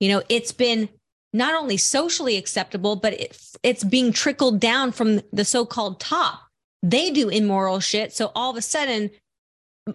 You 0.00 0.10
know 0.10 0.22
it's 0.28 0.52
been 0.52 0.90
not 1.32 1.54
only 1.54 1.78
socially 1.78 2.36
acceptable 2.36 2.94
but 2.94 3.14
it, 3.14 3.40
it's 3.62 3.84
being 3.84 4.12
trickled 4.12 4.60
down 4.60 4.92
from 4.92 5.22
the 5.32 5.46
so-called 5.46 5.98
top 5.98 6.47
they 6.82 7.10
do 7.10 7.28
immoral 7.28 7.80
shit. 7.80 8.12
So 8.12 8.30
all 8.34 8.50
of 8.50 8.56
a 8.56 8.62
sudden, 8.62 9.10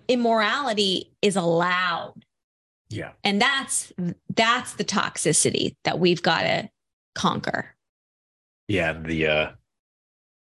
immorality 0.08 1.12
is 1.22 1.36
allowed. 1.36 2.26
Yeah. 2.90 3.12
And 3.24 3.42
that's 3.42 3.92
that's 4.30 4.74
the 4.74 4.84
toxicity 4.84 5.76
that 5.84 6.00
we've 6.00 6.22
got 6.22 6.42
to 6.42 6.70
conquer. 7.16 7.76
Yeah, 8.68 8.94
the 8.94 9.28
uh 9.28 9.52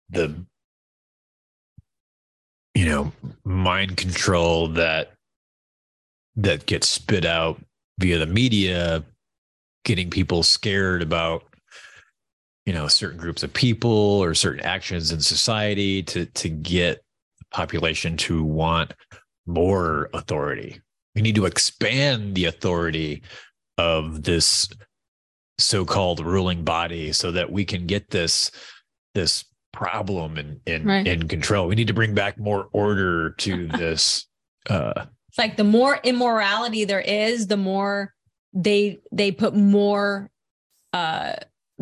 the 0.09 0.35
you 2.74 2.87
know, 2.87 3.12
mind 3.45 3.97
control 3.97 4.68
that 4.68 5.12
that 6.37 6.66
gets 6.66 6.89
spit 6.89 7.24
out 7.24 7.61
via 7.99 8.18
the 8.18 8.26
media 8.26 9.05
getting 9.85 10.09
people 10.09 10.43
scared 10.43 11.03
about 11.03 11.45
you 12.66 12.72
know 12.72 12.88
certain 12.88 13.18
groups 13.18 13.42
of 13.42 13.52
people 13.52 13.90
or 13.90 14.34
certain 14.34 14.64
actions 14.64 15.12
in 15.12 15.20
society 15.20 16.02
to 16.02 16.26
to 16.26 16.48
get 16.48 17.02
the 17.38 17.44
population 17.50 18.16
to 18.16 18.42
want 18.42 18.94
more 19.46 20.11
authority 20.14 20.80
we 21.14 21.22
need 21.22 21.34
to 21.34 21.46
expand 21.46 22.34
the 22.34 22.44
authority 22.44 23.22
of 23.78 24.22
this 24.22 24.68
so-called 25.58 26.24
ruling 26.24 26.64
body 26.64 27.12
so 27.12 27.30
that 27.30 27.50
we 27.50 27.64
can 27.64 27.86
get 27.86 28.11
this 28.11 28.50
this 29.14 29.44
problem 29.72 30.36
in 30.38 30.61
in, 30.66 30.84
right. 30.84 31.06
in 31.06 31.28
control 31.28 31.66
we 31.66 31.74
need 31.74 31.86
to 31.86 31.94
bring 31.94 32.14
back 32.14 32.38
more 32.38 32.68
order 32.72 33.30
to 33.30 33.66
this 33.78 34.26
uh 34.68 35.06
it's 35.28 35.38
like 35.38 35.56
the 35.56 35.64
more 35.64 35.98
immorality 36.02 36.84
there 36.84 37.00
is 37.00 37.46
the 37.46 37.56
more 37.56 38.12
they 38.52 38.98
they 39.12 39.30
put 39.30 39.54
more 39.54 40.30
uh 40.92 41.34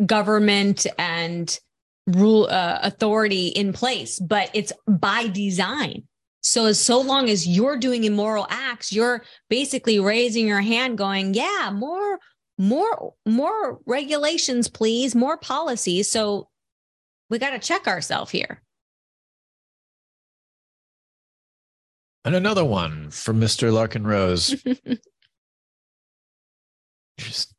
government 0.05 0.85
and 0.97 1.59
rule 2.07 2.47
uh, 2.49 2.79
authority 2.81 3.47
in 3.47 3.73
place, 3.73 4.19
but 4.19 4.49
it's 4.53 4.73
by 4.87 5.27
design. 5.27 6.03
So 6.41 6.65
as 6.65 6.79
so 6.79 7.01
long 7.01 7.29
as 7.29 7.47
you're 7.47 7.77
doing 7.77 8.05
immoral 8.05 8.47
acts, 8.49 8.91
you're 8.93 9.23
basically 9.49 9.99
raising 9.99 10.47
your 10.47 10.61
hand 10.61 10.97
going, 10.97 11.33
yeah, 11.33 11.71
more 11.73 12.19
more 12.57 13.13
more 13.25 13.79
regulations 13.85 14.67
please, 14.69 15.15
more 15.15 15.37
policies. 15.37 16.09
So 16.09 16.49
we 17.29 17.39
got 17.39 17.51
to 17.51 17.59
check 17.59 17.87
ourselves 17.87 18.31
here. 18.31 18.61
And 22.25 22.35
another 22.35 22.65
one 22.65 23.11
from 23.11 23.39
Mr. 23.39 23.71
Larken 23.71 24.05
Rose. 24.05 24.61
Just 27.17 27.53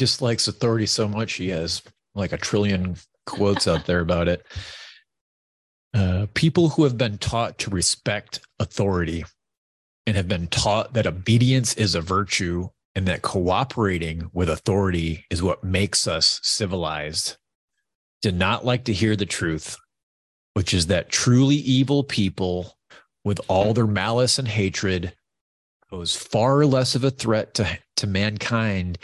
dislikes 0.00 0.48
authority 0.48 0.86
so 0.86 1.06
much 1.06 1.34
he 1.34 1.50
has 1.50 1.82
like 2.14 2.32
a 2.32 2.38
trillion 2.38 2.96
quotes 3.26 3.68
out 3.68 3.84
there 3.84 4.00
about 4.00 4.28
it. 4.28 4.46
Uh, 5.92 6.26
people 6.32 6.70
who 6.70 6.84
have 6.84 6.96
been 6.96 7.18
taught 7.18 7.58
to 7.58 7.68
respect 7.68 8.40
authority 8.58 9.24
and 10.06 10.16
have 10.16 10.26
been 10.26 10.46
taught 10.46 10.94
that 10.94 11.06
obedience 11.06 11.74
is 11.74 11.94
a 11.94 12.00
virtue 12.00 12.66
and 12.94 13.06
that 13.06 13.20
cooperating 13.20 14.30
with 14.32 14.48
authority 14.48 15.26
is 15.28 15.42
what 15.42 15.62
makes 15.62 16.08
us 16.08 16.40
civilized 16.42 17.36
did 18.22 18.34
not 18.34 18.64
like 18.64 18.84
to 18.84 18.94
hear 18.94 19.16
the 19.16 19.26
truth, 19.26 19.76
which 20.54 20.72
is 20.72 20.86
that 20.86 21.10
truly 21.10 21.56
evil 21.56 22.02
people 22.02 22.74
with 23.22 23.38
all 23.48 23.74
their 23.74 23.86
malice 23.86 24.38
and 24.38 24.48
hatred 24.48 25.14
pose 25.90 26.16
far 26.16 26.64
less 26.64 26.94
of 26.94 27.04
a 27.04 27.10
threat 27.10 27.52
to, 27.52 27.78
to 27.96 28.06
mankind 28.06 28.98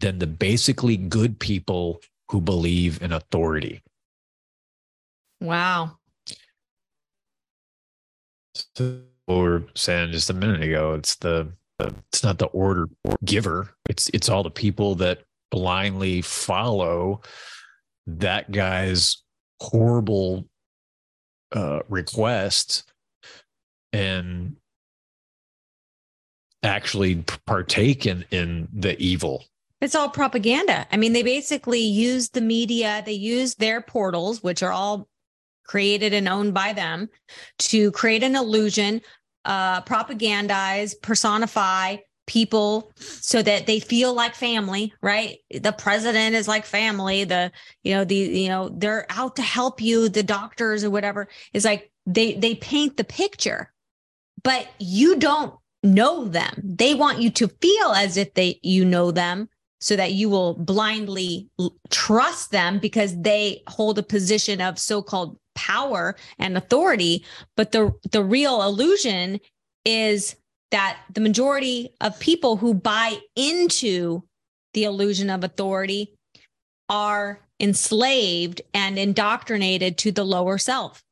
than 0.00 0.18
the 0.18 0.26
basically 0.26 0.96
good 0.96 1.38
people 1.38 2.00
who 2.30 2.40
believe 2.40 3.02
in 3.02 3.12
authority. 3.12 3.82
Wow. 5.40 5.98
So 8.54 9.02
we 9.26 9.34
were 9.34 9.64
saying 9.74 10.12
just 10.12 10.30
a 10.30 10.34
minute 10.34 10.62
ago, 10.62 10.94
it's 10.94 11.16
the, 11.16 11.52
it's 11.78 12.22
not 12.22 12.38
the 12.38 12.46
order 12.46 12.88
giver. 13.24 13.70
It's 13.88 14.10
it's 14.10 14.28
all 14.28 14.42
the 14.42 14.50
people 14.50 14.96
that 14.96 15.22
blindly 15.50 16.20
follow 16.22 17.22
that 18.06 18.50
guy's 18.50 19.22
horrible 19.60 20.46
uh, 21.52 21.80
request 21.88 22.84
and 23.92 24.56
actually 26.62 27.24
partake 27.46 28.06
in 28.06 28.24
in 28.30 28.68
the 28.72 29.00
evil 29.00 29.44
it's 29.80 29.94
all 29.94 30.08
propaganda. 30.08 30.86
I 30.90 30.96
mean 30.96 31.12
they 31.12 31.22
basically 31.22 31.80
use 31.80 32.30
the 32.30 32.40
media 32.40 33.02
they 33.04 33.12
use 33.12 33.54
their 33.54 33.80
portals 33.80 34.42
which 34.42 34.62
are 34.62 34.72
all 34.72 35.08
created 35.64 36.12
and 36.12 36.28
owned 36.28 36.54
by 36.54 36.72
them 36.72 37.08
to 37.58 37.90
create 37.92 38.22
an 38.22 38.36
illusion 38.36 39.00
uh 39.44 39.80
propagandize 39.82 40.94
personify 41.00 41.96
people 42.30 42.92
so 42.96 43.42
that 43.42 43.66
they 43.66 43.80
feel 43.80 44.14
like 44.14 44.36
family 44.36 44.92
right? 45.02 45.38
The 45.50 45.72
president 45.72 46.36
is 46.36 46.46
like 46.46 46.64
family. 46.64 47.24
The 47.24 47.50
you 47.82 47.94
know 47.94 48.04
the 48.04 48.14
you 48.14 48.48
know 48.48 48.68
they're 48.68 49.04
out 49.10 49.36
to 49.36 49.42
help 49.42 49.80
you 49.80 50.08
the 50.08 50.22
doctors 50.22 50.84
or 50.84 50.90
whatever. 50.90 51.28
Is 51.52 51.64
like 51.64 51.90
they 52.06 52.34
they 52.34 52.54
paint 52.54 52.96
the 52.96 53.04
picture. 53.04 53.72
But 54.42 54.68
you 54.78 55.16
don't 55.16 55.54
know 55.82 56.26
them. 56.26 56.62
They 56.62 56.94
want 56.94 57.20
you 57.20 57.30
to 57.30 57.48
feel 57.48 57.90
as 57.92 58.16
if 58.16 58.34
they 58.34 58.60
you 58.62 58.84
know 58.84 59.10
them 59.10 59.48
so 59.80 59.96
that 59.96 60.12
you 60.12 60.28
will 60.28 60.54
blindly 60.54 61.48
trust 61.90 62.50
them 62.50 62.78
because 62.78 63.18
they 63.20 63.62
hold 63.66 63.98
a 63.98 64.02
position 64.02 64.60
of 64.60 64.78
so-called 64.78 65.36
power 65.54 66.16
and 66.38 66.56
authority 66.56 67.24
but 67.56 67.72
the 67.72 67.92
the 68.12 68.22
real 68.22 68.62
illusion 68.62 69.40
is 69.84 70.36
that 70.70 71.00
the 71.12 71.20
majority 71.20 71.90
of 72.00 72.18
people 72.20 72.56
who 72.56 72.74
buy 72.74 73.18
into 73.34 74.22
the 74.74 74.84
illusion 74.84 75.30
of 75.30 75.42
authority 75.44 76.14
are 76.88 77.40
enslaved 77.58 78.62
and 78.72 78.98
indoctrinated 78.98 79.98
to 79.98 80.12
the 80.12 80.24
lower 80.24 80.58
self. 80.58 81.02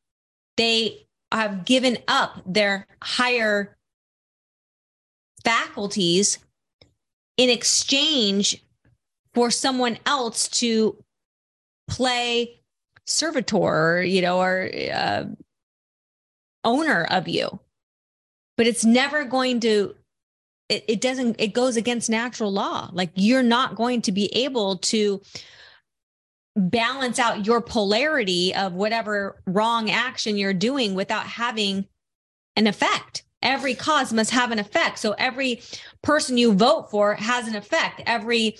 They 0.57 1.07
have 1.31 1.65
given 1.65 1.97
up 2.07 2.41
their 2.45 2.87
higher 3.01 3.77
faculties 5.43 6.39
in 7.39 7.49
exchange 7.49 8.61
for 9.33 9.49
someone 9.49 9.97
else 10.05 10.49
to 10.49 11.01
play 11.87 12.59
servitor, 13.05 14.03
you 14.03 14.21
know, 14.21 14.41
or 14.41 14.69
uh, 14.93 15.23
owner 16.65 17.07
of 17.09 17.29
you. 17.29 17.61
But 18.57 18.67
it's 18.67 18.83
never 18.83 19.23
going 19.23 19.61
to 19.61 19.95
it, 20.67 20.83
it 20.89 20.99
doesn't 20.99 21.37
it 21.39 21.53
goes 21.53 21.77
against 21.77 22.09
natural 22.09 22.51
law. 22.51 22.89
Like 22.91 23.11
you're 23.15 23.41
not 23.41 23.75
going 23.75 24.01
to 24.01 24.11
be 24.11 24.25
able 24.35 24.79
to 24.79 25.21
balance 26.57 27.19
out 27.19 27.45
your 27.45 27.61
polarity 27.61 28.53
of 28.53 28.73
whatever 28.73 29.41
wrong 29.47 29.89
action 29.89 30.37
you're 30.37 30.53
doing 30.53 30.93
without 30.93 31.25
having 31.25 31.87
an 32.57 32.67
effect 32.67 33.23
every 33.41 33.73
cause 33.73 34.11
must 34.13 34.31
have 34.31 34.51
an 34.51 34.59
effect 34.59 34.99
so 34.99 35.13
every 35.13 35.61
person 36.01 36.37
you 36.37 36.53
vote 36.53 36.89
for 36.91 37.15
has 37.15 37.47
an 37.47 37.55
effect 37.55 38.01
every 38.05 38.55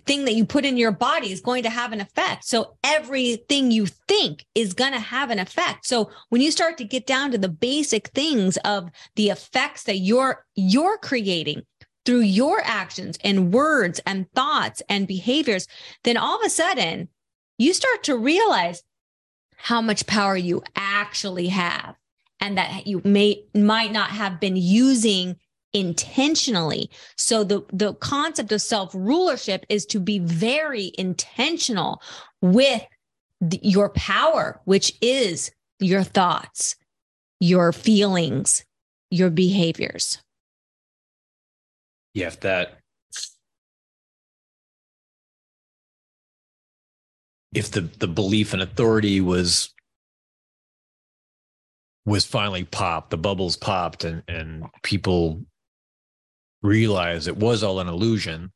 thing 0.00 0.24
that 0.24 0.34
you 0.34 0.44
put 0.44 0.64
in 0.64 0.76
your 0.76 0.90
body 0.92 1.30
is 1.30 1.40
going 1.40 1.62
to 1.62 1.70
have 1.70 1.92
an 1.92 2.00
effect. 2.00 2.44
So 2.44 2.76
everything 2.82 3.70
you 3.70 3.86
think 3.86 4.44
is 4.54 4.74
going 4.74 4.92
to 4.92 4.98
have 4.98 5.30
an 5.30 5.38
effect. 5.38 5.86
So 5.86 6.10
when 6.30 6.40
you 6.40 6.50
start 6.50 6.78
to 6.78 6.84
get 6.84 7.06
down 7.06 7.30
to 7.32 7.38
the 7.38 7.48
basic 7.48 8.08
things 8.08 8.56
of 8.58 8.90
the 9.16 9.30
effects 9.30 9.84
that 9.84 9.98
you're 9.98 10.44
you're 10.54 10.98
creating 10.98 11.62
through 12.04 12.20
your 12.20 12.60
actions 12.64 13.18
and 13.22 13.52
words 13.52 14.00
and 14.06 14.30
thoughts 14.32 14.82
and 14.88 15.06
behaviors, 15.06 15.68
then 16.04 16.16
all 16.16 16.38
of 16.38 16.46
a 16.46 16.50
sudden 16.50 17.08
you 17.58 17.74
start 17.74 18.02
to 18.04 18.16
realize 18.16 18.82
how 19.56 19.80
much 19.80 20.06
power 20.06 20.36
you 20.36 20.62
actually 20.74 21.48
have 21.48 21.96
and 22.42 22.58
that 22.58 22.88
you 22.88 23.00
may 23.04 23.44
might 23.54 23.92
not 23.92 24.10
have 24.10 24.40
been 24.40 24.56
using 24.56 25.36
intentionally. 25.72 26.90
So 27.16 27.44
the, 27.44 27.62
the 27.72 27.94
concept 27.94 28.50
of 28.52 28.60
self 28.60 28.92
rulership 28.94 29.64
is 29.68 29.86
to 29.86 30.00
be 30.00 30.18
very 30.18 30.90
intentional 30.98 32.02
with 32.42 32.82
your 33.62 33.90
power, 33.90 34.60
which 34.64 34.92
is 35.00 35.52
your 35.78 36.02
thoughts, 36.02 36.74
your 37.38 37.72
feelings, 37.72 38.64
your 39.10 39.30
behaviors. 39.30 40.18
Yeah, 42.14 42.26
if 42.26 42.40
that 42.40 42.80
if 47.54 47.70
the 47.70 47.82
the 47.82 48.08
belief 48.08 48.52
in 48.52 48.60
authority 48.60 49.20
was 49.20 49.72
was 52.04 52.24
finally 52.24 52.64
popped, 52.64 53.10
the 53.10 53.16
bubbles 53.16 53.56
popped 53.56 54.04
and 54.04 54.22
and 54.28 54.64
people 54.82 55.44
realized 56.62 57.28
it 57.28 57.36
was 57.36 57.62
all 57.62 57.80
an 57.80 57.88
illusion, 57.88 58.52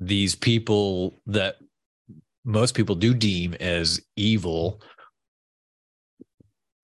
these 0.00 0.34
people 0.34 1.20
that 1.26 1.56
most 2.44 2.74
people 2.74 2.96
do 2.96 3.14
deem 3.14 3.54
as 3.54 4.00
evil 4.16 4.82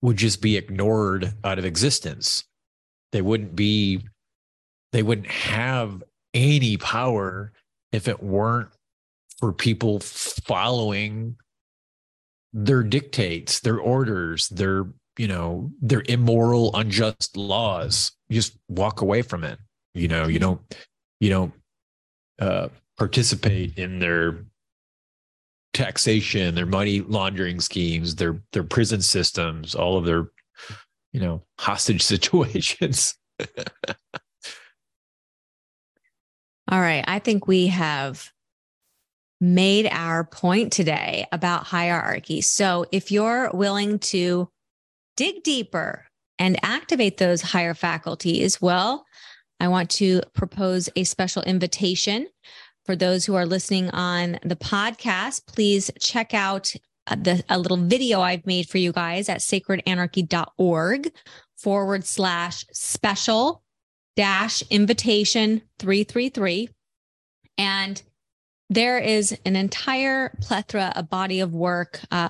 would 0.01 0.17
just 0.17 0.41
be 0.41 0.55
ignored 0.55 1.33
out 1.43 1.59
of 1.59 1.65
existence. 1.65 2.45
They 3.11 3.21
wouldn't 3.21 3.55
be, 3.55 4.05
they 4.93 5.03
wouldn't 5.03 5.27
have 5.27 6.01
any 6.33 6.77
power 6.77 7.51
if 7.91 8.07
it 8.07 8.23
weren't 8.23 8.69
for 9.37 9.51
people 9.51 9.99
following 9.99 11.35
their 12.53 12.83
dictates, 12.83 13.59
their 13.59 13.79
orders, 13.79 14.47
their, 14.49 14.85
you 15.19 15.27
know, 15.27 15.69
their 15.81 16.01
immoral, 16.07 16.73
unjust 16.75 17.35
laws. 17.35 18.13
you 18.29 18.35
just 18.35 18.57
walk 18.69 19.01
away 19.01 19.21
from 19.21 19.43
it. 19.43 19.59
You 19.93 20.07
know 20.07 20.27
you 20.27 20.39
don't 20.39 20.61
you 21.19 21.29
don't 21.29 21.53
uh, 22.39 22.69
participate 22.97 23.77
in 23.77 23.99
their 23.99 24.45
taxation 25.73 26.55
their 26.55 26.65
money 26.65 27.01
laundering 27.01 27.59
schemes 27.59 28.15
their 28.15 28.41
their 28.53 28.63
prison 28.63 29.01
systems 29.01 29.75
all 29.75 29.97
of 29.97 30.05
their 30.05 30.31
you 31.11 31.19
know 31.19 31.43
hostage 31.59 32.01
situations. 32.01 33.15
All 36.71 36.79
right. 36.79 37.03
I 37.07 37.19
think 37.19 37.47
we 37.47 37.67
have 37.67 38.31
made 39.41 39.87
our 39.87 40.23
point 40.23 40.71
today 40.71 41.25
about 41.31 41.65
hierarchy. 41.65 42.41
So 42.41 42.85
if 42.91 43.11
you're 43.11 43.49
willing 43.53 43.97
to 43.99 44.49
dig 45.19 45.43
deeper 45.43 46.05
and 46.37 46.57
activate 46.63 47.17
those 47.17 47.41
higher 47.41 47.73
faculties 47.73 48.61
well 48.61 49.05
I 49.59 49.67
want 49.67 49.89
to 49.91 50.21
propose 50.33 50.89
a 50.95 51.03
special 51.03 51.43
invitation 51.43 52.27
for 52.85 52.95
those 52.95 53.25
who 53.25 53.35
are 53.35 53.45
listening 53.45 53.89
on 53.89 54.39
the 54.43 54.55
podcast. 54.55 55.45
Please 55.45 55.91
check 55.99 56.33
out 56.33 56.73
uh, 57.07 57.15
the, 57.15 57.43
a 57.49 57.59
little 57.59 57.77
video 57.77 58.21
I've 58.21 58.45
made 58.45 58.69
for 58.69 58.77
you 58.77 58.91
guys 58.91 59.27
at 59.27 59.39
sacredanarchy.org 59.41 61.11
forward 61.57 62.05
slash 62.05 62.65
special 62.71 63.63
dash 64.15 64.63
invitation 64.69 65.61
333. 65.79 66.69
And 67.57 68.01
there 68.69 68.99
is 68.99 69.37
an 69.45 69.55
entire 69.55 70.37
plethora, 70.41 70.93
a 70.95 71.03
body 71.03 71.41
of 71.41 71.53
work 71.53 71.99
uh, 72.11 72.29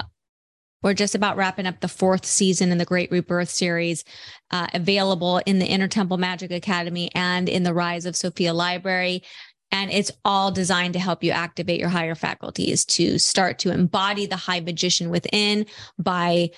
we're 0.82 0.94
just 0.94 1.16
about 1.16 1.38
wrapping 1.38 1.66
up 1.66 1.80
the 1.80 1.88
fourth 1.88 2.26
season 2.26 2.72
in 2.72 2.78
the 2.78 2.86
Great 2.86 3.12
Rebirth 3.12 3.50
series, 3.50 4.04
uh, 4.52 4.68
available 4.74 5.42
in 5.46 5.60
the 5.60 5.66
Inner 5.66 5.88
Temple 5.88 6.18
Magic 6.18 6.52
Academy 6.52 7.10
and 7.14 7.50
in 7.50 7.64
the 7.64 7.74
Rise 7.74 8.06
of 8.06 8.16
Sophia 8.16 8.54
Library. 8.54 9.24
And 9.72 9.92
it's 9.92 10.12
all 10.26 10.52
designed 10.52 10.94
to 10.94 11.00
help 11.00 11.24
you 11.24 11.32
activate 11.32 11.80
your 11.80 11.90
higher 11.90 12.16
faculties 12.16 12.86
to 12.86 13.20
start 13.20 13.60
to 13.60 13.72
embody 13.72 14.26
the 14.26 14.36
high 14.36 14.62
magician 14.62 15.10
within 15.10 15.66
by 16.00 16.50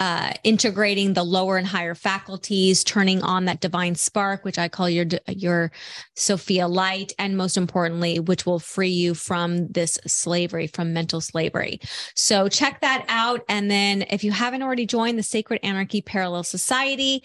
uh, 0.00 0.32
integrating 0.44 1.12
the 1.12 1.24
lower 1.24 1.56
and 1.56 1.66
higher 1.66 1.94
faculties, 1.94 2.84
turning 2.84 3.22
on 3.22 3.46
that 3.46 3.60
divine 3.60 3.94
spark, 3.94 4.44
which 4.44 4.58
I 4.58 4.68
call 4.68 4.88
your 4.88 5.06
your 5.28 5.72
Sophia 6.14 6.68
light, 6.68 7.12
and 7.18 7.36
most 7.36 7.56
importantly, 7.56 8.20
which 8.20 8.46
will 8.46 8.60
free 8.60 8.88
you 8.90 9.14
from 9.14 9.68
this 9.68 9.98
slavery, 10.06 10.68
from 10.68 10.92
mental 10.92 11.20
slavery. 11.20 11.80
So 12.14 12.48
check 12.48 12.80
that 12.80 13.04
out, 13.08 13.42
and 13.48 13.70
then 13.70 14.02
if 14.10 14.22
you 14.22 14.32
haven't 14.32 14.62
already 14.62 14.86
joined 14.86 15.18
the 15.18 15.22
Sacred 15.24 15.60
Anarchy 15.62 16.00
Parallel 16.00 16.44
Society, 16.44 17.24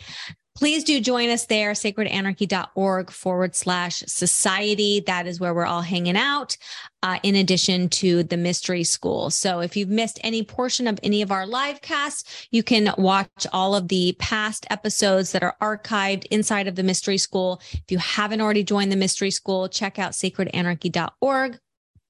please 0.55 0.83
do 0.83 0.99
join 0.99 1.29
us 1.29 1.45
there, 1.45 1.71
sacredanarchy.org 1.73 3.11
forward 3.11 3.55
slash 3.55 4.03
society. 4.07 5.03
That 5.05 5.27
is 5.27 5.39
where 5.39 5.53
we're 5.53 5.65
all 5.65 5.81
hanging 5.81 6.17
out, 6.17 6.57
uh, 7.01 7.19
in 7.23 7.35
addition 7.35 7.89
to 7.89 8.23
the 8.23 8.37
mystery 8.37 8.83
school. 8.83 9.29
So 9.29 9.59
if 9.59 9.75
you've 9.75 9.89
missed 9.89 10.19
any 10.23 10.43
portion 10.43 10.87
of 10.87 10.99
any 11.03 11.21
of 11.21 11.31
our 11.31 11.47
live 11.47 11.81
casts, 11.81 12.47
you 12.51 12.63
can 12.63 12.93
watch 12.97 13.47
all 13.51 13.75
of 13.75 13.87
the 13.87 14.15
past 14.19 14.67
episodes 14.69 15.31
that 15.31 15.43
are 15.43 15.57
archived 15.61 16.25
inside 16.31 16.67
of 16.67 16.75
the 16.75 16.83
mystery 16.83 17.17
school. 17.17 17.61
If 17.71 17.85
you 17.89 17.97
haven't 17.97 18.41
already 18.41 18.63
joined 18.63 18.91
the 18.91 18.97
mystery 18.97 19.31
school, 19.31 19.67
check 19.67 19.97
out 19.97 20.11
sacredanarchy.org 20.11 21.59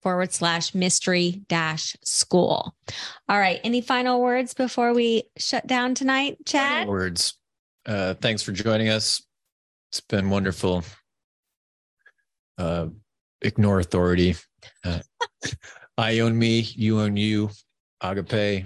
forward 0.02 0.34
slash 0.34 0.76
mystery 0.76 1.41
dash 1.48 1.96
school. 2.04 2.76
All 3.30 3.39
right. 3.39 3.62
Any 3.64 3.80
final 3.82 4.22
words 4.22 4.54
before 4.54 4.94
we 4.94 5.24
shut 5.38 5.66
down 5.66 5.96
tonight, 5.96 6.38
Chad? 6.46 6.82
Final 6.82 6.91
words. 6.91 7.38
Uh, 7.86 8.14
thanks 8.16 8.42
for 8.42 8.52
joining 8.52 8.90
us. 8.90 9.22
It's 9.92 10.00
been 10.00 10.30
wonderful. 10.30 10.84
Uh, 12.58 12.88
ignore 13.42 13.80
authority. 13.80 14.36
Uh, 14.84 15.00
I 15.98 16.20
own 16.20 16.38
me, 16.38 16.62
you 16.62 17.02
own 17.02 17.18
you. 17.18 17.50
Agape. 18.02 18.66